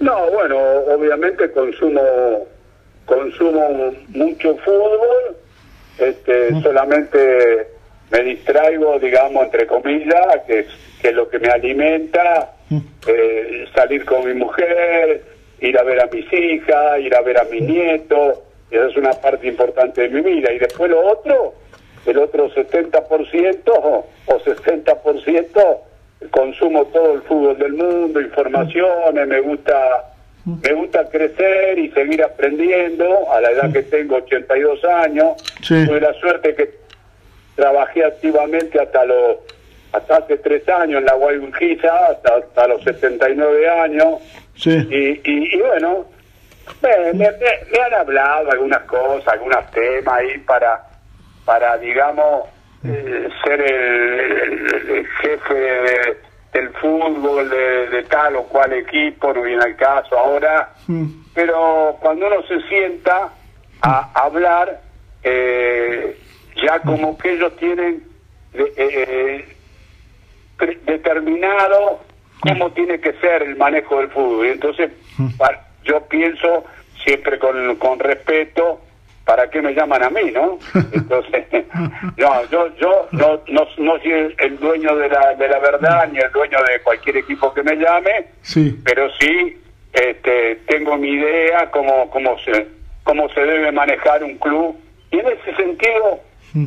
No, 0.00 0.30
bueno, 0.30 0.56
obviamente 0.94 1.50
consumo 1.52 2.00
consumo 3.10 3.92
mucho 4.08 4.56
fútbol, 4.58 5.36
este, 5.98 6.60
solamente 6.62 7.66
me 8.10 8.22
distraigo, 8.22 8.98
digamos, 8.98 9.44
entre 9.44 9.66
comillas, 9.66 10.42
que 10.46 10.60
es, 10.60 10.66
que 11.02 11.08
es 11.08 11.14
lo 11.14 11.28
que 11.28 11.40
me 11.40 11.48
alimenta, 11.48 12.52
eh, 13.06 13.66
salir 13.74 14.04
con 14.04 14.26
mi 14.26 14.34
mujer, 14.34 15.22
ir 15.60 15.78
a 15.78 15.82
ver 15.82 16.00
a 16.00 16.06
mis 16.06 16.32
hijas, 16.32 17.00
ir 17.00 17.14
a 17.14 17.20
ver 17.22 17.38
a 17.38 17.44
mis 17.44 17.62
nietos, 17.62 18.38
y 18.70 18.76
eso 18.76 18.86
es 18.86 18.96
una 18.96 19.12
parte 19.12 19.48
importante 19.48 20.02
de 20.02 20.08
mi 20.08 20.20
vida. 20.20 20.52
Y 20.52 20.58
después 20.58 20.90
lo 20.90 21.04
otro, 21.04 21.54
el 22.06 22.18
otro 22.18 22.48
70% 22.48 23.62
o 23.74 24.38
60% 24.38 25.78
consumo 26.30 26.84
todo 26.86 27.14
el 27.14 27.22
fútbol 27.22 27.58
del 27.58 27.72
mundo, 27.72 28.20
informaciones, 28.20 29.26
me 29.26 29.40
gusta 29.40 30.09
me 30.46 30.72
gusta 30.72 31.08
crecer 31.08 31.78
y 31.78 31.90
seguir 31.90 32.22
aprendiendo. 32.22 33.30
A 33.32 33.40
la 33.40 33.50
edad 33.50 33.72
que 33.72 33.82
tengo 33.82 34.16
82 34.16 34.84
años. 34.84 35.36
Sí. 35.62 35.86
tuve 35.86 36.00
la 36.00 36.12
suerte 36.14 36.54
que 36.54 36.70
trabajé 37.56 38.04
activamente 38.04 38.80
hasta 38.80 39.04
los 39.04 39.36
hasta 39.92 40.16
hace 40.18 40.36
tres 40.38 40.68
años 40.68 41.00
en 41.00 41.04
la 41.06 41.14
Guayurquiza 41.14 41.88
hasta, 42.10 42.36
hasta 42.36 42.68
los 42.68 42.82
79 42.84 43.68
años. 43.68 44.20
Sí. 44.54 44.70
y, 44.70 45.30
y, 45.30 45.56
y 45.56 45.60
bueno 45.60 46.06
me, 46.82 47.12
me- 47.14 47.30
me- 47.32 47.72
me 47.72 47.78
han 47.84 47.94
hablado 47.94 48.50
algunas 48.52 48.82
cosas 48.82 49.26
algunos 49.32 49.68
temas 49.72 50.14
ahí 50.20 50.38
para 50.38 50.80
para 51.44 51.76
digamos 51.78 52.48
eh, 52.84 53.28
ser 53.44 53.60
el, 53.60 54.30
el- 54.42 54.90
el 54.98 55.06
jefe 55.20 55.54
de- 55.54 56.16
del 56.52 56.70
fútbol 56.70 57.48
de, 57.48 57.88
de 57.88 58.02
tal 58.04 58.36
o 58.36 58.42
cual 58.44 58.72
equipo 58.72 59.32
no 59.32 59.42
viene 59.42 59.62
al 59.62 59.76
caso 59.76 60.18
ahora 60.18 60.70
Mm. 60.88 61.06
pero 61.34 61.96
cuando 62.00 62.26
uno 62.26 62.42
se 62.48 62.60
sienta 62.68 63.28
a 63.82 64.10
hablar 64.14 64.80
eh, 65.22 66.18
ya 66.62 66.80
como 66.80 67.16
que 67.16 67.34
ellos 67.34 67.54
tienen 67.56 68.02
de- 68.52 68.72
eh, 68.76 69.56
pre- 70.58 70.78
determinado 70.84 72.00
cómo 72.40 72.72
tiene 72.72 72.98
que 73.00 73.12
ser 73.14 73.42
el 73.42 73.56
manejo 73.56 73.98
del 73.98 74.08
fútbol. 74.10 74.46
Y 74.46 74.50
entonces, 74.50 74.90
pa- 75.38 75.66
yo 75.84 76.00
pienso 76.08 76.64
siempre 77.04 77.38
con, 77.38 77.76
con 77.76 77.98
respeto, 77.98 78.80
¿para 79.30 79.48
qué 79.48 79.62
me 79.62 79.72
llaman 79.72 80.02
a 80.02 80.10
mí, 80.10 80.32
no? 80.32 80.58
Entonces, 80.92 81.44
no, 82.16 82.44
yo, 82.50 82.74
yo 82.78 83.06
no, 83.12 83.40
no, 83.46 83.64
no 83.78 83.98
soy 84.00 84.34
el, 84.38 84.58
dueño 84.58 84.96
de 84.96 85.08
la, 85.08 85.34
de 85.34 85.48
la 85.48 85.60
verdad 85.60 86.08
ni 86.10 86.18
el 86.18 86.32
dueño 86.32 86.58
de 86.68 86.80
cualquier 86.82 87.18
equipo 87.18 87.54
que 87.54 87.62
me 87.62 87.76
llame, 87.76 88.26
Sí. 88.42 88.76
pero 88.84 89.08
sí 89.20 89.56
este, 89.92 90.56
tengo 90.66 90.96
mi 90.96 91.10
idea 91.10 91.70
cómo, 91.70 92.10
cómo, 92.10 92.36
se, 92.40 92.66
cómo 93.04 93.28
se 93.28 93.40
debe 93.40 93.70
manejar 93.70 94.24
un 94.24 94.36
club. 94.38 94.76
Y 95.12 95.20
en 95.20 95.26
ese 95.28 95.54
sentido, 95.56 96.18
Mm. 96.52 96.64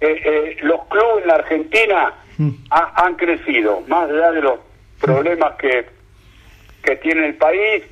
eh, 0.00 0.22
eh, 0.24 0.56
los 0.62 0.84
clubes 0.86 1.22
en 1.22 1.26
la 1.28 1.34
Argentina 1.34 2.14
Mm. 2.38 2.50
ha- 2.70 3.04
han 3.04 3.16
crecido, 3.16 3.82
más 3.88 4.08
allá 4.08 4.30
de 4.30 4.40
los 4.42 4.60
problemas 5.00 5.56
que, 5.56 5.84
que 6.84 6.94
tiene 6.96 7.26
el 7.26 7.34
país, 7.34 7.82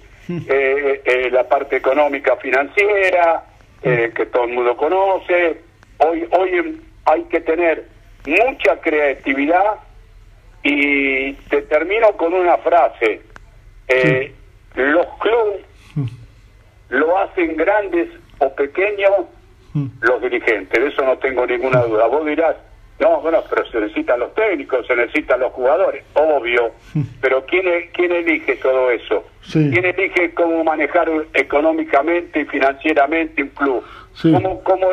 eh, 0.49 1.03
eh, 1.05 1.31
la 1.33 1.49
parte 1.49 1.77
económica 1.77 2.37
financiera, 2.37 3.43
eh, 3.83 4.13
que 4.15 4.27
todo 4.27 4.45
el 4.45 4.53
mundo 4.55 4.77
conoce. 4.77 5.61
Hoy, 5.99 6.27
hoy 6.31 6.81
hay 7.05 7.23
que 7.25 7.41
tener 7.41 7.87
mucha 8.27 8.81
creatividad 8.81 9.75
y 10.63 11.33
te 11.35 11.63
termino 11.63 12.13
con 12.17 12.35
una 12.35 12.57
frase. 12.59 13.23
Eh, 13.89 14.35
Los 14.75 15.07
clubes 15.19 15.65
lo 16.91 17.19
hacen 17.19 17.57
grandes 17.57 18.09
o 18.39 18.55
pequeños 18.55 19.13
los 20.01 20.21
dirigentes, 20.23 20.71
de 20.83 20.89
eso 20.89 21.03
no 21.03 21.17
tengo 21.19 21.47
ninguna 21.47 21.83
duda. 21.83 22.07
Vos 22.07 22.27
dirás, 22.27 22.57
no, 23.01 23.21
bueno, 23.21 23.43
pero 23.49 23.65
se 23.71 23.81
necesitan 23.81 24.21
los 24.21 24.35
técnicos, 24.35 24.87
se 24.87 24.97
necesitan 24.97 25.41
los 25.41 25.53
jugadores, 25.53 26.05
obvio, 26.15 26.73
pero 27.21 27.45
¿quién, 27.47 27.67
e- 27.69 27.91
quién 27.93 28.11
elige 28.13 28.57
todo 28.57 28.91
eso? 28.91 29.25
Sí. 29.43 29.71
¿Quién 29.73 29.85
elige 29.85 30.35
cómo 30.35 30.63
manejar 30.65 31.09
económicamente 31.35 32.41
y 32.41 32.45
financieramente 32.47 33.43
un 33.43 33.49
club? 33.51 33.85
Sí. 34.15 34.33
¿Cómo, 34.33 34.63
cómo, 34.65 34.87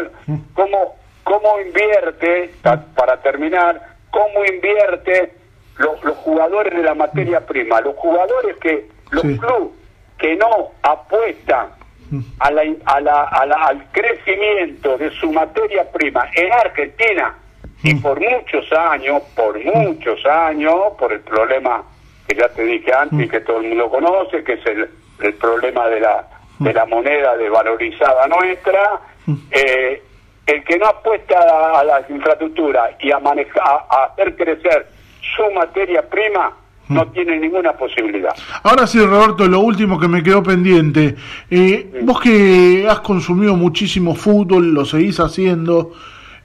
cómo, 0.54 0.96
cómo 1.24 1.60
invierte, 1.66 2.52
para 2.96 3.18
terminar, 3.22 3.82
cómo 4.12 4.46
invierte 4.46 5.34
los, 5.78 6.04
los 6.04 6.16
jugadores 6.18 6.76
de 6.76 6.84
la 6.84 6.94
materia 6.94 7.46
prima? 7.46 7.82
Los 7.82 7.96
jugadores 7.96 8.56
que, 8.58 8.86
los 9.12 9.24
Sí. 9.24 9.38
clubes 9.38 9.70
que 10.18 10.36
no 10.36 10.72
apuestan 10.84 11.70
a 12.40 12.52
la, 12.52 12.62
a 12.86 13.02
la, 13.02 13.24
a 13.24 13.46
la- 13.46 13.66
al 13.66 13.86
crecimiento 13.92 14.98
de 14.98 15.10
su 15.12 15.32
materia 15.34 15.90
prima 15.92 16.30
en 16.36 16.52
Argentina 16.54 17.36
y 17.86 17.96
por 17.96 18.20
muchos 18.20 18.72
años, 18.74 19.22
por 19.36 19.64
muchos 19.64 20.26
años, 20.26 20.76
por 20.98 21.14
el 21.14 21.22
problema 21.22 21.84
que 22.28 22.36
ya 22.36 22.50
te 22.50 22.64
dije 22.64 22.92
antes 22.94 23.26
y 23.26 23.30
que 23.30 23.42
todo 23.42 23.60
el 23.62 23.70
mundo 23.70 23.90
conoce, 23.90 24.44
que 24.44 24.54
es 24.54 24.66
el, 24.66 24.90
el 25.20 25.34
problema 25.36 25.88
de 25.88 26.00
la, 26.00 26.28
de 26.60 26.74
la 26.74 26.86
moneda 26.86 27.38
desvalorizada 27.38 28.28
nuestra, 28.28 29.00
eh, 29.52 30.02
el 30.48 30.64
que 30.64 30.78
no 30.78 30.88
apuesta 30.88 31.38
a, 31.40 31.80
a 31.80 31.84
la 31.84 32.06
infraestructura 32.10 32.98
y 33.00 33.12
a, 33.12 33.20
manejar, 33.20 33.64
a 33.64 34.06
hacer 34.12 34.36
crecer 34.36 34.88
su 35.36 35.52
materia 35.54 36.02
prima, 36.08 36.54
no 36.88 37.08
tiene 37.08 37.40
ninguna 37.40 37.74
posibilidad. 37.74 38.36
Ahora 38.62 38.86
sí, 38.86 39.04
Roberto, 39.04 39.48
lo 39.48 39.60
último 39.60 40.00
que 40.00 40.08
me 40.08 40.22
quedó 40.22 40.44
pendiente. 40.44 41.16
Eh, 41.50 42.02
vos 42.04 42.22
que 42.22 42.86
has 42.88 43.00
consumido 43.00 43.56
muchísimo 43.56 44.14
fútbol, 44.14 44.72
lo 44.72 44.86
seguís 44.86 45.20
haciendo. 45.20 45.94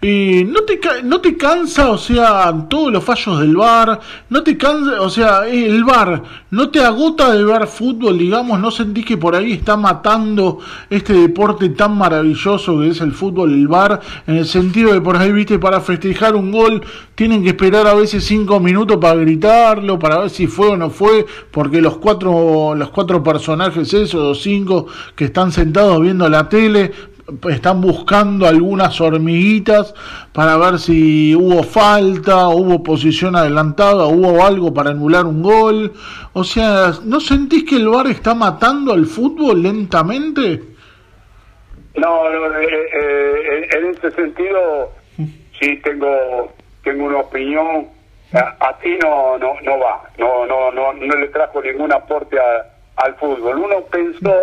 Eh, 0.03 0.47
¿no, 0.49 0.63
te, 0.63 0.81
¿No 1.05 1.21
te 1.21 1.37
cansa, 1.37 1.91
o 1.91 1.99
sea, 1.99 2.55
todos 2.71 2.91
los 2.91 3.05
fallos 3.05 3.39
del 3.41 3.55
VAR? 3.55 4.01
¿No 4.31 4.43
te 4.43 4.57
cansa, 4.57 5.03
o 5.03 5.11
sea, 5.11 5.47
el 5.47 5.85
VAR, 5.85 6.23
¿no 6.51 6.71
te 6.71 6.81
agota 6.81 7.31
de 7.33 7.45
ver 7.45 7.67
fútbol, 7.67 8.17
digamos? 8.17 8.59
¿No 8.61 8.71
sentís 8.71 9.05
que 9.05 9.19
por 9.19 9.37
ahí 9.37 9.53
está 9.53 9.77
matando 9.77 10.59
este 10.89 11.13
deporte 11.13 11.69
tan 11.69 11.99
maravilloso 11.99 12.81
que 12.81 12.89
es 12.89 13.01
el 13.03 13.13
fútbol, 13.13 13.53
el 13.53 13.69
VAR? 13.69 14.01
En 14.27 14.39
el 14.39 14.47
sentido 14.47 14.95
de 14.95 15.03
por 15.03 15.19
ahí, 15.19 15.33
viste, 15.33 15.59
para 15.59 15.83
festejar 15.83 16.35
un 16.35 16.51
gol 16.51 16.83
tienen 17.15 17.43
que 17.43 17.51
esperar 17.51 17.87
a 17.87 17.93
veces 17.93 18.25
cinco 18.25 18.59
minutos 18.59 18.97
para 18.97 19.17
gritarlo, 19.17 19.99
para 19.99 20.21
ver 20.21 20.31
si 20.31 20.47
fue 20.47 20.69
o 20.69 20.77
no 20.79 20.89
fue, 20.89 21.27
porque 21.51 21.83
los 21.83 21.99
cuatro, 21.99 22.75
los 22.75 22.89
cuatro 22.89 23.23
personajes 23.23 23.93
esos, 23.93 24.41
cinco 24.41 24.87
que 25.15 25.27
están 25.27 25.53
sentados 25.53 26.01
viendo 26.01 26.27
la 26.31 26.49
tele, 26.49 26.91
están 27.51 27.81
buscando 27.81 28.47
algunas 28.47 29.01
hormiguitas 29.01 29.95
para 30.33 30.57
ver 30.57 30.79
si 30.79 31.35
hubo 31.35 31.63
falta, 31.63 32.49
hubo 32.49 32.83
posición 32.83 33.37
adelantada, 33.37 34.07
hubo 34.07 34.45
algo 34.45 34.73
para 34.73 34.91
anular 34.91 35.27
un 35.27 35.43
gol. 35.43 35.93
O 36.33 36.45
sea, 36.45 36.93
¿no 37.05 37.21
sentís 37.21 37.65
que 37.65 37.77
el 37.77 37.89
VAR 37.89 38.07
está 38.09 38.35
matando 38.35 38.93
al 38.93 39.07
fútbol 39.07 39.63
lentamente? 39.63 40.63
No, 41.97 42.31
no, 42.31 42.61
eh, 42.61 42.69
eh, 42.95 43.69
en 43.73 43.87
ese 43.87 44.11
sentido 44.13 44.93
sí 45.61 45.77
tengo 45.83 46.53
tengo 46.83 47.07
una 47.07 47.19
opinión, 47.19 47.89
a, 48.33 48.79
ti 48.79 48.97
no, 49.03 49.39
no, 49.39 49.55
no 49.63 49.79
va, 49.79 50.03
no, 50.19 50.47
no, 50.47 50.71
no, 50.71 50.93
no 50.93 51.17
le 51.17 51.29
trajo 51.29 51.61
ningún 51.63 51.93
aporte 51.93 52.37
al 52.97 53.15
fútbol. 53.17 53.59
Uno 53.59 53.81
pensó, 53.91 54.35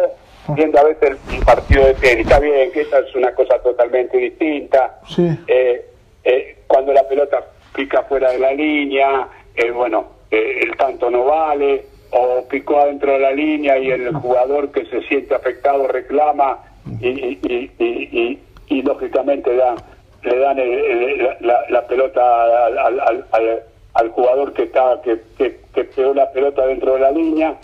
viendo 0.56 0.80
a 0.80 0.84
veces 0.84 1.18
el 1.32 1.46
partido 1.46 1.86
de 1.86 1.94
tenis, 1.96 2.26
está 2.26 2.40
bien 2.40 2.72
que 2.72 2.82
esta 2.82 3.00
es 3.00 3.16
una 3.16 3.34
cosa 3.34 3.60
totalmente 3.60 4.18
distinta, 4.18 5.00
Sí. 5.08 5.28
eh, 5.48 5.86
eh, 6.24 6.58
cuando 6.68 6.94
la 6.94 7.08
pelota 7.08 7.44
pica 7.76 8.04
fuera 8.04 8.32
de 8.32 8.40
la 8.40 8.54
línea, 8.54 9.28
eh, 9.56 9.72
bueno, 9.72 10.08
eh, 10.32 10.60
el 10.64 10.76
tanto 10.78 11.10
no 11.10 11.26
vale, 11.26 11.86
o 12.12 12.46
picó 12.50 12.80
adentro 12.80 13.12
de 13.14 13.20
la 13.20 13.32
línea 13.32 13.78
y 13.78 13.92
el 13.92 14.14
jugador 14.14 14.72
que 14.72 14.86
se 14.86 15.02
siente 15.04 15.36
afectado 15.36 15.88
reclama 15.88 16.60
y, 17.02 17.08
y, 17.10 17.40
y, 17.44 17.72
y- 17.84 18.10
y- 18.12 18.40
y 18.70 18.82
lógicamente 18.82 19.56
da, 19.56 19.76
le 20.24 20.38
dan 20.40 20.58
el- 20.60 20.74
el- 20.74 21.30
la, 21.42 21.60
la- 21.70 21.88
pelota 21.88 22.66
al, 22.66 22.78
al- 22.78 23.00
al- 23.00 23.26
al- 23.32 23.64
al 23.94 24.10
jugador 24.10 24.54
que 24.54 24.64
está 24.64 25.02
que, 25.04 25.18
que, 25.38 25.58
que 25.74 25.84
pegó 25.86 26.14
la 26.14 26.32
pelota 26.32 26.66
dentro 26.66 26.94
de 26.94 27.00
la 27.02 27.12
línea. 27.12 27.56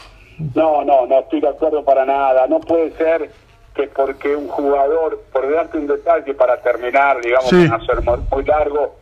No, 0.56 0.84
no, 0.84 1.06
no 1.08 1.20
estoy 1.20 1.42
de 1.42 1.50
acuerdo 1.50 1.84
para 1.84 2.06
nada. 2.06 2.48
No 2.48 2.60
puede 2.60 2.92
ser 2.92 3.30
que 3.76 3.88
porque 3.88 4.36
un 4.36 4.48
jugador, 4.48 5.20
por 5.32 5.52
darte 5.52 5.78
un 5.78 5.88
detalle 5.88 6.34
para 6.36 6.58
terminar, 6.62 7.20
digamos, 7.22 7.50
Sí. 7.50 7.68
no 7.68 7.84
ser 7.86 8.02
muy, 8.32 8.46
largo, 8.46 8.96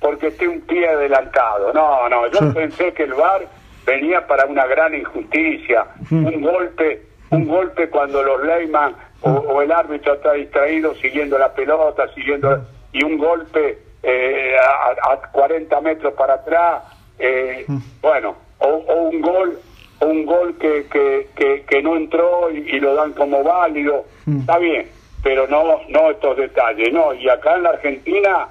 porque 0.00 0.28
esté 0.28 0.48
un 0.48 0.60
pie 0.62 0.88
adelantado. 0.88 1.72
No, 1.72 2.08
no, 2.08 2.26
yo 2.28 2.38
Sí. 2.38 2.46
pensé 2.54 2.92
que 2.94 3.02
el 3.04 3.14
VAR 3.14 3.42
venía 3.84 4.26
para 4.26 4.46
una 4.46 4.66
gran 4.66 4.94
injusticia, 4.94 5.86
un 6.10 6.40
golpe, 6.40 7.02
un 7.30 7.46
golpe 7.46 7.88
cuando 7.90 8.22
los 8.22 8.42
Leyman 8.42 8.94
o, 9.22 9.30
o 9.30 9.62
el 9.62 9.70
árbitro 9.72 10.14
está 10.14 10.32
distraído 10.32 10.94
siguiendo 10.96 11.36
la 11.38 11.52
pelota, 11.52 12.08
siguiendo 12.14 12.64
y 12.92 13.04
un 13.04 13.18
golpe 13.18 13.78
eh, 14.02 14.56
a, 14.58 15.12
a 15.12 15.16
40 15.32 15.80
metros 15.82 16.14
para 16.14 16.34
atrás, 16.34 16.82
eh, 17.18 17.66
bueno, 18.00 18.34
o, 18.60 18.66
o 18.68 18.94
un 19.08 19.20
gol 19.20 19.58
un 20.00 20.26
gol 20.26 20.56
que, 20.58 20.86
que, 20.92 21.28
que, 21.36 21.64
que 21.68 21.82
no 21.82 21.96
entró 21.96 22.50
y, 22.50 22.58
y 22.76 22.80
lo 22.80 22.94
dan 22.94 23.12
como 23.12 23.42
válido, 23.42 24.04
está 24.40 24.58
bien, 24.58 24.88
pero 25.22 25.46
no 25.48 25.80
no 25.88 26.10
estos 26.10 26.36
detalles, 26.36 26.92
no, 26.92 27.14
y 27.14 27.28
acá 27.28 27.56
en 27.56 27.62
la 27.62 27.70
Argentina 27.70 28.48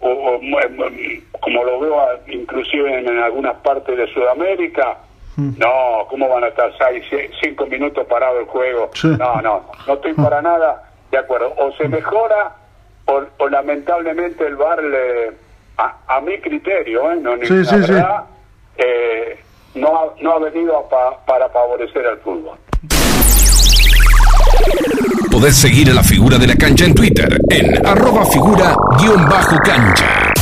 o, 0.00 0.08
o 0.10 0.42
mu- 0.42 0.58
mu- 0.76 1.20
como 1.40 1.64
lo 1.64 1.80
veo 1.80 1.96
inclusive 2.28 2.98
en, 2.98 3.08
en 3.08 3.18
algunas 3.18 3.54
partes 3.56 3.96
de 3.96 4.06
Sudamérica, 4.12 4.98
no, 5.36 6.04
¿cómo 6.10 6.28
van 6.28 6.42
a 6.42 6.48
estar 6.48 6.72
seis, 6.76 7.04
ci- 7.10 7.30
cinco 7.40 7.64
minutos 7.66 8.04
parado 8.08 8.40
el 8.40 8.46
juego? 8.46 8.90
Sí. 8.94 9.06
No, 9.18 9.40
no, 9.40 9.66
no 9.86 9.94
estoy 9.94 10.12
para 10.14 10.42
nada 10.42 10.90
de 11.12 11.18
acuerdo. 11.18 11.54
O 11.58 11.70
se 11.76 11.86
mejora 11.88 12.56
o, 13.06 13.22
o 13.38 13.48
lamentablemente 13.48 14.44
el 14.44 14.56
VAR, 14.56 14.82
le, 14.82 15.30
a, 15.76 15.94
a 16.08 16.20
mi 16.22 16.38
criterio, 16.38 17.12
¿eh? 17.12 17.16
no, 17.20 17.36
ni- 17.36 17.46
Sí, 17.46 17.54
la 17.54 17.64
sí. 17.64 17.76
verdad, 17.92 18.24
eh, 18.78 19.38
no, 19.74 19.88
ha, 19.88 20.14
no 20.22 20.32
ha 20.32 20.38
venido 20.38 20.76
a 20.78 20.88
pa- 20.88 21.24
para 21.26 21.48
favorecer 21.50 22.06
al 22.06 22.18
fútbol. 22.18 22.56
Podés 25.30 25.56
seguir 25.56 25.90
a 25.90 25.94
la 25.94 26.02
figura 26.02 26.38
de 26.38 26.46
la 26.46 26.54
cancha 26.56 26.84
en 26.84 26.94
Twitter 26.94 27.38
en 27.50 27.86
arroba 27.86 28.24
figura 28.26 28.74
guion 28.98 29.28
bajo 29.28 29.56
cancha. 29.58 30.32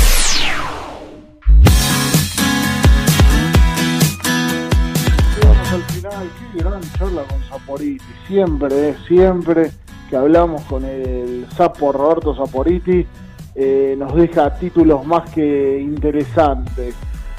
Llegamos 5.37 5.72
al 5.72 5.83
final, 5.85 6.31
qué 6.53 6.59
gran 6.62 6.81
charla 6.99 7.22
con 7.24 7.43
Saporiti. 7.49 8.05
Siempre, 8.27 8.89
eh, 8.91 8.97
siempre 9.07 9.70
que 10.11 10.16
hablamos 10.16 10.62
con 10.62 10.85
el 10.85 11.47
Sapo 11.57 11.93
Roberto 11.93 12.35
Saporiti, 12.35 13.07
eh, 13.55 13.95
nos 13.99 14.14
deja 14.14 14.55
títulos 14.59 15.05
más 15.07 15.29
que 15.31 15.79
interesantes. 15.81 16.95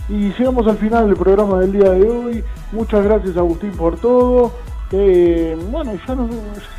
Y 0.10 0.32
llegamos 0.34 0.66
al 0.68 0.78
final 0.78 1.08
del 1.08 1.18
programa 1.18 1.60
del 1.60 1.74
día 1.74 1.92
de 1.92 2.10
hoy. 2.10 2.44
Muchas 2.72 3.04
gracias 3.04 3.36
Agustín 3.36 3.72
por 3.72 3.98
todo. 3.98 4.52
Eh, 4.92 5.58
bueno, 5.70 5.94
ya 6.08 6.16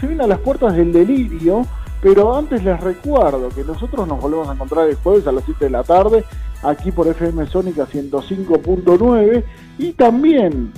se 0.01 0.07
viene 0.07 0.25
a 0.25 0.27
las 0.27 0.39
puertas 0.39 0.75
del 0.75 0.93
delirio, 0.93 1.67
pero 2.01 2.35
antes 2.35 2.65
les 2.65 2.81
recuerdo 2.81 3.51
que 3.51 3.65
nosotros 3.65 4.09
nos 4.09 4.21
volvemos 4.21 4.49
a 4.49 4.55
encontrar 4.55 4.89
el 4.89 4.97
jueves 4.97 5.27
a 5.27 5.33
las 5.33 5.45
7 5.45 5.67
de 5.67 5.71
la 5.71 5.83
tarde, 5.83 6.25
aquí 6.63 6.91
por 6.91 7.07
FM 7.07 7.47
Sónica 7.47 7.87
105.9, 7.87 9.45
y 9.79 9.93
también 9.93 10.73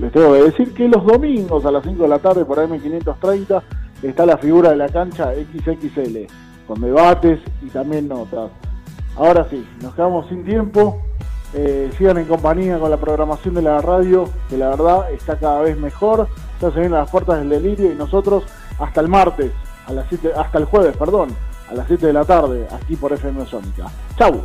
les 0.00 0.10
tengo 0.10 0.32
que 0.32 0.42
decir 0.42 0.74
que 0.74 0.88
los 0.88 1.06
domingos 1.06 1.64
a 1.64 1.70
las 1.70 1.84
5 1.84 2.02
de 2.02 2.08
la 2.08 2.18
tarde 2.18 2.44
por 2.44 2.58
AM530 2.58 3.62
está 4.02 4.26
la 4.26 4.38
figura 4.38 4.70
de 4.70 4.76
la 4.76 4.88
cancha 4.88 5.32
XXL, 5.34 6.26
con 6.66 6.80
debates 6.80 7.38
y 7.62 7.66
también 7.66 8.08
notas. 8.08 8.50
Ahora 9.16 9.46
sí, 9.50 9.64
nos 9.80 9.94
quedamos 9.94 10.26
sin 10.28 10.44
tiempo. 10.44 11.00
Eh, 11.54 11.90
sigan 11.98 12.18
en 12.18 12.26
compañía 12.26 12.78
con 12.78 12.90
la 12.90 12.96
programación 12.96 13.54
de 13.54 13.62
la 13.62 13.80
radio, 13.80 14.28
que 14.48 14.56
la 14.56 14.70
verdad 14.70 15.10
está 15.12 15.38
cada 15.38 15.60
vez 15.60 15.76
mejor. 15.76 16.28
Ya 16.60 16.70
se 16.70 16.80
vienen 16.80 16.92
las 16.92 17.10
puertas 17.10 17.38
del 17.38 17.48
delirio 17.48 17.92
y 17.92 17.94
nosotros 17.94 18.44
hasta 18.78 19.00
el 19.00 19.08
martes, 19.08 19.52
a 19.86 19.92
las 19.92 20.06
7, 20.08 20.32
hasta 20.34 20.58
el 20.58 20.64
jueves, 20.64 20.96
perdón, 20.96 21.28
a 21.70 21.74
las 21.74 21.86
7 21.86 22.06
de 22.06 22.12
la 22.12 22.24
tarde, 22.24 22.66
aquí 22.72 22.96
por 22.96 23.12
FM 23.12 23.44
Sónica. 23.46 23.86
Chau. 24.16 24.42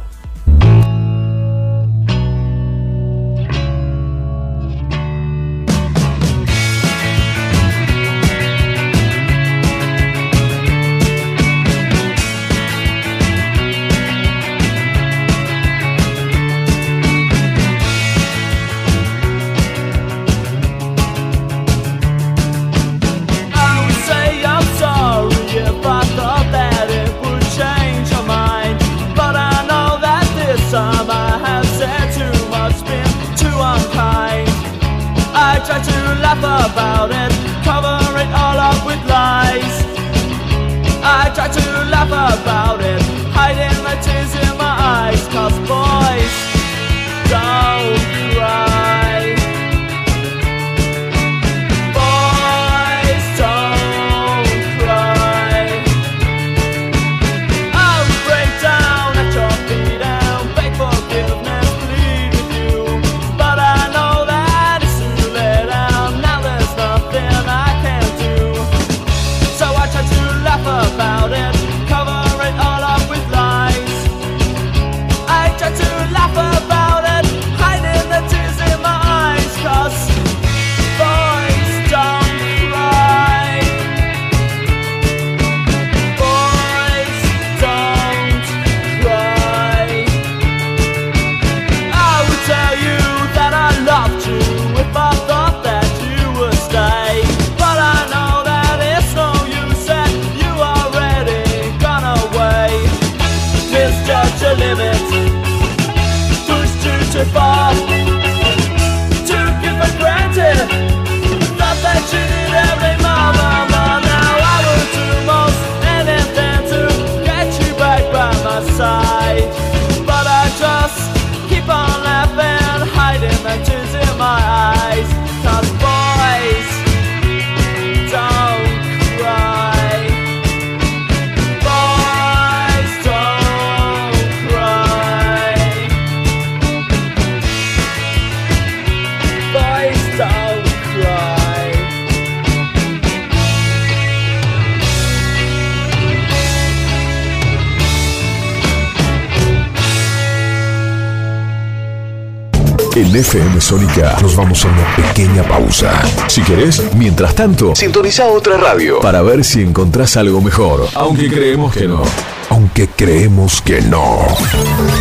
Vamos 154.38 154.64
a 154.64 154.68
una 154.68 154.96
pequeña 154.96 155.42
pausa. 155.44 156.00
Si 156.28 156.44
querés, 156.44 156.84
mientras 156.96 157.34
tanto, 157.34 157.76
sintoniza 157.76 158.28
otra 158.28 158.56
radio 158.58 159.00
para 159.00 159.24
ver 159.24 159.44
si 159.44 159.62
encontrás 159.62 160.16
algo 160.16 160.42
mejor. 160.42 160.88
Aunque 160.94 161.28
creemos 161.28 161.74
que 161.74 161.88
no. 161.88 162.04
Aunque 162.50 162.88
creemos 162.88 163.62
que 163.62 163.82
no. 163.82 164.20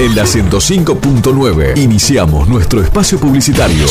En 0.01 0.17
la 0.17 0.25
105.9 0.25 1.77
iniciamos 1.77 2.49
nuestro 2.49 2.81
espacio 2.81 3.19
publicitario. 3.19 3.87